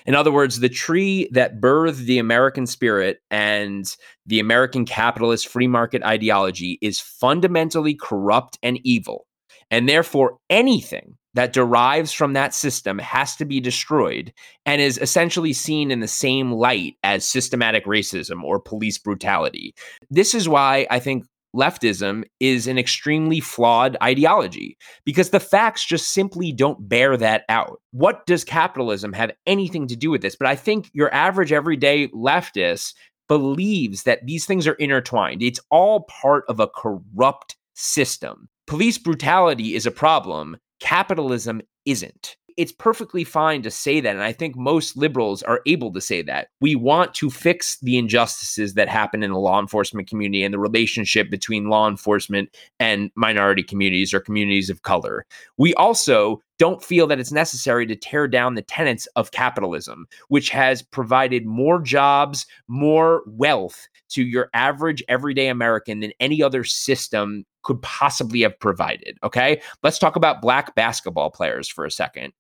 In 0.07 0.15
other 0.15 0.33
words, 0.33 0.61
the 0.61 0.69
tree 0.69 1.29
that 1.33 1.61
birthed 1.61 2.05
the 2.05 2.19
American 2.19 2.67
spirit 2.67 3.21
and 3.31 3.85
the 4.27 4.41
American 4.41 4.85
capitalist 4.85 5.49
free 5.49 5.67
market 5.67 6.03
ideology 6.03 6.79
is 6.83 7.01
fundamentally 7.01 7.95
corrupt 7.95 8.59
and 8.63 8.79
evil. 8.85 9.27
And 9.71 9.89
therefore, 9.89 10.39
anything 10.51 11.17
that 11.35 11.53
derives 11.53 12.13
from 12.13 12.33
that 12.35 12.55
system 12.55 12.99
has 12.99 13.35
to 13.37 13.45
be 13.45 13.61
destroyed 13.61 14.33
and 14.65 14.81
is 14.81 14.99
essentially 14.99 15.53
seen 15.53 15.91
in 15.91 16.01
the 16.01 16.09
same 16.09 16.53
light 16.53 16.95
as 17.03 17.27
systematic 17.27 17.85
racism 17.87 18.43
or 18.43 18.61
police 18.61 18.99
brutality. 18.99 19.75
This 20.11 20.35
is 20.35 20.49
why 20.49 20.87
I 20.91 21.01
think 21.01 21.27
leftism 21.55 22.25
is 22.41 22.67
an 22.67 22.79
extremely 22.79 23.41
flawed 23.41 23.97
ideology 24.03 24.77
because 25.05 25.31
the 25.31 25.41
facts 25.41 25.85
just 25.85 26.13
simply 26.13 26.53
don't 26.53 26.89
bear 26.89 27.17
that 27.17 27.45
out. 27.49 27.81
What 27.93 28.27
does 28.27 28.45
capitalism 28.45 29.13
have 29.13 29.33
anything 29.47 29.87
to 29.89 29.97
do 29.97 30.11
with 30.11 30.23
this? 30.23 30.37
But 30.37 30.49
I 30.49 30.57
think 30.57 30.91
your 30.93 31.13
average 31.15 31.53
everyday 31.53 32.09
leftist 32.09 32.95
believes 33.29 34.03
that 34.03 34.27
these 34.27 34.45
things 34.45 34.67
are 34.67 34.75
intertwined. 34.75 35.43
It's 35.43 35.61
all 35.71 36.03
part 36.03 36.45
of 36.49 36.61
a 36.61 36.69
corrupt 36.69 37.57
system. 37.75 38.49
Police 38.67 38.99
brutality 38.99 39.75
is 39.75 39.87
a 39.87 39.91
problem, 39.91 40.57
capitalism 40.81 41.63
isn't 41.85 42.37
it's 42.57 42.73
perfectly 42.73 43.25
fine 43.25 43.63
to 43.63 43.71
say 43.71 44.01
that. 44.01 44.15
And 44.15 44.25
I 44.25 44.33
think 44.33 44.57
most 44.57 44.97
liberals 44.97 45.43
are 45.43 45.61
able 45.67 45.93
to 45.93 46.01
say 46.01 46.23
that. 46.23 46.49
We 46.61 46.75
want 46.75 47.15
to 47.15 47.31
fix 47.31 47.79
the 47.81 47.99
injustices 47.99 48.75
that 48.75 48.89
happen 48.89 49.23
in 49.23 49.33
the 49.33 49.39
law 49.39 49.61
enforcement 49.61 50.09
community 50.09 50.45
and 50.45 50.55
the 50.55 50.59
relationship 50.59 51.31
between 51.31 51.69
law 51.69 51.89
enforcement 51.89 52.57
and 52.79 53.11
minority 53.17 53.63
communities 53.63 54.15
or 54.15 54.21
communities 54.21 54.71
of 54.71 54.83
color. 54.83 55.27
We 55.59 55.75
also 55.75 56.43
don't 56.59 56.85
feel 56.85 57.07
that 57.09 57.19
it's 57.19 57.33
necessary 57.33 57.87
to 57.87 57.97
tear 57.97 58.29
down 58.29 58.55
the 58.55 58.63
tenets 58.63 59.07
of 59.17 59.33
capitalism, 59.33 60.07
which 60.29 60.51
has 60.51 60.83
provided 60.83 61.47
more 61.47 61.81
jobs, 61.81 62.47
more 62.69 63.23
wealth 63.27 63.89
to 64.11 64.23
your 64.23 64.51
average 64.55 65.03
everyday 65.09 65.49
American 65.49 66.01
than 66.01 66.13
any 66.21 66.43
other 66.43 66.63
system 66.63 67.45
could 67.65 67.81
possibly 67.83 68.43
have 68.43 68.59
provided. 68.61 69.19
Okay. 69.25 69.61
Let's 69.83 69.99
talk 69.99 70.17
about 70.17 70.43
black 70.43 70.75
basketball 70.75 71.31
players 71.31 71.69
for 71.69 71.85
a 71.85 71.91
second. 71.91 72.33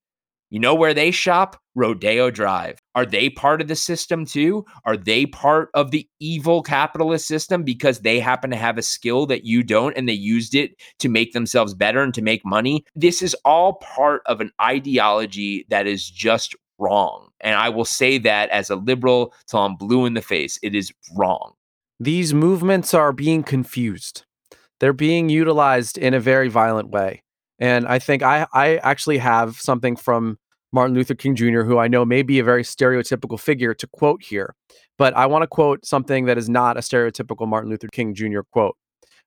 You 0.50 0.60
know 0.60 0.74
where 0.74 0.94
they 0.94 1.10
shop? 1.10 1.60
Rodeo 1.74 2.30
Drive. 2.30 2.78
Are 2.94 3.04
they 3.04 3.28
part 3.28 3.60
of 3.60 3.66
the 3.66 3.74
system 3.74 4.24
too? 4.24 4.64
Are 4.84 4.96
they 4.96 5.26
part 5.26 5.70
of 5.74 5.90
the 5.90 6.08
evil 6.20 6.62
capitalist 6.62 7.26
system 7.26 7.64
because 7.64 8.00
they 8.00 8.20
happen 8.20 8.50
to 8.50 8.56
have 8.56 8.78
a 8.78 8.82
skill 8.82 9.26
that 9.26 9.44
you 9.44 9.64
don't 9.64 9.96
and 9.96 10.08
they 10.08 10.12
used 10.12 10.54
it 10.54 10.76
to 11.00 11.08
make 11.08 11.32
themselves 11.32 11.74
better 11.74 12.02
and 12.02 12.14
to 12.14 12.22
make 12.22 12.44
money? 12.44 12.84
This 12.94 13.22
is 13.22 13.34
all 13.44 13.74
part 13.74 14.22
of 14.26 14.40
an 14.40 14.52
ideology 14.60 15.66
that 15.70 15.88
is 15.88 16.08
just 16.08 16.54
wrong. 16.78 17.30
And 17.40 17.56
I 17.56 17.68
will 17.68 17.84
say 17.84 18.18
that 18.18 18.50
as 18.50 18.70
a 18.70 18.76
liberal 18.76 19.34
till 19.48 19.60
I'm 19.60 19.74
blue 19.74 20.06
in 20.06 20.14
the 20.14 20.22
face, 20.22 20.58
it 20.62 20.74
is 20.74 20.92
wrong. 21.16 21.54
These 21.98 22.32
movements 22.32 22.94
are 22.94 23.12
being 23.12 23.42
confused. 23.42 24.24
They're 24.78 24.92
being 24.92 25.28
utilized 25.28 25.98
in 25.98 26.14
a 26.14 26.20
very 26.20 26.48
violent 26.48 26.90
way. 26.90 27.23
And 27.64 27.86
I 27.88 27.98
think 27.98 28.22
I, 28.22 28.46
I 28.52 28.76
actually 28.76 29.16
have 29.16 29.56
something 29.58 29.96
from 29.96 30.36
Martin 30.70 30.94
Luther 30.94 31.14
King 31.14 31.34
Jr., 31.34 31.62
who 31.62 31.78
I 31.78 31.88
know 31.88 32.04
may 32.04 32.20
be 32.20 32.38
a 32.38 32.44
very 32.44 32.62
stereotypical 32.62 33.40
figure 33.40 33.72
to 33.72 33.86
quote 33.86 34.22
here, 34.22 34.54
but 34.98 35.16
I 35.16 35.24
want 35.24 35.44
to 35.44 35.46
quote 35.46 35.86
something 35.86 36.26
that 36.26 36.36
is 36.36 36.46
not 36.46 36.76
a 36.76 36.80
stereotypical 36.80 37.48
Martin 37.48 37.70
Luther 37.70 37.88
King 37.88 38.12
Jr. 38.12 38.40
quote. 38.52 38.76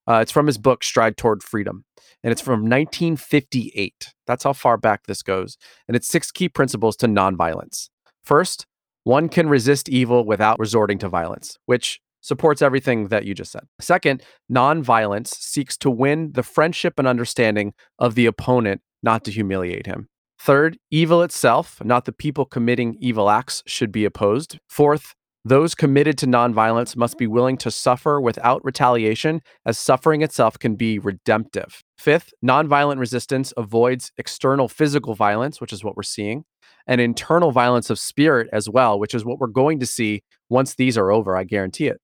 Uh, 0.07 0.19
it's 0.21 0.31
from 0.31 0.45
his 0.45 0.59
book, 0.59 0.83
Stride 0.83 1.17
Toward 1.17 1.41
Freedom, 1.41 1.83
and 2.23 2.31
it's 2.31 2.39
from 2.39 2.59
1958. 2.59 4.13
That's 4.27 4.43
how 4.43 4.53
far 4.53 4.77
back 4.77 5.07
this 5.07 5.23
goes. 5.23 5.57
And 5.88 5.97
it's 5.97 6.07
six 6.07 6.29
key 6.29 6.47
principles 6.47 6.95
to 6.97 7.07
nonviolence. 7.07 7.89
First, 8.23 8.67
one 9.03 9.29
can 9.29 9.49
resist 9.49 9.89
evil 9.89 10.23
without 10.23 10.59
resorting 10.59 10.99
to 10.99 11.09
violence, 11.09 11.57
which 11.65 12.01
supports 12.28 12.61
everything 12.61 13.07
that 13.07 13.25
you 13.25 13.34
just 13.34 13.51
said. 13.51 13.63
Second, 13.80 14.21
nonviolence 14.51 15.30
seeks 15.30 15.78
to 15.78 15.89
win 15.89 16.32
the 16.34 16.43
friendship 16.43 16.95
and 16.97 17.07
understanding 17.07 17.73
of 17.99 18.15
the 18.15 18.25
opponent, 18.25 18.82
not 19.01 19.23
to 19.23 19.32
humiliate 19.32 19.86
him. 19.86 20.09
Third, 20.39 20.78
evil 20.91 21.23
itself, 21.23 21.84
not 21.84 22.05
the 22.05 22.11
people 22.11 22.45
committing 22.45 22.97
evil 22.99 23.30
acts, 23.30 23.63
should 23.65 23.91
be 23.91 24.05
opposed. 24.05 24.59
Fourth, 24.69 25.15
those 25.45 25.73
committed 25.73 26.17
to 26.17 26.28
nonviolence 26.28 26.97
must 26.97 27.17
be 27.17 27.25
willing 27.25 27.57
to 27.59 27.71
suffer 27.71 28.19
without 28.19 28.63
retaliation, 28.65 29.41
as 29.65 29.80
suffering 29.80 30.21
itself 30.21 30.59
can 30.59 30.75
be 30.75 30.99
redemptive. 30.99 31.82
Fifth, 31.97 32.34
nonviolent 32.45 32.99
resistance 32.99 33.53
avoids 33.55 34.11
external 34.17 34.67
physical 34.67 35.15
violence, 35.15 35.61
which 35.61 35.71
is 35.71 35.84
what 35.84 35.95
we're 35.95 36.03
seeing, 36.03 36.43
and 36.86 36.99
internal 36.99 37.51
violence 37.51 37.89
of 37.89 37.97
spirit 37.97 38.49
as 38.51 38.69
well, 38.69 38.99
which 38.99 39.15
is 39.15 39.23
what 39.23 39.39
we're 39.39 39.47
going 39.47 39.80
to 39.80 39.86
see 39.86 40.21
once 40.49 40.75
these 40.75 40.97
are 40.97 41.11
over, 41.11 41.38
I 41.38 41.45
guarantee 41.45 41.88
it. 41.88 42.01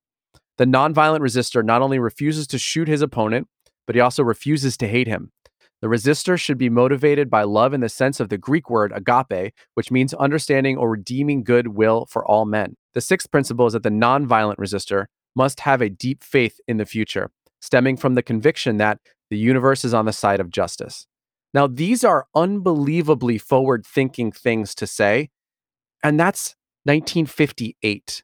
The 0.57 0.65
nonviolent 0.65 1.19
resistor 1.19 1.63
not 1.63 1.81
only 1.81 1.99
refuses 1.99 2.47
to 2.47 2.59
shoot 2.59 2.87
his 2.87 3.01
opponent, 3.01 3.47
but 3.85 3.95
he 3.95 4.01
also 4.01 4.23
refuses 4.23 4.77
to 4.77 4.87
hate 4.87 5.07
him. 5.07 5.31
The 5.81 5.89
resistor 5.89 6.39
should 6.39 6.57
be 6.57 6.69
motivated 6.69 7.29
by 7.29 7.43
love 7.43 7.73
in 7.73 7.81
the 7.81 7.89
sense 7.89 8.21
of 8.21 8.29
the 8.29 8.37
Greek 8.37 8.69
word 8.69 8.93
agape, 8.95 9.53
which 9.73 9.91
means 9.91 10.13
understanding 10.13 10.77
or 10.77 10.91
redeeming 10.91 11.43
goodwill 11.43 12.05
for 12.05 12.25
all 12.25 12.45
men. 12.45 12.77
The 12.93 13.01
sixth 13.01 13.29
principle 13.31 13.67
is 13.67 13.73
that 13.73 13.83
the 13.83 13.89
nonviolent 13.89 14.55
resistor 14.55 15.07
must 15.35 15.61
have 15.61 15.81
a 15.81 15.89
deep 15.89 16.23
faith 16.23 16.61
in 16.67 16.77
the 16.77 16.85
future, 16.85 17.31
stemming 17.59 17.97
from 17.97 18.15
the 18.15 18.23
conviction 18.23 18.77
that 18.77 18.99
the 19.29 19.37
universe 19.37 19.83
is 19.83 19.93
on 19.93 20.05
the 20.05 20.13
side 20.13 20.39
of 20.39 20.49
justice. 20.49 21.07
Now, 21.53 21.67
these 21.67 22.03
are 22.03 22.27
unbelievably 22.33 23.39
forward 23.39 23.85
thinking 23.85 24.31
things 24.31 24.73
to 24.75 24.87
say, 24.87 25.31
and 26.03 26.19
that's 26.19 26.55
1958. 26.85 28.23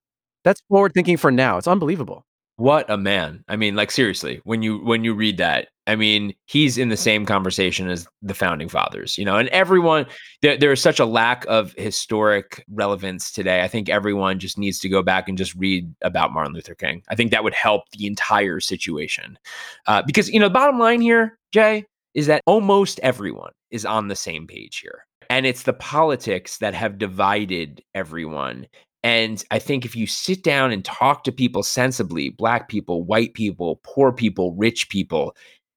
That's 0.50 0.62
forward 0.68 0.96
thinking 0.96 1.16
for 1.16 1.30
now. 1.30 1.60
It's 1.60 1.68
unbelievable. 1.68 2.26
What 2.56 2.90
a 2.90 2.98
man. 2.98 3.44
I 3.50 3.56
mean, 3.56 3.76
like 3.76 3.92
seriously, 3.92 4.42
when 4.46 4.64
you 4.64 4.80
when 4.80 5.04
you 5.04 5.14
read 5.14 5.38
that, 5.38 5.68
I 5.86 5.96
mean, 5.96 6.34
he's 6.48 6.76
in 6.76 6.90
the 6.90 6.98
same 6.98 7.24
conversation 7.24 7.88
as 7.88 8.08
the 8.24 8.34
founding 8.34 8.68
fathers, 8.68 9.16
you 9.16 9.26
know, 9.26 9.38
and 9.38 9.48
everyone 9.50 10.08
there, 10.42 10.58
there 10.58 10.72
is 10.72 10.82
such 10.82 11.00
a 11.00 11.06
lack 11.06 11.46
of 11.48 11.76
historic 11.78 12.66
relevance 12.72 13.32
today. 13.32 13.62
I 13.62 13.68
think 13.68 13.90
everyone 13.90 14.40
just 14.40 14.58
needs 14.58 14.80
to 14.80 14.90
go 14.90 15.04
back 15.04 15.30
and 15.30 15.38
just 15.38 15.54
read 15.54 15.94
about 16.02 16.34
Martin 16.34 16.54
Luther 16.54 16.74
King. 16.74 17.04
I 17.10 17.16
think 17.16 17.30
that 17.30 17.44
would 17.44 17.54
help 17.54 17.84
the 17.92 18.08
entire 18.08 18.60
situation. 18.60 19.38
Uh, 19.86 20.02
because, 20.02 20.32
you 20.32 20.40
know, 20.40 20.48
the 20.48 20.54
bottom 20.56 20.80
line 20.80 21.02
here, 21.02 21.38
Jay, 21.52 21.86
is 22.16 22.26
that 22.26 22.42
almost 22.48 23.00
everyone 23.04 23.52
is 23.70 23.86
on 23.86 24.08
the 24.08 24.16
same 24.16 24.48
page 24.48 24.80
here. 24.80 25.06
And 25.30 25.46
it's 25.46 25.62
the 25.62 25.74
politics 25.74 26.58
that 26.58 26.74
have 26.74 26.98
divided 26.98 27.84
everyone. 27.94 28.66
And 29.04 29.44
I 29.52 29.60
think 29.60 29.86
if 29.86 29.96
you 29.96 30.08
sit 30.08 30.44
down 30.44 30.72
and 30.72 30.84
talk 30.84 31.24
to 31.24 31.32
people 31.32 31.64
sensibly, 31.64 32.30
black 32.30 32.68
people, 32.68 33.04
white 33.04 33.34
people, 33.34 33.80
poor 33.84 34.12
people, 34.12 34.54
rich 34.56 34.90
people, 34.90 35.36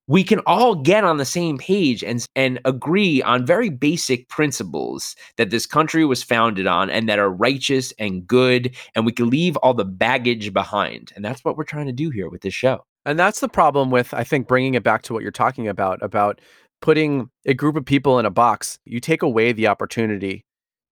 we 0.08 0.24
can 0.24 0.40
all 0.40 0.74
get 0.74 1.04
on 1.04 1.18
the 1.18 1.24
same 1.24 1.58
page 1.58 2.02
and 2.02 2.26
and 2.34 2.60
agree 2.64 3.22
on 3.22 3.46
very 3.46 3.68
basic 3.68 4.28
principles 4.28 5.14
that 5.36 5.50
this 5.50 5.64
country 5.64 6.04
was 6.04 6.22
founded 6.22 6.66
on 6.66 6.90
and 6.90 7.08
that 7.08 7.20
are 7.20 7.30
righteous 7.30 7.92
and 7.98 8.26
good 8.26 8.74
and 8.94 9.06
we 9.06 9.12
can 9.12 9.30
leave 9.30 9.56
all 9.58 9.74
the 9.74 9.84
baggage 9.84 10.52
behind. 10.52 11.12
And 11.14 11.24
that's 11.24 11.44
what 11.44 11.56
we're 11.56 11.64
trying 11.64 11.86
to 11.86 11.92
do 11.92 12.10
here 12.10 12.28
with 12.28 12.42
this 12.42 12.54
show. 12.54 12.84
And 13.04 13.18
that's 13.18 13.40
the 13.40 13.48
problem 13.48 13.90
with, 13.90 14.12
I 14.14 14.24
think, 14.24 14.46
bringing 14.46 14.74
it 14.74 14.82
back 14.82 15.02
to 15.02 15.12
what 15.12 15.22
you're 15.22 15.32
talking 15.32 15.68
about, 15.68 16.02
about 16.02 16.40
putting 16.80 17.30
a 17.46 17.54
group 17.54 17.76
of 17.76 17.84
people 17.84 18.18
in 18.18 18.26
a 18.26 18.30
box. 18.30 18.78
You 18.84 19.00
take 19.00 19.22
away 19.22 19.52
the 19.52 19.68
opportunity 19.68 20.44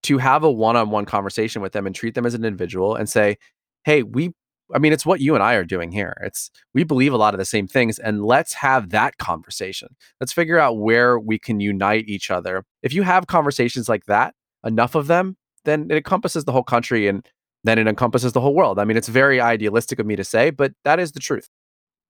to 0.04 0.18
have 0.18 0.44
a 0.44 0.50
one 0.50 0.76
on 0.76 0.90
one 0.90 1.04
conversation 1.04 1.62
with 1.62 1.72
them 1.72 1.86
and 1.86 1.94
treat 1.94 2.14
them 2.14 2.26
as 2.26 2.34
an 2.34 2.44
individual 2.44 2.94
and 2.94 3.08
say, 3.08 3.36
hey, 3.84 4.02
we, 4.02 4.32
I 4.74 4.78
mean, 4.78 4.92
it's 4.92 5.06
what 5.06 5.20
you 5.20 5.34
and 5.34 5.42
I 5.42 5.54
are 5.54 5.64
doing 5.64 5.90
here. 5.90 6.16
It's, 6.22 6.50
we 6.74 6.84
believe 6.84 7.12
a 7.12 7.16
lot 7.16 7.34
of 7.34 7.38
the 7.38 7.44
same 7.44 7.66
things 7.66 7.98
and 7.98 8.24
let's 8.24 8.54
have 8.54 8.90
that 8.90 9.18
conversation. 9.18 9.96
Let's 10.20 10.32
figure 10.32 10.58
out 10.58 10.78
where 10.78 11.18
we 11.18 11.38
can 11.38 11.60
unite 11.60 12.04
each 12.08 12.30
other. 12.30 12.64
If 12.82 12.92
you 12.92 13.02
have 13.02 13.26
conversations 13.26 13.88
like 13.88 14.06
that, 14.06 14.34
enough 14.64 14.94
of 14.94 15.06
them, 15.06 15.36
then 15.64 15.88
it 15.90 15.96
encompasses 15.96 16.44
the 16.44 16.52
whole 16.52 16.62
country 16.62 17.08
and 17.08 17.26
then 17.64 17.78
it 17.78 17.86
encompasses 17.86 18.32
the 18.32 18.40
whole 18.40 18.54
world. 18.54 18.78
I 18.78 18.84
mean, 18.84 18.96
it's 18.96 19.08
very 19.08 19.40
idealistic 19.40 19.98
of 19.98 20.06
me 20.06 20.16
to 20.16 20.24
say, 20.24 20.50
but 20.50 20.72
that 20.84 20.98
is 20.98 21.12
the 21.12 21.20
truth 21.20 21.48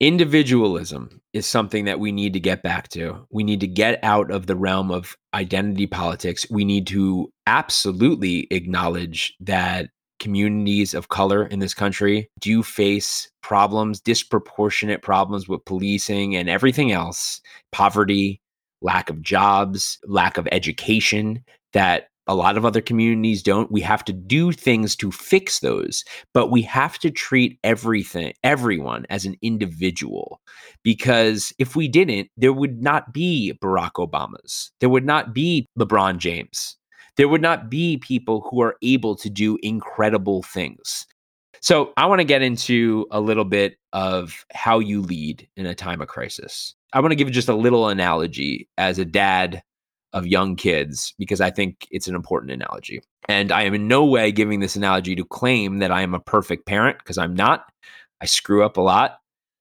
individualism 0.01 1.21
is 1.33 1.47
something 1.47 1.85
that 1.85 2.01
we 2.01 2.11
need 2.11 2.33
to 2.33 2.41
get 2.41 2.63
back 2.63 2.89
to. 2.89 3.27
We 3.31 3.45
need 3.45 3.61
to 3.61 3.67
get 3.67 4.03
out 4.03 4.31
of 4.31 4.47
the 4.47 4.57
realm 4.57 4.91
of 4.91 5.17
identity 5.35 5.87
politics. 5.87 6.47
We 6.51 6.65
need 6.65 6.87
to 6.89 7.31
absolutely 7.47 8.49
acknowledge 8.51 9.35
that 9.41 9.91
communities 10.19 10.95
of 10.95 11.09
color 11.09 11.47
in 11.47 11.59
this 11.61 11.75
country 11.75 12.31
do 12.41 12.63
face 12.63 13.31
problems, 13.43 14.01
disproportionate 14.01 15.03
problems 15.03 15.49
with 15.49 15.65
policing 15.65 16.37
and 16.37 16.49
everything 16.49 16.93
else, 16.93 17.41
poverty, 17.73 18.41
lack 18.83 19.11
of 19.11 19.23
jobs, 19.23 19.99
lack 20.07 20.39
of 20.39 20.49
education 20.53 21.43
that 21.73 22.09
a 22.31 22.35
lot 22.35 22.57
of 22.57 22.65
other 22.65 22.81
communities 22.81 23.43
don't. 23.43 23.73
We 23.73 23.81
have 23.81 24.05
to 24.05 24.13
do 24.13 24.53
things 24.53 24.95
to 24.97 25.11
fix 25.11 25.59
those, 25.59 26.05
but 26.33 26.49
we 26.49 26.63
have 26.63 26.97
to 27.01 27.11
treat 27.11 27.59
everything, 27.65 28.35
everyone 28.45 29.05
as 29.11 29.27
an 29.27 29.35
individual. 29.43 30.41
Because 30.85 31.53
if 31.59 31.75
we 31.75 31.89
didn't, 31.89 32.31
there 32.37 32.53
would 32.53 32.81
not 32.81 33.13
be 33.13 33.59
Barack 33.61 33.95
Obamas. 33.95 34.71
There 34.79 34.89
would 34.89 35.05
not 35.05 35.35
be 35.35 35.69
LeBron 35.77 36.19
James. 36.19 36.77
There 37.17 37.29
would 37.29 37.43
not 37.43 37.69
be 37.69 37.97
people 37.97 38.47
who 38.49 38.63
are 38.63 38.77
able 38.81 39.17
to 39.17 39.29
do 39.29 39.59
incredible 39.65 40.45
things. 40.45 41.09
So 41.61 41.93
I 41.97 42.07
want 42.07 42.21
to 42.21 42.25
get 42.25 42.43
into 42.43 43.09
a 43.11 43.21
little 43.21 43.45
bit 43.45 43.77
of 43.93 44.47
how 44.53 44.79
you 44.79 45.03
lead 45.03 45.49
in 45.57 45.67
a 45.67 45.75
time 45.75 46.01
of 46.01 46.07
crisis. 46.07 46.77
I 46.93 47.01
want 47.01 47.11
to 47.11 47.17
give 47.17 47.29
just 47.33 47.49
a 47.49 47.55
little 47.55 47.89
analogy 47.89 48.69
as 48.79 49.01
a 49.01 49.05
dad 49.05 49.65
of 50.13 50.27
young 50.27 50.57
kids 50.57 51.15
because 51.19 51.41
I 51.41 51.51
think 51.51 51.87
it's 51.91 52.09
an 52.09 52.15
important 52.15 52.53
analogy. 52.53 53.03
And 53.29 53.53
I 53.53 53.63
am 53.63 53.75
in 53.75 53.89
no 53.89 54.05
way 54.05 54.33
giving 54.33 54.61
this 54.61 54.77
analogy 54.77 55.15
to 55.17 55.25
claim 55.25 55.79
that 55.79 55.93
I 55.93 56.03
am 56.03 56.15
a 56.15 56.21
perfect 56.21 56.67
parent 56.67 56.99
because 56.99 57.19
I'm 57.19 57.35
not. 57.35 57.65
I 58.21 58.27
screw 58.27 58.65
up 58.65 58.77
a 58.77 58.81
lot. 58.81 59.19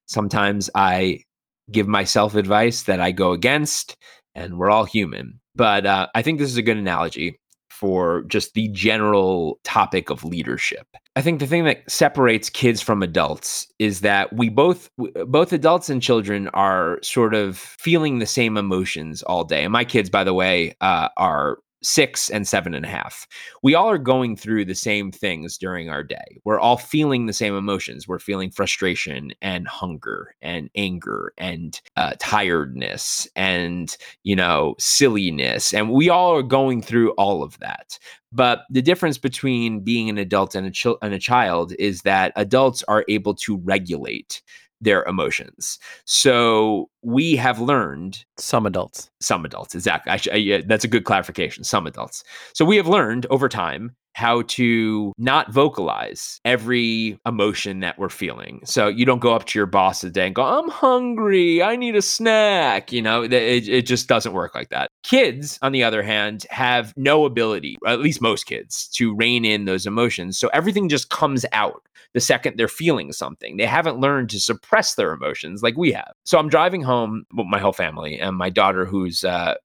Sometimes 0.07 0.69
I 0.73 1.23
give 1.71 1.87
myself 1.87 2.35
advice 2.35 2.83
that 2.83 2.99
I 2.99 3.11
go 3.11 3.31
against, 3.31 3.95
and 4.33 4.57
we're 4.57 4.71
all 4.71 4.85
human. 4.85 5.39
But 5.55 5.85
uh, 5.85 6.07
I 6.15 6.21
think 6.23 6.39
this 6.39 6.49
is 6.49 6.57
a 6.57 6.63
good 6.63 6.77
analogy 6.77 7.39
for 7.79 8.23
just 8.23 8.55
the 8.55 8.67
general 8.69 9.57
topic 9.63 10.09
of 10.09 10.25
leadership. 10.25 10.85
I 11.15 11.21
think 11.21 11.39
the 11.39 11.47
thing 11.47 11.63
that 11.63 11.89
separates 11.89 12.49
kids 12.49 12.81
from 12.81 13.01
adults 13.01 13.67
is 13.79 14.01
that 14.01 14.33
we 14.33 14.49
both 14.49 14.89
both 14.97 15.53
adults 15.53 15.89
and 15.89 16.01
children 16.01 16.49
are 16.49 16.99
sort 17.01 17.33
of 17.33 17.57
feeling 17.57 18.19
the 18.19 18.25
same 18.25 18.57
emotions 18.57 19.23
all 19.23 19.45
day. 19.45 19.63
And 19.63 19.71
my 19.71 19.85
kids, 19.85 20.09
by 20.09 20.25
the 20.25 20.33
way, 20.33 20.75
uh, 20.81 21.07
are 21.15 21.59
six 21.81 22.29
and 22.29 22.47
seven 22.47 22.73
and 22.73 22.85
a 22.85 22.89
half. 22.89 23.27
We 23.63 23.75
all 23.75 23.89
are 23.89 23.97
going 23.97 24.35
through 24.35 24.65
the 24.65 24.75
same 24.75 25.11
things 25.11 25.57
during 25.57 25.89
our 25.89 26.03
day. 26.03 26.39
We're 26.43 26.59
all 26.59 26.77
feeling 26.77 27.25
the 27.25 27.33
same 27.33 27.55
emotions. 27.55 28.07
We're 28.07 28.19
feeling 28.19 28.51
frustration 28.51 29.31
and 29.41 29.67
hunger 29.67 30.35
and 30.41 30.69
anger 30.75 31.33
and 31.37 31.79
uh, 31.95 32.13
tiredness 32.19 33.27
and, 33.35 33.95
you 34.23 34.35
know, 34.35 34.75
silliness. 34.79 35.73
And 35.73 35.91
we 35.91 36.09
all 36.09 36.35
are 36.35 36.43
going 36.43 36.81
through 36.81 37.11
all 37.11 37.43
of 37.43 37.57
that. 37.59 37.97
But 38.31 38.65
the 38.69 38.81
difference 38.81 39.17
between 39.17 39.79
being 39.79 40.09
an 40.09 40.17
adult 40.17 40.53
and 40.53 40.67
a, 40.67 40.95
and 41.01 41.13
a 41.13 41.19
child 41.19 41.73
is 41.79 42.01
that 42.01 42.31
adults 42.35 42.83
are 42.83 43.05
able 43.07 43.33
to 43.35 43.57
regulate 43.57 44.41
their 44.81 45.03
emotions. 45.03 45.79
So 46.05 46.89
we 47.01 47.35
have 47.35 47.59
learned 47.59 48.23
some 48.37 48.65
adults, 48.65 49.09
some 49.19 49.45
adults, 49.45 49.75
exactly. 49.75 50.11
I 50.11 50.17
sh- 50.17 50.27
I, 50.31 50.35
yeah, 50.35 50.61
that's 50.65 50.83
a 50.83 50.87
good 50.87 51.03
clarification. 51.05 51.63
Some 51.63 51.87
adults. 51.87 52.23
So 52.53 52.65
we 52.65 52.77
have 52.77 52.87
learned 52.87 53.25
over 53.29 53.49
time 53.49 53.95
how 54.13 54.41
to 54.43 55.13
not 55.17 55.51
vocalize 55.51 56.41
every 56.43 57.17
emotion 57.25 57.79
that 57.79 57.97
we're 57.97 58.09
feeling. 58.09 58.59
So 58.65 58.87
you 58.87 59.05
don't 59.05 59.19
go 59.19 59.33
up 59.33 59.45
to 59.45 59.59
your 59.59 59.65
boss 59.65 60.01
today 60.01 60.25
and 60.25 60.35
go, 60.35 60.43
I'm 60.43 60.67
hungry. 60.69 61.63
I 61.63 61.75
need 61.75 61.95
a 61.95 62.01
snack. 62.01 62.91
You 62.91 63.01
know, 63.01 63.23
it, 63.23 63.31
it 63.33 63.85
just 63.85 64.07
doesn't 64.07 64.33
work 64.33 64.55
like 64.55 64.69
that. 64.69 64.88
Kids, 65.03 65.57
on 65.61 65.71
the 65.71 65.83
other 65.83 66.03
hand, 66.03 66.45
have 66.49 66.93
no 66.97 67.25
ability, 67.25 67.77
at 67.87 68.01
least 68.01 68.21
most 68.21 68.45
kids, 68.45 68.87
to 68.89 69.15
rein 69.15 69.45
in 69.45 69.65
those 69.65 69.85
emotions. 69.85 70.37
So 70.37 70.49
everything 70.49 70.89
just 70.89 71.09
comes 71.09 71.45
out 71.53 71.87
the 72.13 72.19
second 72.19 72.57
they're 72.57 72.67
feeling 72.67 73.11
something. 73.11 73.57
They 73.57 73.65
haven't 73.65 73.99
learned 73.99 74.29
to 74.31 74.39
suppress 74.39 74.95
their 74.95 75.13
emotions 75.13 75.61
like 75.61 75.77
we 75.77 75.91
have. 75.91 76.11
So 76.25 76.39
I'm 76.39 76.49
driving 76.49 76.81
home 76.81 77.25
with 77.33 77.47
my 77.47 77.59
whole 77.59 77.73
family 77.73 78.19
and 78.19 78.35
my 78.35 78.49
daughter, 78.49 78.85
who's 78.85 79.23
uh, 79.23 79.55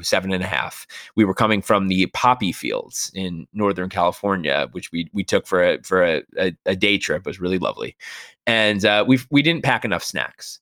seven 0.00 0.32
and 0.32 0.42
a 0.42 0.46
half. 0.46 0.86
We 1.16 1.24
were 1.24 1.34
coming 1.34 1.62
from 1.62 1.88
the 1.88 2.06
poppy 2.06 2.52
fields 2.52 3.10
in 3.14 3.46
Northern 3.52 3.88
California, 3.88 4.68
which 4.72 4.90
we 4.90 5.08
we 5.12 5.22
took 5.22 5.46
for 5.46 5.62
a 5.62 5.82
for 5.82 6.02
a, 6.02 6.22
a, 6.38 6.56
a 6.66 6.76
day 6.76 6.98
trip. 6.98 7.20
It 7.20 7.26
was 7.26 7.40
really 7.40 7.58
lovely, 7.58 7.96
and 8.46 8.84
uh, 8.84 9.04
we 9.06 9.20
we 9.30 9.42
didn't 9.42 9.64
pack 9.64 9.84
enough 9.84 10.02
snacks, 10.02 10.60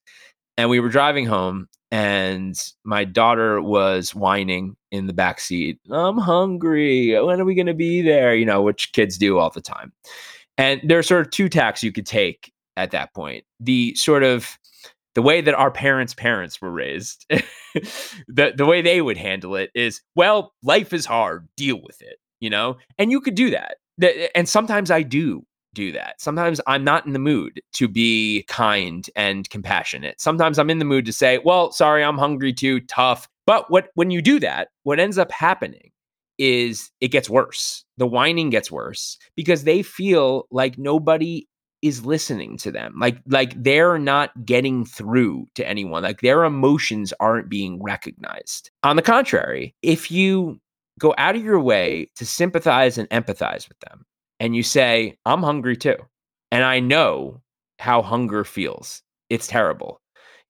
and 0.59 0.69
we 0.69 0.81
were 0.81 0.89
driving 0.89 1.27
home, 1.27 1.69
and 1.91 2.57
my 2.85 3.05
daughter 3.05 3.61
was 3.61 4.15
whining 4.15 4.77
in 4.91 5.07
the 5.07 5.13
back 5.13 5.41
seat. 5.41 5.81
I'm 5.91 6.19
hungry. 6.19 7.21
When 7.21 7.41
are 7.41 7.45
we 7.45 7.55
going 7.55 7.67
to 7.67 7.75
be 7.75 8.03
there? 8.03 8.35
You 8.35 8.47
know, 8.47 8.63
which 8.63 8.93
kids 8.93 9.19
do 9.19 9.39
all 9.39 9.51
the 9.51 9.61
time. 9.61 9.93
And 10.57 10.81
there 10.85 10.99
are 10.99 11.03
sort 11.03 11.23
of 11.23 11.31
two 11.31 11.49
tacks 11.49 11.83
you 11.83 11.93
could 11.93 12.07
take 12.07 12.53
at 12.77 12.91
that 12.93 13.15
point. 13.15 13.45
The 13.59 13.95
sort 13.95 14.23
of 14.23 14.59
the 15.15 15.23
way 15.23 15.41
that 15.41 15.55
our 15.55 15.71
parents' 15.71 16.15
parents 16.15 16.61
were 16.61 16.71
raised, 16.71 17.27
the 18.29 18.53
the 18.57 18.67
way 18.67 18.83
they 18.83 19.03
would 19.03 19.17
handle 19.17 19.57
it 19.57 19.71
is, 19.75 20.01
well, 20.15 20.55
life 20.63 20.93
is 20.93 21.07
hard, 21.07 21.49
deal 21.57 21.81
with 21.83 22.01
it, 22.03 22.19
you 22.41 22.51
know? 22.51 22.77
And 22.99 23.11
you 23.11 23.21
could 23.21 23.35
do 23.35 23.51
that. 23.51 23.77
And 24.35 24.49
sometimes 24.49 24.91
I 24.91 25.03
do 25.03 25.45
do 25.75 25.93
that. 25.93 26.21
Sometimes 26.21 26.61
I'm 26.67 26.85
not 26.85 27.07
in 27.07 27.13
the 27.13 27.19
mood 27.19 27.61
to 27.75 27.89
be 27.89 28.45
kind 28.49 29.09
and 29.17 29.49
compassionate. 29.51 30.21
Sometimes 30.21 30.59
I'm 30.59 30.71
in 30.71 30.79
the 30.79 30.85
mood 30.85 31.07
to 31.07 31.13
say, 31.13 31.39
"Well, 31.45 31.73
sorry, 31.73 32.03
I'm 32.05 32.19
hungry 32.19 32.53
too, 32.53 32.81
tough." 32.81 33.29
But 33.47 33.71
what 33.71 33.89
when 33.95 34.11
you 34.11 34.23
do 34.23 34.41
that, 34.41 34.69
what 34.85 35.01
ends 35.01 35.19
up 35.19 35.31
happening 35.31 35.91
is 36.39 36.91
it 37.01 37.09
gets 37.09 37.29
worse. 37.29 37.85
The 37.99 38.07
whining 38.07 38.51
gets 38.51 38.71
worse 38.71 39.19
because 39.37 39.65
they 39.65 39.83
feel 39.83 40.47
like 40.51 40.79
nobody 40.79 41.47
is 41.83 42.05
listening 42.05 42.57
to 42.59 42.71
them. 42.71 42.95
Like 42.99 43.19
like 43.27 43.63
they're 43.63 43.99
not 43.99 44.45
getting 44.45 44.85
through 44.85 45.47
to 45.55 45.67
anyone. 45.67 46.03
Like 46.03 46.21
their 46.21 46.45
emotions 46.45 47.13
aren't 47.21 47.49
being 47.49 47.83
recognized. 47.83 48.71
On 48.83 48.97
the 48.97 49.03
contrary, 49.03 49.75
if 49.83 50.11
you 50.11 50.61
go 50.99 51.15
out 51.17 51.37
of 51.37 51.43
your 51.43 51.61
way 51.61 52.09
to 52.17 52.27
sympathize 52.27 52.99
and 52.99 53.09
empathize 53.11 53.69
with 53.69 53.79
them 53.81 54.05
and 54.41 54.57
you 54.57 54.63
say, 54.63 55.17
"I'm 55.27 55.43
hungry 55.43 55.77
too." 55.77 55.97
And 56.51 56.65
I 56.65 56.81
know 56.81 57.41
how 57.79 58.03
hunger 58.03 58.45
feels. 58.45 59.03
It's 59.31 59.47
terrible. 59.47 60.01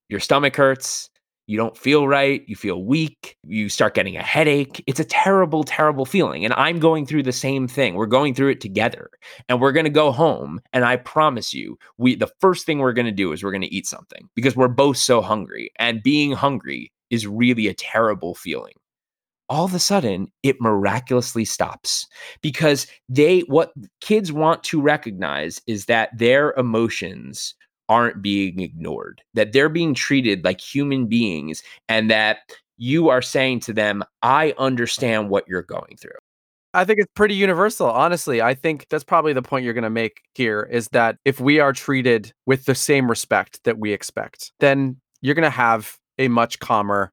Your 0.08 0.20
stomach 0.20 0.56
hurts 0.56 1.10
you 1.50 1.56
don't 1.56 1.76
feel 1.76 2.06
right, 2.06 2.44
you 2.46 2.54
feel 2.54 2.84
weak, 2.84 3.36
you 3.44 3.68
start 3.68 3.94
getting 3.94 4.16
a 4.16 4.22
headache. 4.22 4.84
It's 4.86 5.00
a 5.00 5.04
terrible, 5.04 5.64
terrible 5.64 6.06
feeling. 6.06 6.44
And 6.44 6.54
I'm 6.54 6.78
going 6.78 7.06
through 7.06 7.24
the 7.24 7.32
same 7.32 7.66
thing. 7.66 7.94
We're 7.96 8.06
going 8.06 8.36
through 8.36 8.50
it 8.50 8.60
together. 8.60 9.10
And 9.48 9.60
we're 9.60 9.72
going 9.72 9.82
to 9.82 9.90
go 9.90 10.12
home 10.12 10.60
and 10.72 10.84
I 10.84 10.94
promise 10.94 11.52
you, 11.52 11.76
we 11.98 12.14
the 12.14 12.30
first 12.40 12.66
thing 12.66 12.78
we're 12.78 12.92
going 12.92 13.06
to 13.06 13.10
do 13.10 13.32
is 13.32 13.42
we're 13.42 13.50
going 13.50 13.62
to 13.62 13.74
eat 13.74 13.88
something 13.88 14.28
because 14.36 14.54
we're 14.54 14.68
both 14.68 14.96
so 14.96 15.20
hungry. 15.20 15.72
And 15.80 16.04
being 16.04 16.30
hungry 16.30 16.92
is 17.10 17.26
really 17.26 17.66
a 17.66 17.74
terrible 17.74 18.36
feeling. 18.36 18.74
All 19.50 19.64
of 19.64 19.74
a 19.74 19.80
sudden, 19.80 20.28
it 20.44 20.60
miraculously 20.60 21.44
stops 21.44 22.06
because 22.40 22.86
they 23.08 23.40
what 23.40 23.72
kids 24.00 24.32
want 24.32 24.62
to 24.64 24.80
recognize 24.80 25.60
is 25.66 25.86
that 25.86 26.16
their 26.16 26.52
emotions 26.52 27.54
aren't 27.88 28.22
being 28.22 28.60
ignored, 28.60 29.20
that 29.34 29.52
they're 29.52 29.68
being 29.68 29.92
treated 29.92 30.44
like 30.44 30.60
human 30.60 31.06
beings, 31.06 31.62
and 31.88 32.08
that 32.10 32.38
you 32.78 33.08
are 33.08 33.20
saying 33.20 33.60
to 33.60 33.72
them, 33.72 34.02
I 34.22 34.54
understand 34.56 35.28
what 35.28 35.46
you're 35.48 35.62
going 35.62 35.96
through. 36.00 36.12
I 36.72 36.84
think 36.84 37.00
it's 37.00 37.12
pretty 37.16 37.34
universal. 37.34 37.90
Honestly, 37.90 38.40
I 38.40 38.54
think 38.54 38.86
that's 38.88 39.02
probably 39.02 39.32
the 39.32 39.42
point 39.42 39.64
you're 39.64 39.74
going 39.74 39.82
to 39.82 39.90
make 39.90 40.20
here 40.34 40.62
is 40.70 40.86
that 40.92 41.16
if 41.24 41.40
we 41.40 41.58
are 41.58 41.72
treated 41.72 42.32
with 42.46 42.64
the 42.66 42.76
same 42.76 43.10
respect 43.10 43.58
that 43.64 43.78
we 43.78 43.92
expect, 43.92 44.52
then 44.60 44.96
you're 45.20 45.34
going 45.34 45.42
to 45.42 45.50
have 45.50 45.98
a 46.18 46.28
much 46.28 46.60
calmer, 46.60 47.12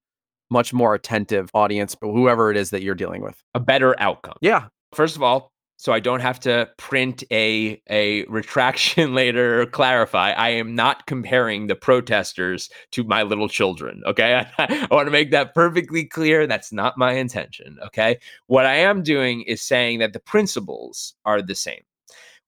much 0.49 0.73
more 0.73 0.93
attentive 0.93 1.49
audience, 1.53 1.95
but 1.95 2.11
whoever 2.11 2.51
it 2.51 2.57
is 2.57 2.69
that 2.71 2.81
you're 2.81 2.95
dealing 2.95 3.21
with. 3.21 3.41
A 3.53 3.59
better 3.59 3.99
outcome. 3.99 4.35
Yeah. 4.41 4.67
First 4.93 5.15
of 5.15 5.23
all, 5.23 5.51
so 5.79 5.93
I 5.93 5.99
don't 5.99 6.21
have 6.21 6.39
to 6.41 6.67
print 6.77 7.23
a 7.31 7.81
a 7.89 8.25
retraction 8.25 9.13
later 9.15 9.61
or 9.61 9.65
clarify. 9.67 10.31
I 10.31 10.49
am 10.49 10.75
not 10.75 11.05
comparing 11.05 11.67
the 11.67 11.75
protesters 11.75 12.69
to 12.91 13.03
my 13.03 13.23
little 13.23 13.47
children. 13.47 14.01
Okay, 14.05 14.35
I, 14.35 14.47
I 14.91 14.93
want 14.93 15.07
to 15.07 15.11
make 15.11 15.31
that 15.31 15.53
perfectly 15.53 16.03
clear. 16.03 16.47
That's 16.47 16.73
not 16.73 16.97
my 16.97 17.13
intention. 17.13 17.77
Okay, 17.85 18.19
what 18.47 18.65
I 18.65 18.75
am 18.75 19.03
doing 19.03 19.43
is 19.43 19.61
saying 19.61 19.99
that 19.99 20.13
the 20.13 20.19
principles 20.19 21.13
are 21.25 21.41
the 21.41 21.55
same. 21.55 21.81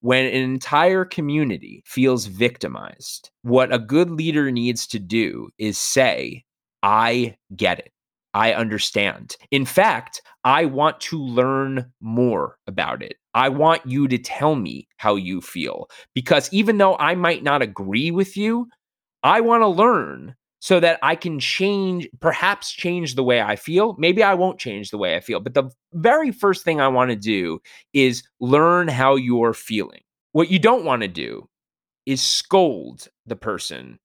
When 0.00 0.24
an 0.24 0.32
entire 0.32 1.04
community 1.04 1.82
feels 1.86 2.24
victimized, 2.26 3.30
what 3.42 3.72
a 3.72 3.78
good 3.78 4.10
leader 4.10 4.50
needs 4.50 4.86
to 4.88 4.98
do 4.98 5.50
is 5.58 5.76
say, 5.76 6.44
"I 6.82 7.36
get 7.56 7.78
it." 7.78 7.92
I 8.32 8.52
understand. 8.52 9.36
In 9.50 9.64
fact, 9.64 10.22
I 10.44 10.64
want 10.64 11.00
to 11.00 11.18
learn 11.18 11.92
more 12.00 12.58
about 12.66 13.02
it. 13.02 13.16
I 13.34 13.48
want 13.48 13.84
you 13.86 14.08
to 14.08 14.18
tell 14.18 14.54
me 14.54 14.88
how 14.96 15.16
you 15.16 15.40
feel 15.40 15.88
because 16.14 16.52
even 16.52 16.78
though 16.78 16.96
I 16.98 17.14
might 17.14 17.42
not 17.42 17.62
agree 17.62 18.10
with 18.10 18.36
you, 18.36 18.68
I 19.22 19.40
want 19.40 19.62
to 19.62 19.68
learn 19.68 20.34
so 20.60 20.78
that 20.80 20.98
I 21.02 21.16
can 21.16 21.40
change, 21.40 22.08
perhaps 22.20 22.70
change 22.70 23.14
the 23.14 23.24
way 23.24 23.40
I 23.40 23.56
feel. 23.56 23.96
Maybe 23.98 24.22
I 24.22 24.34
won't 24.34 24.58
change 24.58 24.90
the 24.90 24.98
way 24.98 25.16
I 25.16 25.20
feel, 25.20 25.40
but 25.40 25.54
the 25.54 25.70
very 25.94 26.30
first 26.32 26.64
thing 26.64 26.80
I 26.80 26.88
want 26.88 27.10
to 27.10 27.16
do 27.16 27.60
is 27.92 28.22
learn 28.40 28.88
how 28.88 29.16
you're 29.16 29.54
feeling. 29.54 30.02
What 30.32 30.50
you 30.50 30.58
don't 30.58 30.84
want 30.84 31.02
to 31.02 31.08
do 31.08 31.48
is 32.06 32.20
scold 32.20 33.08
the 33.26 33.36
person 33.36 33.98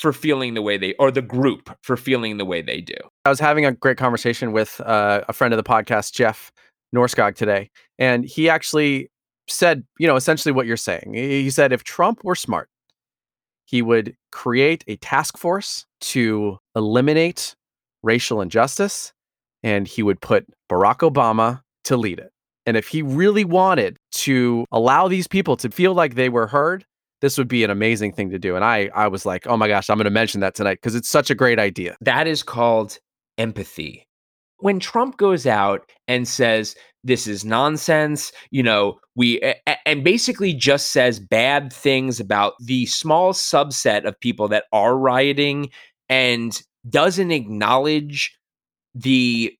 for 0.00 0.14
feeling 0.14 0.54
the 0.54 0.62
way 0.62 0.78
they 0.78 0.94
or 0.94 1.10
the 1.10 1.22
group 1.22 1.76
for 1.82 1.96
feeling 1.96 2.38
the 2.38 2.44
way 2.46 2.62
they 2.62 2.80
do. 2.80 2.94
I 3.26 3.28
was 3.28 3.38
having 3.38 3.66
a 3.66 3.72
great 3.72 3.98
conversation 3.98 4.52
with 4.52 4.80
uh, 4.80 5.22
a 5.28 5.32
friend 5.34 5.52
of 5.52 5.58
the 5.58 5.68
podcast, 5.68 6.12
Jeff 6.12 6.50
Norskog, 6.96 7.36
today, 7.36 7.70
and 7.98 8.24
he 8.24 8.48
actually 8.48 9.10
said, 9.46 9.84
you 9.98 10.06
know, 10.06 10.16
essentially 10.16 10.52
what 10.52 10.66
you're 10.66 10.78
saying. 10.78 11.12
He 11.14 11.50
said 11.50 11.72
if 11.72 11.84
Trump 11.84 12.24
were 12.24 12.34
smart, 12.34 12.68
he 13.66 13.82
would 13.82 14.16
create 14.32 14.82
a 14.88 14.96
task 14.96 15.36
force 15.36 15.84
to 16.00 16.58
eliminate 16.74 17.54
racial 18.02 18.40
injustice, 18.40 19.12
and 19.62 19.86
he 19.86 20.02
would 20.02 20.20
put 20.20 20.46
Barack 20.70 20.98
Obama 21.08 21.60
to 21.84 21.96
lead 21.96 22.18
it. 22.18 22.32
And 22.64 22.76
if 22.76 22.88
he 22.88 23.02
really 23.02 23.44
wanted 23.44 23.98
to 24.12 24.64
allow 24.72 25.08
these 25.08 25.26
people 25.26 25.56
to 25.58 25.70
feel 25.70 25.92
like 25.92 26.14
they 26.14 26.28
were 26.28 26.46
heard, 26.46 26.84
this 27.20 27.38
would 27.38 27.48
be 27.48 27.64
an 27.64 27.70
amazing 27.70 28.12
thing 28.12 28.30
to 28.30 28.38
do. 28.38 28.56
And 28.56 28.64
I 28.64 28.90
I 28.94 29.08
was 29.08 29.26
like, 29.26 29.46
oh 29.46 29.56
my 29.56 29.68
gosh, 29.68 29.90
I'm 29.90 29.96
going 29.96 30.04
to 30.04 30.10
mention 30.10 30.40
that 30.40 30.54
tonight 30.54 30.78
because 30.82 30.94
it's 30.94 31.08
such 31.08 31.30
a 31.30 31.34
great 31.34 31.58
idea. 31.58 31.96
That 32.00 32.26
is 32.26 32.42
called 32.42 32.98
empathy. 33.38 34.06
When 34.58 34.78
Trump 34.78 35.16
goes 35.16 35.46
out 35.46 35.90
and 36.06 36.28
says 36.28 36.76
this 37.02 37.26
is 37.26 37.44
nonsense, 37.44 38.30
you 38.50 38.62
know, 38.62 38.98
we 39.16 39.40
and 39.86 40.04
basically 40.04 40.52
just 40.52 40.92
says 40.92 41.18
bad 41.18 41.72
things 41.72 42.20
about 42.20 42.54
the 42.60 42.86
small 42.86 43.32
subset 43.32 44.04
of 44.04 44.18
people 44.20 44.48
that 44.48 44.64
are 44.72 44.96
rioting 44.96 45.70
and 46.08 46.62
doesn't 46.88 47.30
acknowledge 47.30 48.36
the 48.94 49.56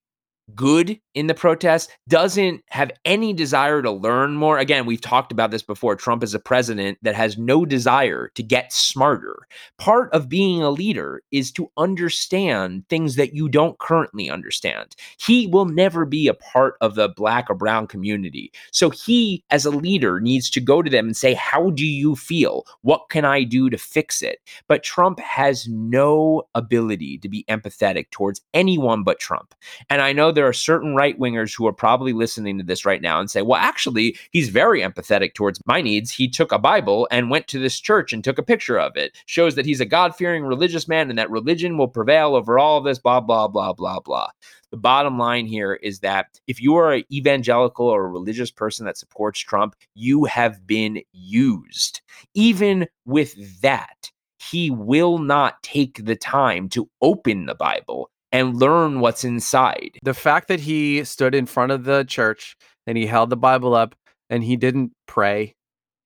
good 0.54 0.98
in 1.14 1.26
the 1.26 1.34
protest, 1.34 1.90
doesn't 2.08 2.62
have 2.68 2.90
any 3.04 3.32
desire 3.32 3.82
to 3.82 3.90
learn 3.90 4.34
more. 4.36 4.58
Again, 4.58 4.86
we've 4.86 5.00
talked 5.00 5.32
about 5.32 5.50
this 5.50 5.62
before. 5.62 5.96
Trump 5.96 6.22
is 6.22 6.34
a 6.34 6.38
president 6.38 6.98
that 7.02 7.14
has 7.14 7.36
no 7.36 7.64
desire 7.64 8.30
to 8.34 8.42
get 8.42 8.72
smarter. 8.72 9.36
Part 9.78 10.12
of 10.12 10.28
being 10.28 10.62
a 10.62 10.70
leader 10.70 11.22
is 11.30 11.50
to 11.52 11.70
understand 11.76 12.88
things 12.88 13.16
that 13.16 13.34
you 13.34 13.48
don't 13.48 13.78
currently 13.78 14.30
understand. 14.30 14.94
He 15.18 15.46
will 15.46 15.66
never 15.66 16.04
be 16.04 16.28
a 16.28 16.34
part 16.34 16.76
of 16.80 16.94
the 16.94 17.08
black 17.08 17.50
or 17.50 17.54
brown 17.54 17.86
community. 17.86 18.52
So 18.70 18.90
he, 18.90 19.44
as 19.50 19.64
a 19.64 19.70
leader, 19.70 20.20
needs 20.20 20.48
to 20.50 20.60
go 20.60 20.82
to 20.82 20.90
them 20.90 21.06
and 21.06 21.16
say, 21.16 21.34
How 21.34 21.70
do 21.70 21.86
you 21.86 22.14
feel? 22.14 22.64
What 22.82 23.08
can 23.10 23.24
I 23.24 23.42
do 23.42 23.68
to 23.70 23.78
fix 23.78 24.22
it? 24.22 24.38
But 24.68 24.82
Trump 24.82 25.18
has 25.20 25.66
no 25.68 26.44
ability 26.54 27.18
to 27.18 27.28
be 27.28 27.44
empathetic 27.48 28.10
towards 28.10 28.40
anyone 28.54 29.02
but 29.02 29.18
Trump. 29.18 29.54
And 29.88 30.00
I 30.00 30.12
know 30.12 30.32
there 30.40 30.48
are 30.48 30.54
certain 30.54 30.94
right 30.94 31.18
wingers 31.18 31.54
who 31.54 31.66
are 31.66 31.72
probably 31.72 32.14
listening 32.14 32.56
to 32.56 32.64
this 32.64 32.86
right 32.86 33.02
now 33.02 33.20
and 33.20 33.30
say, 33.30 33.42
well, 33.42 33.60
actually, 33.60 34.16
he's 34.30 34.48
very 34.48 34.80
empathetic 34.80 35.34
towards 35.34 35.60
my 35.66 35.82
needs. 35.82 36.10
He 36.10 36.30
took 36.30 36.50
a 36.50 36.58
Bible 36.58 37.06
and 37.10 37.28
went 37.28 37.46
to 37.48 37.58
this 37.58 37.78
church 37.78 38.14
and 38.14 38.24
took 38.24 38.38
a 38.38 38.42
picture 38.42 38.78
of 38.78 38.96
it, 38.96 39.14
shows 39.26 39.54
that 39.54 39.66
he's 39.66 39.82
a 39.82 39.84
God 39.84 40.16
fearing 40.16 40.42
religious 40.44 40.88
man 40.88 41.10
and 41.10 41.18
that 41.18 41.28
religion 41.28 41.76
will 41.76 41.88
prevail 41.88 42.34
over 42.34 42.58
all 42.58 42.78
of 42.78 42.84
this, 42.84 42.98
blah, 42.98 43.20
blah, 43.20 43.48
blah, 43.48 43.74
blah, 43.74 44.00
blah. 44.00 44.28
The 44.70 44.78
bottom 44.78 45.18
line 45.18 45.44
here 45.44 45.74
is 45.74 45.98
that 45.98 46.40
if 46.46 46.62
you 46.62 46.74
are 46.76 46.94
an 46.94 47.04
evangelical 47.12 47.86
or 47.86 48.06
a 48.06 48.10
religious 48.10 48.50
person 48.50 48.86
that 48.86 48.96
supports 48.96 49.40
Trump, 49.40 49.76
you 49.94 50.24
have 50.24 50.66
been 50.66 51.02
used. 51.12 52.00
Even 52.32 52.86
with 53.04 53.60
that, 53.60 54.10
he 54.38 54.70
will 54.70 55.18
not 55.18 55.62
take 55.62 56.02
the 56.02 56.16
time 56.16 56.70
to 56.70 56.88
open 57.02 57.44
the 57.44 57.54
Bible 57.54 58.10
and 58.32 58.56
learn 58.56 59.00
what's 59.00 59.24
inside. 59.24 59.98
The 60.02 60.14
fact 60.14 60.48
that 60.48 60.60
he 60.60 61.04
stood 61.04 61.34
in 61.34 61.46
front 61.46 61.72
of 61.72 61.84
the 61.84 62.04
church 62.04 62.56
and 62.86 62.96
he 62.96 63.06
held 63.06 63.30
the 63.30 63.36
Bible 63.36 63.74
up 63.74 63.94
and 64.28 64.44
he 64.44 64.56
didn't 64.56 64.92
pray, 65.06 65.54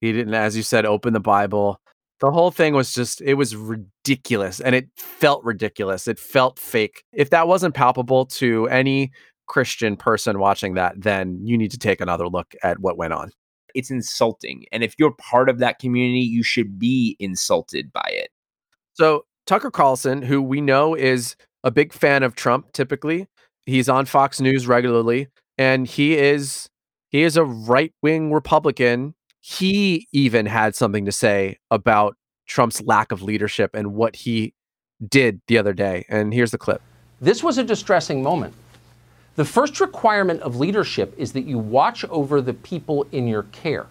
he 0.00 0.12
didn't, 0.12 0.34
as 0.34 0.56
you 0.56 0.62
said, 0.62 0.86
open 0.86 1.12
the 1.12 1.20
Bible. 1.20 1.80
The 2.20 2.30
whole 2.30 2.50
thing 2.50 2.74
was 2.74 2.94
just, 2.94 3.20
it 3.20 3.34
was 3.34 3.54
ridiculous 3.56 4.60
and 4.60 4.74
it 4.74 4.88
felt 4.96 5.44
ridiculous. 5.44 6.08
It 6.08 6.18
felt 6.18 6.58
fake. 6.58 7.04
If 7.12 7.30
that 7.30 7.48
wasn't 7.48 7.74
palpable 7.74 8.24
to 8.26 8.66
any 8.68 9.12
Christian 9.46 9.96
person 9.96 10.38
watching 10.38 10.74
that, 10.74 10.94
then 10.96 11.38
you 11.42 11.58
need 11.58 11.70
to 11.72 11.78
take 11.78 12.00
another 12.00 12.28
look 12.28 12.54
at 12.62 12.78
what 12.78 12.96
went 12.96 13.12
on. 13.12 13.30
It's 13.74 13.90
insulting. 13.90 14.64
And 14.72 14.82
if 14.82 14.94
you're 14.98 15.14
part 15.18 15.48
of 15.48 15.58
that 15.58 15.78
community, 15.78 16.20
you 16.20 16.42
should 16.42 16.78
be 16.78 17.16
insulted 17.18 17.92
by 17.92 18.08
it. 18.08 18.30
So, 18.94 19.26
Tucker 19.46 19.70
Carlson, 19.70 20.22
who 20.22 20.40
we 20.40 20.60
know 20.62 20.94
is 20.94 21.36
a 21.64 21.70
big 21.70 21.92
fan 21.92 22.22
of 22.22 22.36
Trump 22.36 22.72
typically. 22.72 23.26
He's 23.66 23.88
on 23.88 24.04
Fox 24.06 24.40
News 24.40 24.68
regularly 24.68 25.28
and 25.58 25.88
he 25.88 26.16
is 26.16 26.68
he 27.08 27.22
is 27.22 27.36
a 27.36 27.44
right-wing 27.44 28.32
Republican. 28.32 29.14
He 29.40 30.06
even 30.12 30.46
had 30.46 30.74
something 30.74 31.04
to 31.04 31.12
say 31.12 31.58
about 31.70 32.16
Trump's 32.46 32.82
lack 32.82 33.12
of 33.12 33.22
leadership 33.22 33.70
and 33.74 33.94
what 33.94 34.16
he 34.16 34.54
did 35.08 35.40
the 35.46 35.58
other 35.58 35.72
day. 35.72 36.04
And 36.08 36.34
here's 36.34 36.50
the 36.50 36.58
clip. 36.58 36.82
This 37.20 37.42
was 37.42 37.58
a 37.58 37.64
distressing 37.64 38.22
moment. 38.22 38.54
The 39.36 39.44
first 39.44 39.80
requirement 39.80 40.42
of 40.42 40.56
leadership 40.56 41.14
is 41.16 41.32
that 41.32 41.46
you 41.46 41.58
watch 41.58 42.04
over 42.06 42.40
the 42.40 42.54
people 42.54 43.06
in 43.12 43.26
your 43.26 43.44
care. 43.44 43.86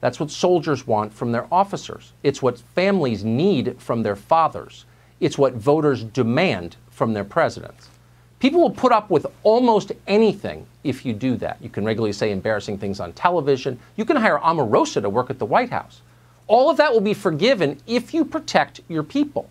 That's 0.00 0.20
what 0.20 0.30
soldiers 0.30 0.86
want 0.86 1.12
from 1.12 1.32
their 1.32 1.46
officers. 1.52 2.12
It's 2.22 2.42
what 2.42 2.58
families 2.58 3.24
need 3.24 3.80
from 3.80 4.02
their 4.02 4.16
fathers. 4.16 4.84
It's 5.18 5.38
what 5.38 5.54
voters 5.54 6.04
demand 6.04 6.76
from 6.96 7.12
their 7.12 7.24
presidents. 7.24 7.90
People 8.38 8.62
will 8.62 8.70
put 8.70 8.90
up 8.90 9.10
with 9.10 9.26
almost 9.42 9.92
anything 10.06 10.66
if 10.82 11.04
you 11.04 11.12
do 11.12 11.36
that. 11.36 11.58
You 11.60 11.68
can 11.68 11.84
regularly 11.84 12.12
say 12.12 12.30
embarrassing 12.32 12.78
things 12.78 13.00
on 13.00 13.12
television. 13.12 13.78
You 13.96 14.06
can 14.06 14.16
hire 14.16 14.38
Omarosa 14.38 15.02
to 15.02 15.10
work 15.10 15.28
at 15.28 15.38
the 15.38 15.44
White 15.44 15.70
House. 15.70 16.00
All 16.46 16.70
of 16.70 16.78
that 16.78 16.92
will 16.92 17.02
be 17.02 17.12
forgiven 17.12 17.78
if 17.86 18.14
you 18.14 18.24
protect 18.24 18.80
your 18.88 19.02
people. 19.02 19.50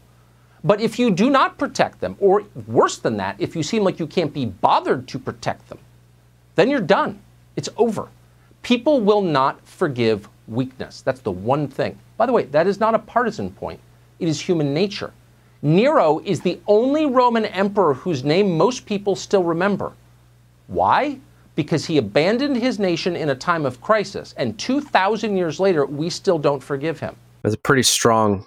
But 0.63 0.81
if 0.81 0.97
you 0.97 1.11
do 1.11 1.29
not 1.29 1.59
protect 1.59 1.99
them, 1.99 2.15
or 2.19 2.43
worse 2.65 2.97
than 2.97 3.17
that, 3.17 3.35
if 3.37 3.55
you 3.55 3.61
seem 3.61 3.83
like 3.83 3.99
you 3.99 4.07
can't 4.07 4.33
be 4.33 4.45
bothered 4.47 5.07
to 5.09 5.19
protect 5.19 5.69
them, 5.69 5.77
then 6.55 6.67
you're 6.69 6.81
done. 6.81 7.19
It's 7.55 7.69
over. 7.77 8.07
People 8.63 9.01
will 9.01 9.21
not 9.21 9.63
forgive 9.67 10.27
weakness. 10.47 11.01
That's 11.01 11.19
the 11.19 11.31
one 11.31 11.67
thing. 11.67 11.99
By 12.17 12.25
the 12.25 12.33
way, 12.33 12.45
that 12.45 12.65
is 12.65 12.79
not 12.79 12.95
a 12.95 12.99
partisan 12.99 13.51
point, 13.51 13.79
it 14.17 14.27
is 14.27 14.41
human 14.41 14.73
nature. 14.73 15.13
Nero 15.65 16.21
is 16.23 16.41
the 16.41 16.59
only 16.67 17.07
Roman 17.07 17.45
emperor 17.45 17.95
whose 17.95 18.23
name 18.23 18.55
most 18.55 18.85
people 18.85 19.15
still 19.15 19.43
remember. 19.43 19.93
Why? 20.67 21.17
Because 21.55 21.85
he 21.85 21.97
abandoned 21.97 22.55
his 22.55 22.77
nation 22.77 23.15
in 23.15 23.31
a 23.31 23.35
time 23.35 23.65
of 23.65 23.81
crisis, 23.81 24.35
and 24.37 24.59
2,000 24.59 25.35
years 25.35 25.59
later, 25.59 25.87
we 25.87 26.11
still 26.11 26.37
don't 26.37 26.61
forgive 26.61 26.99
him. 26.99 27.15
That's 27.41 27.55
a 27.55 27.57
pretty 27.57 27.81
strong 27.81 28.45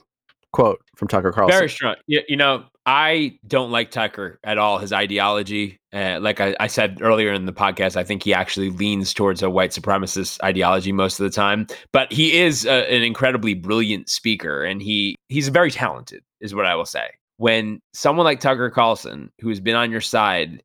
quote 0.52 0.80
from 0.94 1.08
Tucker 1.08 1.32
Carlson. 1.32 1.58
Very 1.58 1.68
strong. 1.68 1.96
You, 2.06 2.22
you 2.28 2.36
know, 2.36 2.62
I 2.89 3.39
don't 3.47 3.70
like 3.70 3.91
Tucker 3.91 4.41
at 4.45 4.57
all. 4.57 4.78
His 4.78 4.95
ideology, 4.95 5.78
uh, 5.93 6.20
like 6.22 6.41
I, 6.41 6.57
I, 6.59 6.68
said 6.68 7.03
earlier 7.03 7.34
in 7.34 7.45
the 7.45 7.53
podcast, 7.53 7.97
I 7.97 8.03
think 8.03 8.22
he 8.22 8.32
actually 8.32 8.70
leans 8.70 9.12
towards 9.12 9.43
a 9.43 9.51
white 9.51 9.72
supremacist 9.72 10.43
ideology 10.43 10.91
most 10.91 11.20
of 11.20 11.24
the 11.24 11.36
time. 11.36 11.66
But 11.93 12.11
he 12.11 12.39
is 12.39 12.64
a, 12.64 12.91
an 12.91 13.03
incredibly 13.03 13.53
brilliant 13.53 14.09
speaker, 14.09 14.64
and 14.64 14.80
he 14.80 15.16
he's 15.28 15.49
very 15.49 15.70
talented, 15.70 16.22
is 16.41 16.55
what 16.55 16.64
I 16.64 16.74
will 16.76 16.86
say. 16.86 17.11
When 17.36 17.78
someone 17.93 18.24
like 18.24 18.41
Tucker 18.41 18.70
Carlson, 18.70 19.30
who's 19.39 19.61
been 19.61 19.76
on 19.76 19.91
your 19.91 20.01
side, 20.01 20.62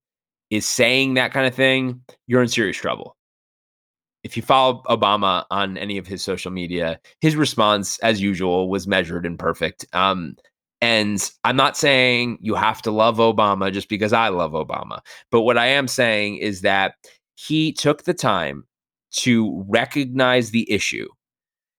is 0.50 0.66
saying 0.66 1.16
that 1.16 1.34
kind 1.34 1.46
of 1.46 1.54
thing, 1.54 2.04
you're 2.28 2.42
in 2.42 2.48
serious 2.48 2.78
trouble 2.78 3.18
if 4.24 4.38
you 4.38 4.44
follow 4.44 4.82
Obama 4.88 5.44
on 5.52 5.78
any 5.78 5.98
of 5.98 6.08
his 6.08 6.24
social 6.24 6.52
media, 6.52 7.00
his 7.20 7.36
response, 7.36 8.00
as 8.00 8.22
usual, 8.22 8.70
was 8.70 8.88
measured 8.88 9.26
and 9.26 9.38
perfect. 9.38 9.86
Um, 9.92 10.38
and 10.84 11.32
I'm 11.46 11.56
not 11.56 11.78
saying 11.78 12.40
you 12.42 12.56
have 12.56 12.82
to 12.82 12.92
love 12.92 13.16
Obama 13.16 13.72
just 13.72 13.88
because 13.88 14.12
I 14.12 14.28
love 14.28 14.52
Obama. 14.52 15.00
But 15.32 15.44
what 15.44 15.58
I 15.58 15.68
am 15.68 15.88
saying 15.88 16.40
is 16.40 16.60
that 16.60 16.96
he 17.36 17.72
took 17.72 18.04
the 18.04 18.14
time 18.14 18.66
to 19.12 19.64
recognize 19.70 20.52
the 20.52 20.70
issue, 20.70 21.08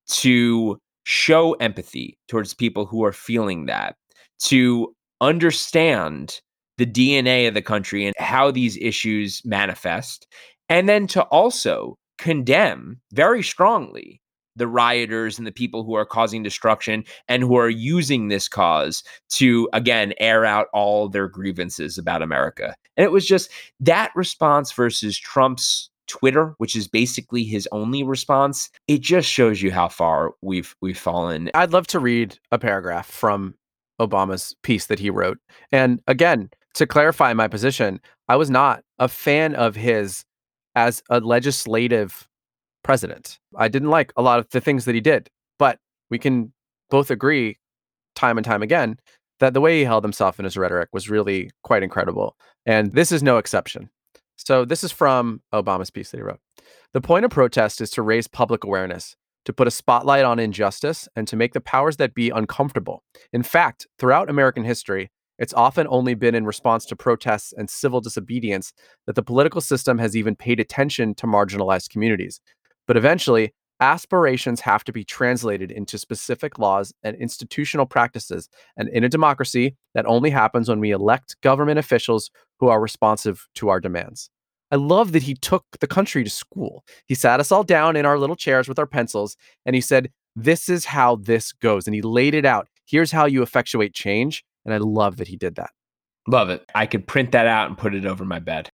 to 0.07 0.79
show 1.03 1.53
empathy 1.55 2.17
towards 2.29 2.55
people 2.55 2.87
who 2.87 3.05
are 3.05 3.13
feeling 3.13 3.67
that, 3.67 3.97
to 4.39 4.95
understand 5.21 6.41
the 6.79 6.87
DNA 6.87 7.47
of 7.47 7.53
the 7.53 7.61
country 7.61 8.07
and 8.07 8.15
how 8.17 8.51
these 8.51 8.79
issues 8.79 9.43
manifest, 9.45 10.27
and 10.71 10.89
then 10.89 11.07
to 11.09 11.25
also 11.25 11.99
condemn 12.17 12.99
very 13.13 13.43
strongly 13.43 14.23
the 14.57 14.67
rioters 14.67 15.39
and 15.39 15.47
the 15.47 15.53
people 15.53 15.85
who 15.85 15.95
are 15.95 16.07
causing 16.07 16.43
destruction 16.43 17.05
and 17.29 17.43
who 17.43 17.57
are 17.57 17.71
using 17.71 18.29
this 18.29 18.49
cause 18.49 19.03
to 19.31 19.69
again 19.73 20.15
air 20.19 20.45
out 20.45 20.69
all 20.73 21.09
their 21.09 21.29
grievances 21.29 21.99
about 21.99 22.23
America. 22.23 22.75
And 22.97 23.05
it 23.05 23.13
was 23.13 23.27
just 23.27 23.51
that 23.81 24.13
response 24.15 24.73
versus 24.73 25.19
Trump's 25.19 25.91
Twitter, 26.07 26.55
which 26.59 26.77
is 26.77 26.87
basically 26.87 27.45
his 27.45 27.69
only 27.73 28.03
response, 28.03 28.71
it 28.89 29.01
just 29.01 29.29
shows 29.29 29.63
you 29.63 29.71
how 29.71 29.89
far 29.89 30.33
we've 30.43 30.75
we've 30.81 30.99
fallen. 30.99 31.51
I'd 31.55 31.73
love 31.73 31.87
to 31.89 31.99
read 31.99 32.39
a 32.53 32.59
paragraph 32.59 33.07
from 33.07 33.55
Obama's 34.01 34.55
piece 34.63 34.87
that 34.87 34.99
he 34.99 35.11
wrote. 35.11 35.39
And 35.73 36.03
again, 36.07 36.51
to 36.75 36.87
clarify 36.87 37.33
my 37.33 37.49
position, 37.49 38.01
I 38.29 38.37
was 38.37 38.51
not 38.51 38.83
a 38.99 39.09
fan 39.09 39.55
of 39.55 39.77
his 39.77 40.25
as 40.75 41.03
a 41.09 41.21
legislative 41.21 42.29
president. 42.85 43.41
I 43.57 43.67
didn't 43.67 43.91
like 43.91 44.13
a 44.17 44.23
lot 44.23 44.39
of 44.39 44.49
the 44.51 44.61
things 44.61 44.85
that 44.85 44.95
he 44.95 45.01
did, 45.01 45.29
but 45.59 45.81
we 46.11 46.19
can 46.21 46.53
both 46.91 47.11
agree 47.11 47.59
time 48.15 48.39
and 48.39 48.45
time 48.45 48.63
again 48.63 48.99
that 49.41 49.55
the 49.55 49.61
way 49.61 49.79
he 49.79 49.85
held 49.85 50.05
himself 50.05 50.39
in 50.39 50.45
his 50.45 50.57
rhetoric 50.57 50.89
was 50.93 51.11
really 51.11 51.51
quite 51.65 51.83
incredible. 51.83 52.37
And 52.65 52.93
this 52.93 53.11
is 53.11 53.23
no 53.23 53.39
exception. 53.39 53.91
So, 54.37 54.65
this 54.65 54.85
is 54.85 54.93
from 54.93 55.43
Obama's 55.53 55.91
piece 55.91 56.11
that 56.11 56.19
he 56.19 56.23
wrote. 56.23 56.41
The 56.93 57.01
point 57.01 57.25
of 57.25 57.31
protest 57.31 57.81
is 57.81 57.91
to 57.91 58.03
raise 58.03 58.27
public 58.27 58.65
awareness, 58.65 59.17
to 59.45 59.53
put 59.53 59.69
a 59.69 59.71
spotlight 59.71 60.25
on 60.25 60.39
injustice, 60.39 61.09
and 61.15 61.27
to 61.29 61.37
make 61.37 61.53
the 61.53 61.61
powers 61.61 61.97
that 61.99 62.15
be 62.15 62.31
uncomfortable. 62.31 63.03
In 63.33 63.43
fact, 63.43 63.87
throughout 63.99 64.31
American 64.31 64.65
history, 64.65 65.11
it's 65.39 65.55
often 65.55 65.87
only 65.89 66.15
been 66.15 66.35
in 66.35 66.47
response 66.47 66.85
to 66.87 66.97
protests 66.97 67.53
and 67.53 67.69
civil 67.69 68.01
disobedience 68.01 68.73
that 69.07 69.17
the 69.17 69.23
political 69.23 69.61
system 69.61 69.99
has 69.99 70.17
even 70.17 70.37
paid 70.37 70.61
attention 70.61 71.15
to 71.17 71.27
marginalized 71.27 71.91
communities. 71.91 72.41
But 72.87 72.97
eventually, 72.97 73.53
aspirations 73.81 74.61
have 74.61 74.85
to 74.85 74.93
be 74.93 75.05
translated 75.05 75.71
into 75.71 75.99
specific 75.99 76.59
laws 76.59 76.93
and 77.03 77.17
institutional 77.17 77.87
practices. 77.87 78.49
And 78.77 78.89
in 78.89 79.05
a 79.05 79.09
democracy, 79.09 79.77
that 79.95 80.07
only 80.07 80.31
happens 80.31 80.69
when 80.69 80.81
we 80.81 80.91
elect 80.91 81.37
government 81.43 81.79
officials 81.79 82.31
who 82.61 82.69
are 82.69 82.81
responsive 82.81 83.49
to 83.57 83.69
our 83.69 83.81
demands. 83.81 84.31
I 84.71 84.77
love 84.77 85.13
that 85.13 85.23
he 85.23 85.35
took 85.35 85.65
the 85.81 85.87
country 85.87 86.25
to 86.25 86.31
school. 86.31 86.85
He 87.07 87.15
sat 87.15 87.41
us 87.41 87.53
all 87.53 87.65
down 87.65 87.97
in 87.97 88.07
our 88.07 88.19
little 88.19 88.37
chairs 88.37 88.69
with 88.69 88.79
our 88.79 88.87
pencils 88.87 89.37
and 89.67 89.75
he 89.75 89.81
said, 89.81 90.11
This 90.35 90.69
is 90.69 90.87
how 90.87 91.17
this 91.17 91.53
goes. 91.53 91.87
And 91.87 91.95
he 91.95 92.03
laid 92.03 92.35
it 92.35 92.45
out. 92.45 92.69
Here's 92.87 93.13
how 93.13 93.27
you 93.27 93.43
effectuate 93.43 93.95
change. 93.95 94.45
And 94.65 94.73
I 94.73 94.79
love 94.79 95.19
that 95.19 95.29
he 95.29 95.37
did 95.37 95.57
that. 95.57 95.71
Love 96.27 96.49
it. 96.49 96.65
I 96.75 96.87
could 96.87 97.07
print 97.07 97.33
that 97.33 97.47
out 97.47 97.69
and 97.69 97.77
put 97.77 97.95
it 97.95 98.07
over 98.07 98.25
my 98.25 98.39
bed. 98.39 98.71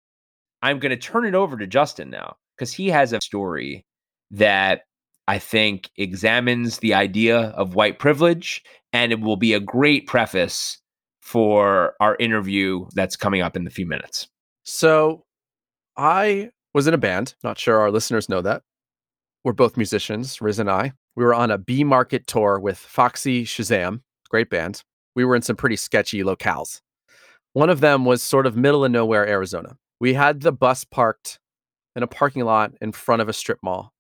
I'm 0.63 0.79
going 0.79 0.91
to 0.91 0.97
turn 0.97 1.27
it 1.27 1.35
over 1.35 1.57
to 1.57 1.67
Justin 1.67 2.11
now 2.11 2.37
because 2.57 2.73
he 2.73 2.89
has 2.89 3.13
a 3.13 3.21
story 3.21 3.85
that 4.31 4.83
I 5.29 5.39
think 5.39 5.91
examines 5.97 6.79
the 6.79 6.95
idea 6.95 7.39
of 7.39 7.75
white 7.75 7.99
privilege 7.99 8.63
and 8.93 9.13
it 9.13 9.21
will 9.21 9.37
be 9.37 9.53
a 9.53 9.61
great 9.61 10.07
preface 10.07 10.79
for 11.21 11.95
our 12.01 12.17
interview 12.19 12.87
that's 12.95 13.17
coming 13.17 13.41
up 13.41 13.57
in 13.57 13.67
a 13.67 13.71
few 13.71 13.87
minutes. 13.87 14.29
So, 14.65 15.25
I 15.97 16.51
was 16.75 16.87
in 16.87 16.95
a 16.95 16.99
band. 16.99 17.35
Not 17.45 17.59
sure 17.59 17.79
our 17.79 17.91
listeners 17.91 18.29
know 18.29 18.41
that. 18.43 18.63
We're 19.45 19.53
both 19.53 19.77
musicians, 19.77 20.41
Riz 20.41 20.59
and 20.59 20.71
I. 20.71 20.93
We 21.17 21.25
were 21.25 21.35
on 21.35 21.51
a 21.51 21.59
B 21.59 21.85
Market 21.85 22.27
tour 22.27 22.59
with 22.59 22.79
Foxy 22.79 23.45
Shazam, 23.45 24.01
great 24.29 24.51
band 24.51 24.83
we 25.15 25.25
were 25.25 25.37
in 25.37 25.43
some 25.43 25.57
pretty 25.57 25.77
sketchy 25.77 26.23
locales. 26.23 26.81
One 27.53 27.71
of 27.71 27.81
them 27.81 28.05
was 28.05 28.23
sort 28.23 28.47
of 28.47 28.57
middle 28.57 28.85
of 28.85 28.93
nowhere, 28.93 29.27
Arizona. 29.27 29.77
We 30.01 30.15
had 30.15 30.41
the 30.41 30.53
bus 30.53 30.85
parked 30.85 31.39
in 31.97 32.03
a 32.03 32.07
parking 32.07 32.45
lot 32.45 32.73
in 32.81 32.93
front 32.93 33.23
of 33.23 33.29
a 33.29 33.33
strip 33.33 33.59
mall. 33.63 33.93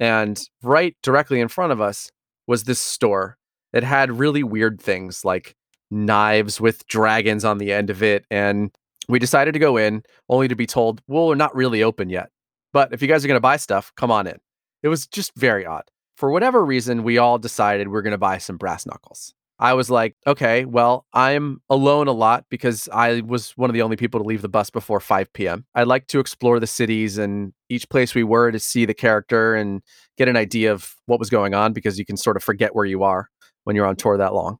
And 0.00 0.40
right 0.62 0.96
directly 1.02 1.40
in 1.40 1.48
front 1.48 1.72
of 1.72 1.80
us 1.80 2.10
was 2.46 2.64
this 2.64 2.80
store 2.80 3.36
that 3.72 3.82
had 3.82 4.18
really 4.18 4.42
weird 4.42 4.80
things 4.80 5.24
like 5.24 5.54
knives 5.90 6.60
with 6.60 6.86
dragons 6.86 7.44
on 7.44 7.58
the 7.58 7.72
end 7.72 7.90
of 7.90 8.02
it. 8.02 8.24
And 8.30 8.70
we 9.08 9.18
decided 9.18 9.52
to 9.52 9.58
go 9.58 9.76
in 9.76 10.02
only 10.28 10.48
to 10.48 10.56
be 10.56 10.66
told, 10.66 11.00
well, 11.06 11.26
we're 11.26 11.34
not 11.34 11.54
really 11.54 11.82
open 11.82 12.08
yet. 12.08 12.30
But 12.72 12.92
if 12.92 13.02
you 13.02 13.08
guys 13.08 13.24
are 13.24 13.28
going 13.28 13.36
to 13.36 13.40
buy 13.40 13.56
stuff, 13.56 13.92
come 13.96 14.10
on 14.10 14.26
in. 14.26 14.38
It 14.82 14.88
was 14.88 15.06
just 15.06 15.32
very 15.36 15.64
odd. 15.64 15.84
For 16.16 16.30
whatever 16.30 16.64
reason, 16.64 17.02
we 17.02 17.18
all 17.18 17.38
decided 17.38 17.88
we're 17.88 18.02
going 18.02 18.12
to 18.12 18.18
buy 18.18 18.38
some 18.38 18.56
brass 18.56 18.86
knuckles. 18.86 19.34
I 19.64 19.72
was 19.72 19.88
like, 19.88 20.14
okay, 20.26 20.66
well, 20.66 21.06
I'm 21.14 21.62
alone 21.70 22.06
a 22.06 22.12
lot 22.12 22.44
because 22.50 22.86
I 22.92 23.22
was 23.22 23.52
one 23.52 23.70
of 23.70 23.74
the 23.74 23.80
only 23.80 23.96
people 23.96 24.20
to 24.20 24.26
leave 24.26 24.42
the 24.42 24.48
bus 24.48 24.68
before 24.68 25.00
5 25.00 25.32
p.m. 25.32 25.64
I 25.74 25.84
like 25.84 26.06
to 26.08 26.20
explore 26.20 26.60
the 26.60 26.66
cities 26.66 27.16
and 27.16 27.54
each 27.70 27.88
place 27.88 28.14
we 28.14 28.24
were 28.24 28.52
to 28.52 28.60
see 28.60 28.84
the 28.84 28.92
character 28.92 29.54
and 29.54 29.80
get 30.18 30.28
an 30.28 30.36
idea 30.36 30.70
of 30.70 30.94
what 31.06 31.18
was 31.18 31.30
going 31.30 31.54
on 31.54 31.72
because 31.72 31.98
you 31.98 32.04
can 32.04 32.18
sort 32.18 32.36
of 32.36 32.44
forget 32.44 32.74
where 32.74 32.84
you 32.84 33.04
are 33.04 33.30
when 33.62 33.74
you're 33.74 33.86
on 33.86 33.96
tour 33.96 34.18
that 34.18 34.34
long. 34.34 34.58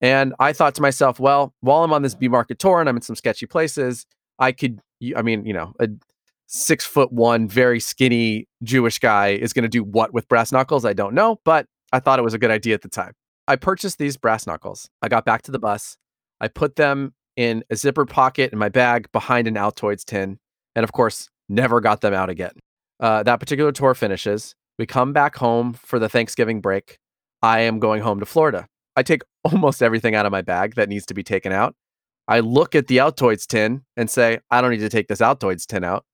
And 0.00 0.32
I 0.38 0.52
thought 0.52 0.76
to 0.76 0.82
myself, 0.82 1.18
well, 1.18 1.52
while 1.58 1.82
I'm 1.82 1.92
on 1.92 2.02
this 2.02 2.14
B 2.14 2.28
market 2.28 2.60
tour 2.60 2.78
and 2.78 2.88
I'm 2.88 2.94
in 2.94 3.02
some 3.02 3.16
sketchy 3.16 3.46
places, 3.46 4.06
I 4.38 4.52
could, 4.52 4.78
I 5.16 5.22
mean, 5.22 5.44
you 5.44 5.54
know, 5.54 5.72
a 5.80 5.88
six 6.46 6.86
foot 6.86 7.10
one, 7.10 7.48
very 7.48 7.80
skinny 7.80 8.46
Jewish 8.62 9.00
guy 9.00 9.30
is 9.30 9.52
going 9.52 9.64
to 9.64 9.68
do 9.68 9.82
what 9.82 10.14
with 10.14 10.28
brass 10.28 10.52
knuckles? 10.52 10.84
I 10.84 10.92
don't 10.92 11.14
know, 11.14 11.40
but 11.44 11.66
I 11.92 11.98
thought 11.98 12.20
it 12.20 12.22
was 12.22 12.34
a 12.34 12.38
good 12.38 12.52
idea 12.52 12.74
at 12.74 12.82
the 12.82 12.88
time. 12.88 13.14
I 13.50 13.56
purchased 13.56 13.98
these 13.98 14.16
brass 14.16 14.46
knuckles. 14.46 14.88
I 15.02 15.08
got 15.08 15.24
back 15.24 15.42
to 15.42 15.50
the 15.50 15.58
bus. 15.58 15.96
I 16.40 16.46
put 16.46 16.76
them 16.76 17.14
in 17.36 17.64
a 17.68 17.74
zipper 17.74 18.06
pocket 18.06 18.52
in 18.52 18.60
my 18.60 18.68
bag 18.68 19.10
behind 19.10 19.48
an 19.48 19.54
Altoids 19.54 20.04
tin, 20.04 20.38
and 20.76 20.84
of 20.84 20.92
course, 20.92 21.28
never 21.48 21.80
got 21.80 22.00
them 22.00 22.14
out 22.14 22.30
again. 22.30 22.52
Uh, 23.00 23.24
that 23.24 23.40
particular 23.40 23.72
tour 23.72 23.92
finishes. 23.94 24.54
We 24.78 24.86
come 24.86 25.12
back 25.12 25.34
home 25.34 25.72
for 25.72 25.98
the 25.98 26.08
Thanksgiving 26.08 26.60
break. 26.60 26.98
I 27.42 27.62
am 27.62 27.80
going 27.80 28.02
home 28.02 28.20
to 28.20 28.24
Florida. 28.24 28.68
I 28.94 29.02
take 29.02 29.22
almost 29.44 29.82
everything 29.82 30.14
out 30.14 30.26
of 30.26 30.30
my 30.30 30.42
bag 30.42 30.76
that 30.76 30.88
needs 30.88 31.06
to 31.06 31.14
be 31.14 31.24
taken 31.24 31.50
out. 31.50 31.74
I 32.28 32.38
look 32.38 32.76
at 32.76 32.86
the 32.86 32.98
Altoids 32.98 33.48
tin 33.48 33.82
and 33.96 34.08
say, 34.08 34.38
I 34.52 34.60
don't 34.60 34.70
need 34.70 34.78
to 34.78 34.88
take 34.88 35.08
this 35.08 35.20
Altoids 35.20 35.66
tin 35.66 35.82
out. 35.82 36.04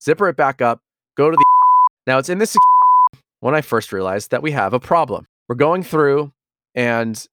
Zipper 0.00 0.28
it 0.28 0.36
back 0.36 0.62
up, 0.62 0.82
go 1.16 1.32
to 1.32 1.36
the. 1.36 1.44
Now 2.06 2.18
it's 2.18 2.28
in 2.28 2.38
this 2.38 2.56
when 3.40 3.56
I 3.56 3.60
first 3.60 3.92
realized 3.92 4.30
that 4.30 4.40
we 4.40 4.52
have 4.52 4.72
a 4.72 4.78
problem. 4.78 5.26
We're 5.48 5.56
going 5.56 5.82
through 5.82 6.30
and 6.76 7.26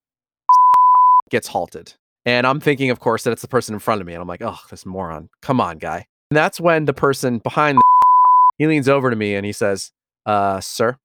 gets 1.29 1.47
halted. 1.47 1.93
And 2.25 2.47
I'm 2.47 2.59
thinking, 2.59 2.89
of 2.89 2.99
course, 2.99 3.23
that 3.23 3.31
it's 3.31 3.41
the 3.41 3.47
person 3.47 3.73
in 3.73 3.79
front 3.79 4.01
of 4.01 4.07
me. 4.07 4.13
And 4.13 4.21
I'm 4.21 4.27
like, 4.27 4.41
oh, 4.41 4.59
this 4.69 4.85
moron. 4.85 5.29
Come 5.41 5.59
on, 5.59 5.77
guy. 5.77 6.05
And 6.29 6.37
that's 6.37 6.59
when 6.59 6.85
the 6.85 6.93
person 6.93 7.39
behind 7.39 7.77
the 7.77 7.81
he 8.57 8.67
leans 8.67 8.87
over 8.87 9.09
to 9.09 9.15
me 9.15 9.35
and 9.35 9.45
he 9.45 9.51
says, 9.51 9.91
uh, 10.25 10.61
sir, 10.61 10.97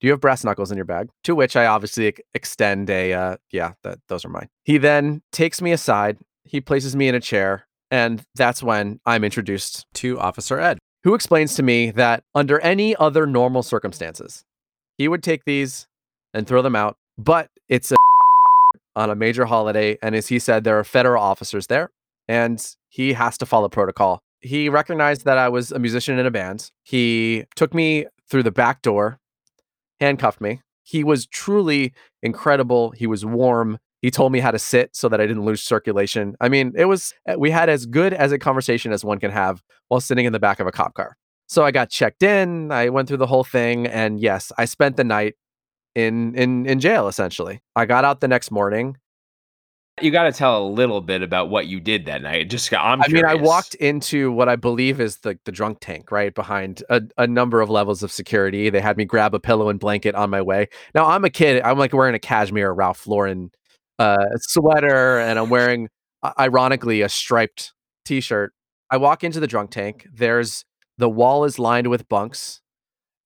do 0.00 0.06
you 0.06 0.12
have 0.12 0.20
brass 0.20 0.44
knuckles 0.44 0.70
in 0.70 0.76
your 0.76 0.84
bag? 0.84 1.08
To 1.24 1.34
which 1.34 1.56
I 1.56 1.66
obviously 1.66 2.14
extend 2.34 2.90
a, 2.90 3.12
uh, 3.12 3.36
yeah, 3.50 3.72
that 3.82 3.98
those 4.08 4.24
are 4.24 4.28
mine. 4.28 4.48
He 4.64 4.78
then 4.78 5.22
takes 5.32 5.60
me 5.60 5.72
aside. 5.72 6.18
He 6.44 6.60
places 6.60 6.94
me 6.94 7.08
in 7.08 7.14
a 7.14 7.20
chair. 7.20 7.66
And 7.90 8.24
that's 8.34 8.62
when 8.62 9.00
I'm 9.06 9.24
introduced 9.24 9.86
to 9.94 10.18
Officer 10.18 10.58
Ed, 10.58 10.78
who 11.04 11.14
explains 11.14 11.54
to 11.54 11.62
me 11.62 11.90
that 11.92 12.24
under 12.34 12.60
any 12.60 12.94
other 12.96 13.26
normal 13.26 13.62
circumstances, 13.62 14.44
he 14.98 15.08
would 15.08 15.22
take 15.22 15.44
these 15.44 15.86
and 16.32 16.46
throw 16.46 16.62
them 16.62 16.76
out. 16.76 16.96
But 17.18 17.50
it's 17.68 17.92
a 17.92 17.96
on 18.96 19.10
a 19.10 19.14
major 19.14 19.44
holiday. 19.44 19.98
And 20.02 20.14
as 20.14 20.28
he 20.28 20.38
said, 20.38 20.64
there 20.64 20.78
are 20.78 20.84
federal 20.84 21.22
officers 21.22 21.66
there 21.66 21.90
and 22.28 22.64
he 22.88 23.12
has 23.12 23.38
to 23.38 23.46
follow 23.46 23.68
protocol. 23.68 24.20
He 24.40 24.68
recognized 24.68 25.24
that 25.24 25.38
I 25.38 25.48
was 25.48 25.72
a 25.72 25.78
musician 25.78 26.18
in 26.18 26.26
a 26.26 26.30
band. 26.30 26.70
He 26.82 27.44
took 27.56 27.74
me 27.74 28.06
through 28.30 28.42
the 28.42 28.50
back 28.50 28.82
door, 28.82 29.18
handcuffed 30.00 30.40
me. 30.40 30.60
He 30.82 31.02
was 31.02 31.26
truly 31.26 31.92
incredible. 32.22 32.90
He 32.90 33.06
was 33.06 33.24
warm. 33.24 33.78
He 34.02 34.10
told 34.10 34.32
me 34.32 34.40
how 34.40 34.50
to 34.50 34.58
sit 34.58 34.94
so 34.94 35.08
that 35.08 35.20
I 35.20 35.26
didn't 35.26 35.46
lose 35.46 35.62
circulation. 35.62 36.36
I 36.40 36.50
mean, 36.50 36.72
it 36.76 36.84
was, 36.84 37.14
eh, 37.26 37.36
we 37.36 37.50
had 37.50 37.70
as 37.70 37.86
good 37.86 38.12
as 38.12 38.32
a 38.32 38.38
conversation 38.38 38.92
as 38.92 39.02
one 39.02 39.18
can 39.18 39.30
have 39.30 39.62
while 39.88 40.00
sitting 40.00 40.26
in 40.26 40.32
the 40.34 40.38
back 40.38 40.60
of 40.60 40.66
a 40.66 40.72
cop 40.72 40.92
car. 40.92 41.16
So 41.46 41.64
I 41.64 41.70
got 41.70 41.88
checked 41.88 42.22
in. 42.22 42.70
I 42.70 42.90
went 42.90 43.08
through 43.08 43.18
the 43.18 43.26
whole 43.26 43.44
thing. 43.44 43.86
And 43.86 44.20
yes, 44.20 44.52
I 44.58 44.66
spent 44.66 44.96
the 44.96 45.04
night 45.04 45.34
in 45.94 46.34
in 46.34 46.66
in 46.66 46.80
jail 46.80 47.08
essentially. 47.08 47.62
I 47.76 47.86
got 47.86 48.04
out 48.04 48.20
the 48.20 48.28
next 48.28 48.50
morning. 48.50 48.96
You 50.02 50.10
got 50.10 50.24
to 50.24 50.32
tell 50.32 50.66
a 50.66 50.66
little 50.66 51.00
bit 51.00 51.22
about 51.22 51.50
what 51.50 51.68
you 51.68 51.78
did 51.78 52.06
that 52.06 52.20
night. 52.20 52.50
Just 52.50 52.74
I'm 52.74 53.00
I 53.00 53.06
mean, 53.06 53.24
I 53.24 53.36
walked 53.36 53.76
into 53.76 54.32
what 54.32 54.48
I 54.48 54.56
believe 54.56 55.00
is 55.00 55.18
the 55.18 55.38
the 55.44 55.52
drunk 55.52 55.78
tank, 55.80 56.10
right 56.10 56.34
behind 56.34 56.82
a, 56.90 57.02
a 57.16 57.28
number 57.28 57.60
of 57.60 57.70
levels 57.70 58.02
of 58.02 58.10
security. 58.10 58.70
They 58.70 58.80
had 58.80 58.96
me 58.96 59.04
grab 59.04 59.34
a 59.34 59.40
pillow 59.40 59.68
and 59.68 59.78
blanket 59.78 60.16
on 60.16 60.30
my 60.30 60.42
way. 60.42 60.68
Now 60.96 61.06
I'm 61.06 61.24
a 61.24 61.30
kid. 61.30 61.62
I'm 61.62 61.78
like 61.78 61.92
wearing 61.92 62.16
a 62.16 62.18
cashmere 62.18 62.72
Ralph 62.72 63.06
Lauren 63.06 63.52
uh, 64.00 64.26
sweater, 64.38 65.20
and 65.20 65.38
I'm 65.38 65.48
wearing, 65.48 65.88
ironically, 66.40 67.02
a 67.02 67.08
striped 67.08 67.72
T-shirt. 68.04 68.52
I 68.90 68.96
walk 68.96 69.22
into 69.22 69.38
the 69.38 69.46
drunk 69.46 69.70
tank. 69.70 70.08
There's 70.12 70.64
the 70.98 71.08
wall 71.08 71.44
is 71.44 71.60
lined 71.60 71.86
with 71.86 72.08
bunks, 72.08 72.60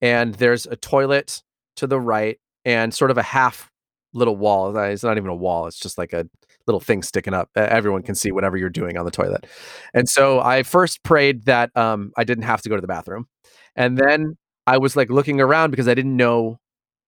and 0.01 0.35
there's 0.35 0.67
a 0.67 0.75
toilet 0.75 1.41
to 1.77 1.87
the 1.87 1.99
right 1.99 2.39
and 2.69 2.93
sort 2.93 3.09
of 3.09 3.17
a 3.17 3.23
half 3.23 3.71
little 4.13 4.35
wall. 4.35 4.77
It's 4.77 5.03
not 5.03 5.17
even 5.17 5.29
a 5.29 5.35
wall. 5.35 5.65
It's 5.67 5.79
just 5.79 5.97
like 5.97 6.13
a 6.13 6.27
little 6.67 6.79
thing 6.79 7.01
sticking 7.01 7.33
up. 7.33 7.49
Everyone 7.55 8.03
can 8.03 8.13
see 8.15 8.31
whatever 8.31 8.57
you're 8.57 8.69
doing 8.69 8.95
on 8.95 9.05
the 9.05 9.11
toilet. 9.11 9.47
And 9.93 10.07
so 10.07 10.39
I 10.39 10.63
first 10.63 11.03
prayed 11.03 11.45
that 11.45 11.75
um, 11.75 12.11
I 12.15 12.23
didn't 12.23 12.43
have 12.43 12.61
to 12.61 12.69
go 12.69 12.75
to 12.75 12.81
the 12.81 12.87
bathroom. 12.87 13.27
And 13.75 13.97
then 13.97 14.37
I 14.67 14.77
was 14.77 14.95
like 14.95 15.09
looking 15.09 15.41
around 15.41 15.71
because 15.71 15.87
I 15.87 15.95
didn't 15.95 16.15
know 16.15 16.59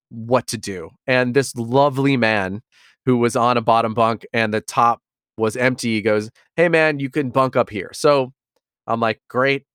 what 0.09 0.47
to 0.47 0.57
do. 0.57 0.89
And 1.05 1.35
this 1.35 1.55
lovely 1.55 2.17
man 2.17 2.61
who 3.05 3.17
was 3.17 3.35
on 3.35 3.57
a 3.57 3.61
bottom 3.61 3.93
bunk 3.93 4.25
and 4.33 4.53
the 4.53 4.61
top 4.61 4.99
was 5.37 5.55
empty 5.55 5.95
he 5.95 6.01
goes, 6.01 6.29
Hey 6.55 6.69
man, 6.69 6.99
you 6.99 7.09
can 7.09 7.29
bunk 7.29 7.55
up 7.55 7.69
here. 7.69 7.91
So 7.93 8.33
I'm 8.87 8.99
like, 8.99 9.21
Great. 9.29 9.65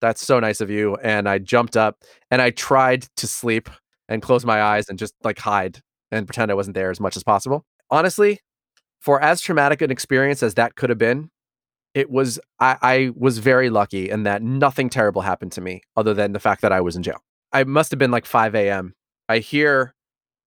That's 0.00 0.24
so 0.24 0.38
nice 0.38 0.60
of 0.60 0.70
you. 0.70 0.96
And 0.96 1.28
I 1.28 1.38
jumped 1.38 1.76
up 1.76 2.02
and 2.30 2.40
I 2.40 2.50
tried 2.50 3.06
to 3.16 3.26
sleep 3.26 3.68
and 4.08 4.22
close 4.22 4.44
my 4.44 4.62
eyes 4.62 4.88
and 4.88 4.98
just 4.98 5.14
like 5.22 5.38
hide 5.38 5.80
and 6.10 6.26
pretend 6.26 6.50
I 6.50 6.54
wasn't 6.54 6.74
there 6.74 6.90
as 6.90 7.00
much 7.00 7.16
as 7.16 7.22
possible. 7.22 7.64
Honestly, 7.90 8.40
for 9.00 9.20
as 9.20 9.40
traumatic 9.40 9.82
an 9.82 9.90
experience 9.90 10.42
as 10.42 10.54
that 10.54 10.74
could 10.74 10.90
have 10.90 10.98
been, 10.98 11.30
it 11.94 12.10
was 12.10 12.38
I, 12.60 12.76
I 12.82 13.10
was 13.16 13.38
very 13.38 13.70
lucky 13.70 14.10
in 14.10 14.22
that 14.24 14.42
nothing 14.42 14.90
terrible 14.90 15.22
happened 15.22 15.52
to 15.52 15.60
me 15.60 15.82
other 15.96 16.14
than 16.14 16.32
the 16.32 16.40
fact 16.40 16.62
that 16.62 16.72
I 16.72 16.80
was 16.80 16.96
in 16.96 17.02
jail. 17.02 17.22
I 17.52 17.64
must 17.64 17.90
have 17.90 17.98
been 17.98 18.10
like 18.10 18.26
5 18.26 18.54
a.m. 18.54 18.94
I 19.28 19.38
hear 19.38 19.94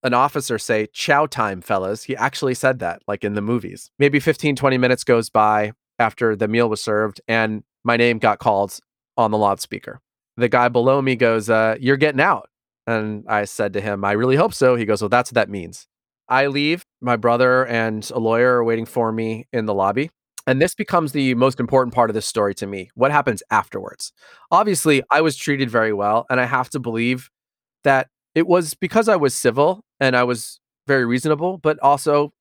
an 0.04 0.14
officer 0.14 0.58
say, 0.58 0.88
Chow 0.94 1.26
time, 1.26 1.62
fellas. 1.62 2.04
He 2.04 2.16
actually 2.16 2.54
said 2.54 2.80
that, 2.80 3.02
like 3.08 3.24
in 3.24 3.34
the 3.34 3.42
movies. 3.42 3.92
Maybe 4.00 4.20
15, 4.20 4.56
20 4.56 4.78
minutes 4.78 5.04
goes 5.04 5.30
by 5.30 5.74
after 6.00 6.36
the 6.36 6.48
meal 6.48 6.70
was 6.70 6.82
served, 6.84 7.22
and 7.28 7.64
my 7.84 7.98
name 7.98 8.20
got 8.20 8.40
called 8.40 8.78
on 9.18 9.32
the 9.32 9.38
loudspeaker. 9.38 10.00
The 10.38 10.50
guy 10.50 10.70
below 10.70 11.02
me 11.02 11.16
goes, 11.16 11.50
uh, 11.50 11.76
You're 11.80 11.98
getting 11.98 12.22
out. 12.22 12.50
And 12.88 13.26
I 13.28 13.46
said 13.46 13.74
to 13.74 13.82
him, 13.82 14.04
I 14.04 14.14
really 14.14 14.36
hope 14.36 14.54
so. 14.54 14.76
He 14.76 14.86
goes, 14.86 15.02
Well, 15.02 15.10
that's 15.10 15.32
what 15.32 15.36
that 15.36 15.50
means. 15.50 15.88
I 16.28 16.48
leave. 16.48 16.86
My 17.02 17.18
brother 17.18 17.66
and 17.66 18.10
a 18.14 18.20
lawyer 18.20 18.58
are 18.58 18.64
waiting 18.64 18.86
for 18.86 19.12
me 19.12 19.48
in 19.52 19.66
the 19.66 19.74
lobby. 19.74 20.10
And 20.48 20.62
this 20.62 20.74
becomes 20.74 21.12
the 21.12 21.36
most 21.36 21.60
important 21.60 21.94
part 21.94 22.10
of 22.10 22.14
this 22.14 22.26
story 22.26 22.56
to 22.56 22.66
me. 22.66 22.90
What 22.96 23.12
happens 23.12 23.44
afterwards? 23.52 24.12
Obviously, 24.50 25.04
I 25.12 25.22
was 25.22 25.36
treated 25.36 25.70
very 25.70 25.94
well. 25.94 26.26
And 26.30 26.40
I 26.40 26.46
have 26.46 26.70
to 26.72 26.80
believe 26.80 27.30
that 27.84 28.08
it 28.34 28.48
was 28.48 28.74
because 28.74 29.08
I 29.08 29.18
was 29.18 29.36
civil 29.36 29.84
and 30.00 30.16
I 30.16 30.24
was 30.24 30.60
very 30.88 31.06
reasonable, 31.06 31.58
but 31.58 31.78
also 31.80 32.34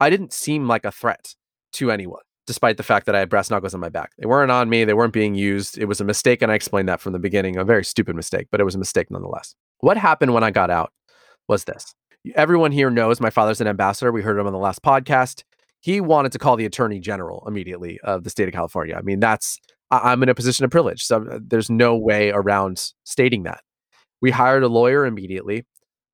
I 0.00 0.10
didn't 0.10 0.32
seem 0.32 0.66
like 0.66 0.84
a 0.84 0.92
threat 0.92 1.34
to 1.74 1.90
anyone, 1.90 2.22
despite 2.46 2.76
the 2.76 2.82
fact 2.82 3.06
that 3.06 3.14
I 3.14 3.20
had 3.20 3.30
brass 3.30 3.50
knuckles 3.50 3.74
on 3.74 3.80
my 3.80 3.88
back. 3.88 4.12
They 4.18 4.26
weren't 4.26 4.50
on 4.50 4.68
me, 4.68 4.84
they 4.84 4.94
weren't 4.94 5.12
being 5.12 5.34
used. 5.34 5.78
It 5.78 5.86
was 5.86 6.00
a 6.00 6.04
mistake. 6.04 6.42
And 6.42 6.52
I 6.52 6.56
explained 6.56 6.88
that 6.88 7.00
from 7.00 7.12
the 7.12 7.18
beginning, 7.18 7.56
a 7.56 7.64
very 7.64 7.84
stupid 7.84 8.16
mistake, 8.16 8.48
but 8.50 8.60
it 8.60 8.64
was 8.64 8.74
a 8.74 8.78
mistake 8.78 9.10
nonetheless. 9.10 9.54
What 9.80 9.96
happened 9.96 10.34
when 10.34 10.44
I 10.44 10.50
got 10.50 10.70
out 10.70 10.92
was 11.48 11.64
this. 11.64 11.94
Everyone 12.34 12.72
here 12.72 12.90
knows 12.90 13.20
my 13.20 13.30
father's 13.30 13.60
an 13.60 13.66
ambassador. 13.68 14.10
We 14.10 14.22
heard 14.22 14.38
him 14.38 14.46
on 14.46 14.52
the 14.52 14.58
last 14.58 14.82
podcast. 14.82 15.42
He 15.80 16.00
wanted 16.00 16.32
to 16.32 16.38
call 16.38 16.56
the 16.56 16.64
attorney 16.64 16.98
general 16.98 17.44
immediately 17.46 18.00
of 18.02 18.24
the 18.24 18.30
state 18.30 18.48
of 18.48 18.54
California. 18.54 18.96
I 18.96 19.02
mean, 19.02 19.20
that's, 19.20 19.58
I- 19.90 20.10
I'm 20.12 20.22
in 20.22 20.28
a 20.28 20.34
position 20.34 20.64
of 20.64 20.70
privilege. 20.70 21.04
So 21.04 21.24
uh, 21.30 21.38
there's 21.40 21.70
no 21.70 21.96
way 21.96 22.30
around 22.30 22.92
stating 23.04 23.44
that. 23.44 23.60
We 24.20 24.30
hired 24.32 24.62
a 24.64 24.68
lawyer 24.68 25.06
immediately. 25.06 25.64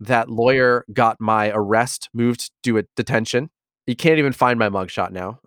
That 0.01 0.29
lawyer 0.29 0.85
got 0.93 1.21
my 1.21 1.51
arrest 1.55 2.11
moved 2.13 2.51
to 2.65 2.79
a 2.79 2.83
detention. 2.97 3.51
You 3.87 3.97
can't 3.97 4.19
even 4.19 4.33
find 4.33 4.59
my 4.59 4.69
mugshot 4.69 5.13
now. 5.13 5.39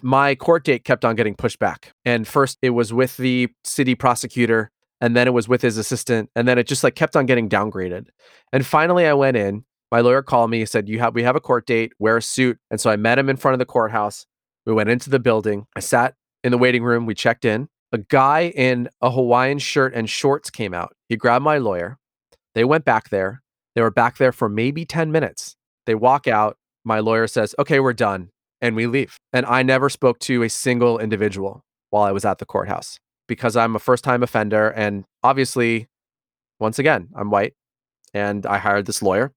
My 0.00 0.36
court 0.36 0.64
date 0.64 0.84
kept 0.84 1.04
on 1.04 1.16
getting 1.16 1.34
pushed 1.34 1.58
back. 1.58 1.92
And 2.04 2.26
first 2.26 2.56
it 2.62 2.70
was 2.70 2.92
with 2.92 3.16
the 3.16 3.48
city 3.64 3.96
prosecutor 3.96 4.70
and 5.00 5.16
then 5.16 5.26
it 5.26 5.32
was 5.32 5.48
with 5.48 5.62
his 5.62 5.76
assistant 5.76 6.30
and 6.34 6.46
then 6.46 6.58
it 6.58 6.66
just 6.66 6.84
like 6.84 6.94
kept 6.94 7.16
on 7.16 7.26
getting 7.26 7.48
downgraded. 7.48 8.06
And 8.52 8.66
finally 8.66 9.06
i 9.06 9.14
went 9.14 9.36
in 9.36 9.64
my 9.90 10.00
lawyer 10.00 10.22
called 10.22 10.50
me 10.50 10.58
he 10.58 10.66
said 10.66 10.88
you 10.88 10.98
have 10.98 11.14
we 11.14 11.22
have 11.22 11.36
a 11.36 11.40
court 11.40 11.66
date 11.66 11.92
wear 11.98 12.16
a 12.16 12.22
suit 12.22 12.58
and 12.70 12.80
so 12.80 12.90
i 12.90 12.96
met 12.96 13.18
him 13.18 13.28
in 13.28 13.36
front 13.36 13.54
of 13.54 13.58
the 13.58 13.66
courthouse. 13.66 14.26
We 14.66 14.74
went 14.74 14.90
into 14.90 15.10
the 15.10 15.18
building 15.18 15.66
i 15.76 15.80
sat 15.80 16.14
in 16.44 16.52
the 16.52 16.58
waiting 16.58 16.84
room 16.84 17.06
we 17.06 17.14
checked 17.14 17.44
in. 17.44 17.68
A 17.92 17.98
guy 17.98 18.52
in 18.54 18.88
a 19.00 19.10
hawaiian 19.10 19.58
shirt 19.58 19.94
and 19.94 20.10
shorts 20.10 20.50
came 20.50 20.74
out. 20.74 20.94
He 21.08 21.16
grabbed 21.16 21.44
my 21.44 21.56
lawyer. 21.56 21.98
They 22.54 22.64
went 22.64 22.84
back 22.84 23.08
there. 23.08 23.42
They 23.74 23.80
were 23.80 23.90
back 23.90 24.18
there 24.18 24.32
for 24.32 24.48
maybe 24.48 24.84
10 24.84 25.10
minutes. 25.10 25.56
They 25.86 25.94
walk 25.94 26.28
out. 26.28 26.58
My 26.84 27.00
lawyer 27.00 27.26
says 27.26 27.54
okay 27.58 27.80
we're 27.80 27.92
done 27.92 28.30
and 28.60 28.76
we 28.76 28.86
leave. 28.86 29.16
And 29.32 29.46
i 29.46 29.62
never 29.62 29.88
spoke 29.88 30.18
to 30.20 30.42
a 30.42 30.50
single 30.50 30.98
individual 30.98 31.64
while 31.90 32.04
i 32.04 32.12
was 32.12 32.24
at 32.24 32.38
the 32.38 32.46
courthouse 32.46 32.98
because 33.28 33.56
I'm 33.56 33.76
a 33.76 33.78
first 33.78 34.02
time 34.02 34.22
offender. 34.22 34.70
And 34.70 35.04
obviously, 35.22 35.86
once 36.58 36.78
again, 36.78 37.08
I'm 37.14 37.30
white 37.30 37.54
and 38.12 38.44
I 38.46 38.58
hired 38.58 38.86
this 38.86 39.02
lawyer 39.02 39.32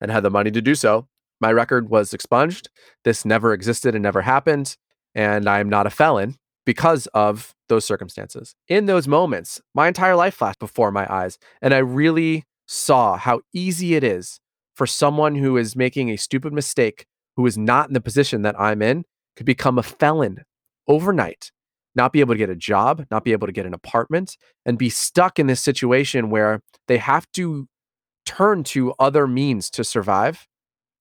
and 0.00 0.10
had 0.10 0.22
the 0.22 0.30
money 0.30 0.50
to 0.52 0.62
do 0.62 0.74
so. 0.76 1.08
My 1.40 1.52
record 1.52 1.88
was 1.88 2.14
expunged. 2.14 2.68
This 3.02 3.24
never 3.24 3.52
existed 3.52 3.94
and 3.94 4.02
never 4.02 4.22
happened. 4.22 4.76
And 5.14 5.48
I'm 5.48 5.68
not 5.68 5.86
a 5.86 5.90
felon 5.90 6.36
because 6.64 7.06
of 7.08 7.54
those 7.68 7.84
circumstances. 7.84 8.54
In 8.68 8.86
those 8.86 9.08
moments, 9.08 9.60
my 9.74 9.88
entire 9.88 10.14
life 10.14 10.34
flashed 10.34 10.58
before 10.58 10.92
my 10.92 11.10
eyes. 11.12 11.38
And 11.60 11.74
I 11.74 11.78
really 11.78 12.44
saw 12.66 13.16
how 13.16 13.40
easy 13.52 13.94
it 13.94 14.04
is 14.04 14.38
for 14.74 14.86
someone 14.86 15.34
who 15.34 15.56
is 15.56 15.74
making 15.74 16.10
a 16.10 16.16
stupid 16.16 16.52
mistake, 16.52 17.06
who 17.36 17.46
is 17.46 17.58
not 17.58 17.88
in 17.88 17.94
the 17.94 18.00
position 18.00 18.42
that 18.42 18.58
I'm 18.60 18.82
in, 18.82 19.04
could 19.34 19.46
become 19.46 19.78
a 19.78 19.82
felon 19.82 20.44
overnight 20.86 21.50
not 22.00 22.14
be 22.14 22.20
able 22.20 22.32
to 22.32 22.38
get 22.38 22.48
a 22.48 22.56
job, 22.56 23.04
not 23.10 23.24
be 23.24 23.32
able 23.32 23.46
to 23.46 23.52
get 23.52 23.66
an 23.66 23.74
apartment, 23.74 24.38
and 24.64 24.78
be 24.78 24.88
stuck 24.88 25.38
in 25.38 25.46
this 25.48 25.60
situation 25.60 26.30
where 26.30 26.62
they 26.88 26.96
have 26.96 27.30
to 27.32 27.68
turn 28.24 28.64
to 28.64 28.94
other 28.98 29.26
means 29.26 29.68
to 29.68 29.84
survive, 29.84 30.46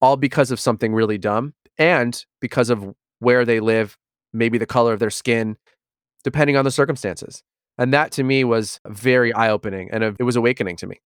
all 0.02 0.18
because 0.18 0.52
of 0.52 0.60
something 0.60 0.94
really 0.94 1.18
dumb 1.18 1.54
and 1.78 2.26
because 2.42 2.70
of 2.70 2.94
where 3.20 3.46
they 3.46 3.62
live, 3.62 3.98
maybe 4.34 4.58
the 4.58 4.66
color 4.66 4.92
of 4.92 5.00
their 5.00 5.10
skin, 5.10 5.56
depending 6.26 6.58
on 6.58 6.66
the 6.66 6.72
circumstances. 6.72 7.44
And 7.78 7.94
that 7.94 8.12
to 8.14 8.24
me 8.24 8.44
was 8.44 8.82
very 8.86 9.32
eye 9.32 9.50
opening 9.50 9.90
and 9.94 10.04
it 10.04 10.24
was 10.24 10.36
awakening 10.36 10.76
to 10.78 10.88
me. 10.88 11.00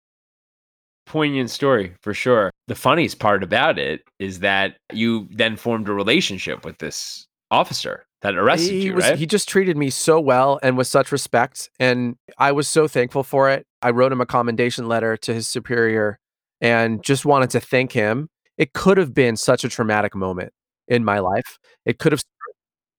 poignant 1.05 1.49
story 1.49 1.93
for 2.01 2.13
sure. 2.13 2.49
The 2.67 2.75
funniest 2.75 3.19
part 3.19 3.43
about 3.43 3.77
it 3.77 4.01
is 4.19 4.39
that 4.39 4.77
you 4.93 5.27
then 5.31 5.57
formed 5.57 5.89
a 5.89 5.93
relationship 5.93 6.63
with 6.63 6.77
this 6.77 7.25
officer 7.49 8.05
that 8.21 8.35
arrested 8.35 8.71
he 8.71 8.85
you, 8.85 8.93
was 8.95 9.05
right? 9.09 9.17
he 9.17 9.25
just 9.25 9.47
treated 9.49 9.77
me 9.77 9.89
so 9.89 10.19
well 10.19 10.59
and 10.63 10.77
with 10.77 10.87
such 10.87 11.11
respect 11.11 11.69
and 11.79 12.15
i 12.37 12.51
was 12.51 12.67
so 12.67 12.87
thankful 12.87 13.23
for 13.23 13.49
it 13.49 13.65
i 13.81 13.89
wrote 13.89 14.11
him 14.11 14.21
a 14.21 14.25
commendation 14.25 14.87
letter 14.87 15.17
to 15.17 15.33
his 15.33 15.47
superior 15.47 16.19
and 16.59 17.03
just 17.03 17.25
wanted 17.25 17.49
to 17.49 17.59
thank 17.59 17.91
him 17.91 18.29
it 18.57 18.73
could 18.73 18.97
have 18.97 19.13
been 19.13 19.35
such 19.35 19.63
a 19.63 19.69
traumatic 19.69 20.15
moment 20.15 20.51
in 20.87 21.03
my 21.03 21.19
life 21.19 21.57
it 21.85 21.99
could 21.99 22.11
have 22.11 22.21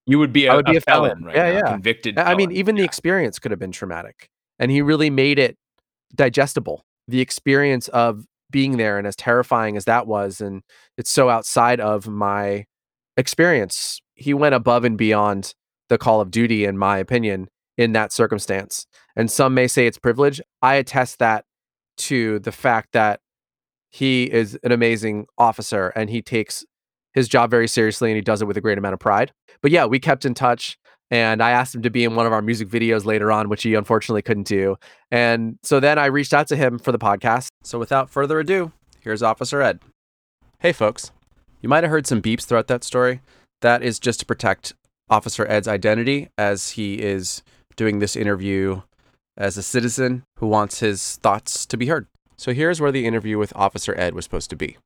you 0.06 0.18
would 0.18 0.32
be 0.32 0.48
I 0.48 0.54
a, 0.54 0.56
would 0.56 0.66
be 0.66 0.74
a 0.74 0.78
a 0.78 0.80
felon. 0.80 1.10
felon, 1.10 1.24
right 1.24 1.36
Yeah, 1.36 1.50
now, 1.52 1.56
yeah. 1.66 1.72
convicted. 1.72 2.18
i 2.18 2.34
mean 2.34 2.48
felon. 2.48 2.56
even 2.56 2.74
the 2.76 2.84
experience 2.84 3.38
could 3.38 3.50
have 3.52 3.60
been 3.60 3.72
traumatic 3.72 4.28
and 4.58 4.70
he 4.70 4.82
really 4.82 5.10
made 5.10 5.38
it 5.38 5.56
digestible 6.14 6.84
the 7.08 7.20
experience 7.20 7.88
of 7.88 8.24
being 8.50 8.76
there 8.76 8.98
and 8.98 9.06
as 9.06 9.16
terrifying 9.16 9.76
as 9.76 9.84
that 9.86 10.06
was 10.06 10.40
and 10.40 10.62
it's 10.98 11.10
so 11.10 11.28
outside 11.30 11.80
of 11.80 12.06
my 12.08 12.64
experience 13.16 14.00
he 14.22 14.34
went 14.34 14.54
above 14.54 14.84
and 14.84 14.96
beyond 14.96 15.54
the 15.88 15.98
call 15.98 16.20
of 16.20 16.30
duty 16.30 16.64
in 16.64 16.78
my 16.78 16.98
opinion 16.98 17.48
in 17.76 17.92
that 17.92 18.12
circumstance 18.12 18.86
and 19.16 19.30
some 19.30 19.54
may 19.54 19.66
say 19.66 19.86
it's 19.86 19.98
privilege 19.98 20.40
i 20.60 20.74
attest 20.74 21.18
that 21.18 21.44
to 21.96 22.38
the 22.40 22.52
fact 22.52 22.92
that 22.92 23.20
he 23.90 24.24
is 24.24 24.58
an 24.62 24.72
amazing 24.72 25.26
officer 25.36 25.88
and 25.94 26.08
he 26.08 26.22
takes 26.22 26.64
his 27.12 27.28
job 27.28 27.50
very 27.50 27.68
seriously 27.68 28.10
and 28.10 28.16
he 28.16 28.22
does 28.22 28.40
it 28.40 28.46
with 28.46 28.56
a 28.56 28.60
great 28.60 28.78
amount 28.78 28.94
of 28.94 29.00
pride 29.00 29.32
but 29.60 29.70
yeah 29.70 29.84
we 29.84 29.98
kept 29.98 30.24
in 30.24 30.34
touch 30.34 30.78
and 31.12 31.42
I 31.42 31.50
asked 31.50 31.74
him 31.74 31.82
to 31.82 31.90
be 31.90 32.04
in 32.04 32.14
one 32.14 32.24
of 32.24 32.32
our 32.32 32.40
music 32.40 32.68
videos 32.68 33.04
later 33.04 33.30
on, 33.30 33.50
which 33.50 33.62
he 33.62 33.74
unfortunately 33.74 34.22
couldn't 34.22 34.46
do. 34.46 34.76
And 35.10 35.58
so 35.62 35.78
then 35.78 35.98
I 35.98 36.06
reached 36.06 36.32
out 36.32 36.46
to 36.48 36.56
him 36.56 36.78
for 36.78 36.90
the 36.90 36.98
podcast. 36.98 37.48
So 37.62 37.78
without 37.78 38.08
further 38.08 38.40
ado, 38.40 38.72
here's 39.00 39.22
Officer 39.22 39.60
Ed. 39.60 39.80
Hey, 40.60 40.72
folks. 40.72 41.12
You 41.60 41.68
might 41.68 41.84
have 41.84 41.90
heard 41.90 42.06
some 42.06 42.22
beeps 42.22 42.44
throughout 42.44 42.68
that 42.68 42.82
story. 42.82 43.20
That 43.62 43.82
is 43.82 44.00
just 44.00 44.20
to 44.20 44.26
protect 44.26 44.74
Officer 45.08 45.46
Ed's 45.48 45.68
identity 45.68 46.28
as 46.36 46.70
he 46.70 47.00
is 47.00 47.42
doing 47.76 48.00
this 48.00 48.16
interview 48.16 48.82
as 49.36 49.56
a 49.56 49.62
citizen 49.62 50.24
who 50.38 50.48
wants 50.48 50.80
his 50.80 51.16
thoughts 51.16 51.64
to 51.66 51.76
be 51.76 51.86
heard. 51.86 52.08
So 52.36 52.52
here's 52.52 52.80
where 52.80 52.90
the 52.90 53.06
interview 53.06 53.38
with 53.38 53.52
Officer 53.54 53.94
Ed 53.96 54.14
was 54.14 54.24
supposed 54.24 54.50
to 54.50 54.56
be. 54.56 54.78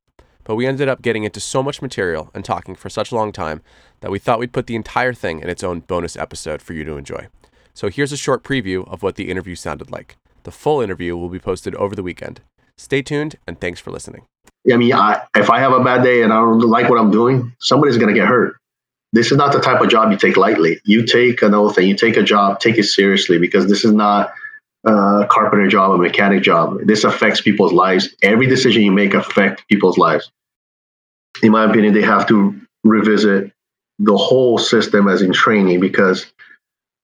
But 0.45 0.57
we 0.57 0.66
ended 0.66 0.89
up 0.89 1.01
getting 1.01 1.24
into 1.24 1.41
so 1.41 1.62
much 1.62 1.81
material 1.81 2.31
and 2.35 2.45
talking 2.45 2.74
for 2.74 2.91
such 2.91 3.11
a 3.11 3.14
long 3.14 3.33
time 3.33 3.62
that 4.01 4.11
we 4.11 4.18
thought 4.18 4.39
we'd 4.39 4.53
put 4.53 4.66
the 4.66 4.77
entire 4.77 5.14
thing 5.14 5.41
in 5.41 5.49
its 5.49 5.64
own 5.64 5.81
bonus 5.81 6.14
episode 6.14 6.61
for 6.61 6.74
you 6.74 6.85
to 6.85 6.99
enjoy. 6.99 7.29
So 7.72 7.89
here's 7.89 8.12
a 8.12 8.16
short 8.16 8.45
preview 8.45 8.87
of 8.93 9.03
what 9.03 9.16
the 9.16 9.31
interview 9.31 9.55
sounded 9.55 9.91
like. 9.91 10.16
The 10.43 10.53
full 10.53 10.83
interview 10.83 11.16
will 11.16 11.31
be 11.31 11.39
posted 11.39 11.74
over 11.77 11.97
the 11.97 12.03
weekend. 12.03 12.43
Stay 12.77 13.01
tuned 13.01 13.37
and 13.47 13.59
thanks 13.59 13.81
for 13.81 13.91
listening. 13.91 14.27
I 14.70 14.77
mean, 14.77 14.93
I, 14.93 15.22
if 15.35 15.49
I 15.49 15.61
have 15.61 15.72
a 15.72 15.83
bad 15.83 16.03
day 16.03 16.22
and 16.22 16.33
I 16.33 16.37
don't 16.37 16.61
like 16.61 16.91
what 16.91 16.99
I'm 16.99 17.11
doing, 17.11 17.53
somebody's 17.59 17.97
going 17.97 18.14
to 18.14 18.20
get 18.20 18.29
hurt. 18.29 18.57
This 19.12 19.30
is 19.30 19.38
not 19.38 19.52
the 19.52 19.61
type 19.61 19.80
of 19.80 19.88
job 19.88 20.11
you 20.11 20.18
take 20.18 20.36
lightly. 20.36 20.80
You 20.84 21.07
take 21.07 21.42
an 21.42 21.54
oath 21.54 21.78
and 21.78 21.86
you 21.86 21.96
take 21.96 22.16
a 22.16 22.22
job, 22.22 22.61
take 22.61 22.76
it 22.76 22.84
seriously 22.84 23.38
because 23.38 23.66
this 23.68 23.84
is 23.84 23.92
not 23.92 24.32
a 24.84 25.26
carpenter 25.30 25.68
job, 25.68 25.92
a 25.92 25.98
mechanic 25.98 26.42
job. 26.42 26.78
This 26.84 27.04
affects 27.04 27.40
people's 27.40 27.72
lives. 27.72 28.14
Every 28.22 28.46
decision 28.46 28.82
you 28.82 28.92
make 28.92 29.14
affects 29.14 29.62
people's 29.70 29.98
lives. 29.98 30.30
In 31.42 31.52
my 31.52 31.64
opinion, 31.64 31.94
they 31.94 32.02
have 32.02 32.26
to 32.28 32.61
revisit 32.84 33.52
the 33.98 34.16
whole 34.16 34.59
system 34.59 35.09
as 35.09 35.22
in 35.22 35.32
training 35.32 35.80
because 35.80 36.26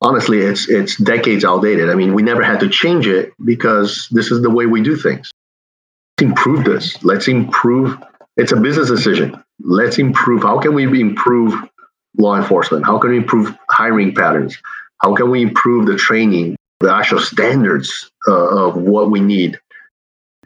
honestly, 0.01 0.39
it's 0.39 0.69
it's 0.69 0.97
decades 0.97 1.45
outdated. 1.45 1.89
I 1.89 1.95
mean, 1.95 2.15
we 2.15 2.23
never 2.23 2.43
had 2.43 2.61
to 2.61 2.69
change 2.69 3.07
it 3.07 3.33
because 3.43 4.09
this 4.11 4.31
is 4.31 4.43
the 4.43 4.51
way 4.51 4.67
we 4.67 4.83
do 4.83 4.97
things. 4.97 5.31
Let's 6.19 6.31
improve 6.31 6.65
this. 6.65 7.03
Let's 7.03 7.29
improve. 7.29 7.97
It's 8.37 8.53
a 8.53 8.57
business 8.57 8.89
decision. 8.89 9.43
Let's 9.61 9.99
improve. 9.99 10.43
How 10.43 10.59
can 10.59 10.75
we 10.75 11.01
improve 11.01 11.55
law 12.17 12.37
enforcement? 12.37 12.85
How 12.85 12.99
can 12.99 13.11
we 13.11 13.17
improve 13.17 13.57
hiring 13.71 14.15
patterns? 14.15 14.59
How 15.03 15.15
can 15.15 15.31
we 15.31 15.43
improve 15.43 15.87
the 15.87 15.97
training, 15.97 16.57
the 16.81 16.95
actual 16.95 17.21
standards 17.21 18.11
uh, 18.29 18.67
of 18.67 18.77
what 18.77 19.11
we 19.11 19.21
need? 19.21 19.59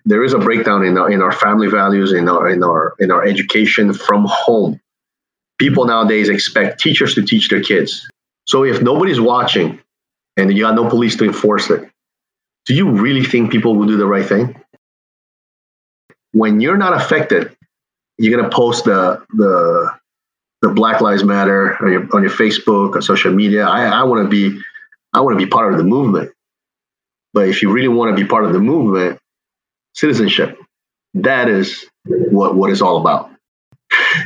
There 0.05 0.25
is 0.25 0.33
a 0.33 0.39
breakdown 0.39 0.85
in 0.85 0.97
our 0.97 1.11
in 1.11 1.21
our 1.21 1.33
family 1.33 1.67
values, 1.67 2.13
in 2.13 2.29
our 2.29 2.49
in 2.49 2.63
our 2.63 2.95
in 2.99 3.11
our 3.11 3.25
education 3.25 3.93
from 3.93 4.25
home. 4.29 4.81
People 5.59 5.85
nowadays 5.87 6.29
expect 6.29 6.81
teachers 6.81 7.15
to 7.15 7.23
teach 7.23 7.49
their 7.49 7.63
kids. 7.63 8.09
So 8.47 8.65
if 8.65 8.81
nobody's 8.83 9.21
watching 9.21 9.81
and 10.37 10.53
you 10.53 10.63
got 10.63 10.75
no 10.75 10.89
police 10.89 11.17
to 11.17 11.25
enforce 11.25 11.71
it, 11.71 11.91
do 12.67 12.75
you 12.75 12.91
really 12.91 13.25
think 13.25 13.51
people 13.51 13.75
will 13.75 13.87
do 13.87 13.97
the 13.97 14.07
right 14.07 14.25
thing? 14.25 14.61
When 16.33 16.61
you're 16.61 16.77
not 16.77 16.93
affected, 16.93 17.57
you're 18.19 18.37
gonna 18.37 18.51
post 18.51 18.85
the 18.85 19.25
the 19.35 19.91
the 20.63 20.69
Black 20.71 21.01
Lives 21.01 21.25
Matter 21.25 21.77
on 21.83 21.93
your 21.93 22.09
on 22.15 22.23
your 22.23 22.31
Facebook 22.31 22.97
or 22.97 23.03
social 23.03 23.33
media. 23.33 23.67
I, 23.67 23.87
I 23.87 24.03
want 24.05 24.25
to 24.25 24.29
be 24.29 24.61
I 25.13 25.21
want 25.21 25.39
to 25.39 25.45
be 25.45 25.51
part 25.51 25.73
of 25.73 25.79
the 25.79 25.85
movement. 25.85 26.33
But 27.33 27.49
if 27.49 27.63
you 27.63 27.71
really 27.71 27.89
want 27.89 28.17
to 28.17 28.23
be 28.23 28.29
part 28.29 28.45
of 28.45 28.53
the 28.53 28.61
movement, 28.61 29.19
citizenship, 29.95 30.59
that 31.15 31.49
is 31.49 31.85
what 32.05 32.57
what 32.57 32.71
it's 32.71 32.81
all 32.81 32.99
about. 32.99 33.31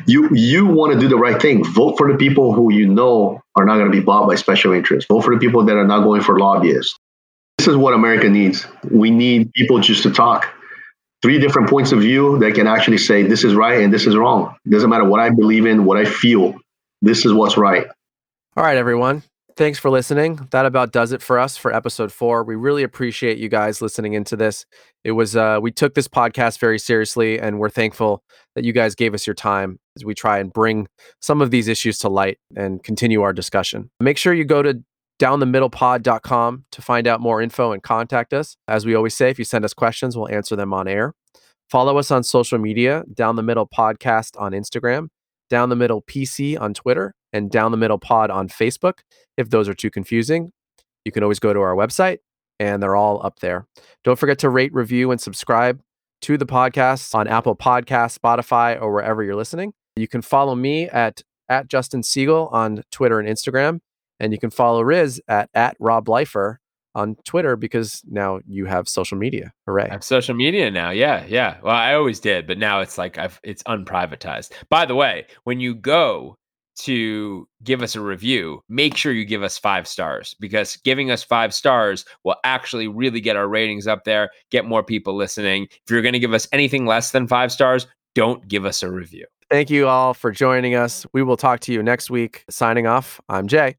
You 0.06 0.28
you 0.34 0.66
want 0.66 0.94
to 0.94 1.00
do 1.00 1.08
the 1.08 1.16
right 1.16 1.40
thing. 1.40 1.64
Vote 1.64 1.96
for 1.98 2.10
the 2.10 2.16
people 2.16 2.52
who 2.52 2.72
you 2.72 2.86
know 2.86 3.40
are 3.56 3.64
not 3.64 3.76
going 3.76 3.90
to 3.90 3.96
be 3.96 4.04
bought 4.04 4.28
by 4.28 4.36
special 4.36 4.72
interests. 4.72 5.08
Vote 5.08 5.22
for 5.22 5.34
the 5.34 5.40
people 5.40 5.64
that 5.64 5.76
are 5.76 5.86
not 5.86 6.04
going 6.04 6.22
for 6.22 6.38
lobbyists. 6.38 6.96
This 7.58 7.68
is 7.68 7.76
what 7.76 7.92
America 7.92 8.28
needs. 8.28 8.66
We 8.90 9.10
need 9.10 9.52
people 9.52 9.80
just 9.80 10.02
to 10.04 10.10
talk. 10.10 10.48
Three 11.22 11.38
different 11.38 11.68
points 11.68 11.92
of 11.92 12.00
view 12.00 12.38
that 12.38 12.54
can 12.54 12.66
actually 12.66 12.98
say 12.98 13.22
this 13.22 13.44
is 13.44 13.54
right 13.54 13.82
and 13.82 13.92
this 13.92 14.06
is 14.06 14.16
wrong. 14.16 14.56
It 14.64 14.70
doesn't 14.70 14.88
matter 14.88 15.04
what 15.04 15.20
I 15.20 15.30
believe 15.30 15.66
in, 15.66 15.84
what 15.84 15.98
I 15.98 16.04
feel. 16.04 16.54
This 17.02 17.26
is 17.26 17.32
what's 17.32 17.56
right. 17.56 17.86
All 18.56 18.64
right, 18.64 18.76
everyone. 18.76 19.22
Thanks 19.56 19.78
for 19.78 19.90
listening. 19.90 20.48
That 20.52 20.64
about 20.64 20.90
does 20.90 21.12
it 21.12 21.20
for 21.20 21.38
us 21.38 21.58
for 21.58 21.70
episode 21.70 22.12
four. 22.12 22.44
We 22.44 22.56
really 22.56 22.82
appreciate 22.82 23.36
you 23.36 23.50
guys 23.50 23.82
listening 23.82 24.14
into 24.14 24.34
this. 24.34 24.64
It 25.04 25.12
was 25.12 25.36
uh 25.36 25.58
we 25.60 25.70
took 25.70 25.94
this 25.94 26.08
podcast 26.08 26.58
very 26.58 26.78
seriously 26.78 27.38
and 27.38 27.58
we're 27.58 27.68
thankful 27.68 28.22
that 28.54 28.64
you 28.64 28.72
guys 28.72 28.94
gave 28.94 29.12
us 29.12 29.26
your 29.26 29.34
time 29.34 29.78
as 29.96 30.04
we 30.04 30.14
try 30.14 30.38
and 30.38 30.50
bring 30.50 30.88
some 31.20 31.42
of 31.42 31.50
these 31.50 31.68
issues 31.68 31.98
to 31.98 32.08
light 32.08 32.38
and 32.56 32.82
continue 32.82 33.20
our 33.20 33.34
discussion. 33.34 33.90
Make 34.00 34.16
sure 34.16 34.32
you 34.32 34.44
go 34.44 34.62
to 34.62 34.82
downthemiddlepod.com 35.20 36.64
to 36.72 36.82
find 36.82 37.06
out 37.06 37.20
more 37.20 37.42
info 37.42 37.72
and 37.72 37.82
contact 37.82 38.32
us. 38.32 38.56
As 38.66 38.86
we 38.86 38.94
always 38.94 39.14
say, 39.14 39.30
if 39.30 39.38
you 39.38 39.44
send 39.44 39.64
us 39.64 39.74
questions, 39.74 40.16
we'll 40.16 40.28
answer 40.30 40.56
them 40.56 40.72
on 40.72 40.88
air. 40.88 41.14
Follow 41.70 41.98
us 41.98 42.10
on 42.10 42.24
social 42.24 42.58
media, 42.58 43.04
Down 43.12 43.36
the 43.36 43.42
Middle 43.42 43.68
Podcast 43.68 44.40
on 44.40 44.52
Instagram, 44.52 45.08
Down 45.48 45.68
the 45.68 45.76
Middle 45.76 46.02
PC 46.02 46.60
on 46.60 46.74
Twitter, 46.74 47.14
and 47.32 47.50
Down 47.50 47.70
the 47.70 47.76
Middle 47.76 47.98
Pod 47.98 48.30
on 48.30 48.48
Facebook. 48.48 49.00
If 49.36 49.50
those 49.50 49.68
are 49.68 49.74
too 49.74 49.90
confusing, 49.90 50.52
you 51.04 51.12
can 51.12 51.22
always 51.22 51.38
go 51.38 51.52
to 51.52 51.60
our 51.60 51.76
website 51.76 52.18
and 52.58 52.82
they're 52.82 52.96
all 52.96 53.24
up 53.24 53.38
there. 53.40 53.66
Don't 54.02 54.18
forget 54.18 54.38
to 54.40 54.48
rate, 54.48 54.72
review, 54.74 55.10
and 55.10 55.20
subscribe 55.20 55.80
to 56.22 56.36
the 56.36 56.46
podcast 56.46 57.14
on 57.14 57.28
Apple 57.28 57.56
Podcasts, 57.56 58.18
Spotify, 58.18 58.80
or 58.80 58.92
wherever 58.92 59.22
you're 59.22 59.36
listening. 59.36 59.72
You 59.96 60.08
can 60.08 60.22
follow 60.22 60.54
me 60.54 60.88
at 60.88 61.22
at 61.48 61.68
Justin 61.68 62.02
Siegel 62.02 62.48
on 62.52 62.82
Twitter 62.92 63.18
and 63.18 63.28
Instagram, 63.28 63.80
and 64.20 64.32
you 64.32 64.38
can 64.38 64.50
follow 64.50 64.82
Riz 64.82 65.20
at 65.28 65.50
at 65.54 65.76
Rob 65.80 66.08
Lifer 66.08 66.60
on 66.94 67.16
Twitter 67.24 67.56
because 67.56 68.02
now 68.08 68.40
you 68.46 68.66
have 68.66 68.88
social 68.88 69.16
media. 69.16 69.52
Hooray! 69.66 69.88
I 69.88 69.92
have 69.92 70.04
social 70.04 70.34
media 70.34 70.70
now. 70.70 70.90
Yeah, 70.90 71.24
yeah. 71.26 71.58
Well, 71.62 71.74
I 71.74 71.94
always 71.94 72.20
did, 72.20 72.46
but 72.46 72.58
now 72.58 72.80
it's 72.80 72.98
like 72.98 73.18
I've 73.18 73.40
it's 73.42 73.62
unprivatized. 73.64 74.52
By 74.68 74.86
the 74.86 74.94
way, 74.94 75.26
when 75.44 75.60
you 75.60 75.74
go 75.74 76.36
to 76.80 77.46
give 77.62 77.82
us 77.82 77.94
a 77.94 78.00
review, 78.00 78.62
make 78.68 78.96
sure 78.96 79.12
you 79.12 79.24
give 79.24 79.42
us 79.42 79.58
five 79.58 79.86
stars 79.86 80.34
because 80.40 80.76
giving 80.78 81.10
us 81.10 81.22
five 81.22 81.52
stars 81.52 82.04
will 82.24 82.36
actually 82.44 82.88
really 82.88 83.20
get 83.20 83.36
our 83.36 83.48
ratings 83.48 83.86
up 83.86 84.04
there, 84.04 84.30
get 84.50 84.64
more 84.64 84.82
people 84.82 85.14
listening. 85.14 85.64
If 85.70 85.90
you're 85.90 86.02
going 86.02 86.14
to 86.14 86.18
give 86.18 86.32
us 86.32 86.48
anything 86.52 86.86
less 86.86 87.10
than 87.10 87.26
five 87.28 87.52
stars, 87.52 87.86
don't 88.14 88.46
give 88.48 88.64
us 88.64 88.82
a 88.82 88.90
review. 88.90 89.26
Thank 89.50 89.68
you 89.68 89.88
all 89.88 90.14
for 90.14 90.30
joining 90.30 90.74
us. 90.74 91.04
We 91.12 91.22
will 91.22 91.36
talk 91.36 91.60
to 91.60 91.72
you 91.72 91.82
next 91.82 92.08
week. 92.08 92.44
Signing 92.48 92.86
off, 92.86 93.20
I'm 93.28 93.46
Jay. 93.46 93.76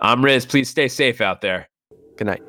I'm 0.00 0.24
Riz. 0.24 0.46
Please 0.46 0.68
stay 0.68 0.88
safe 0.88 1.20
out 1.20 1.40
there. 1.40 1.68
Good 2.16 2.26
night. 2.26 2.42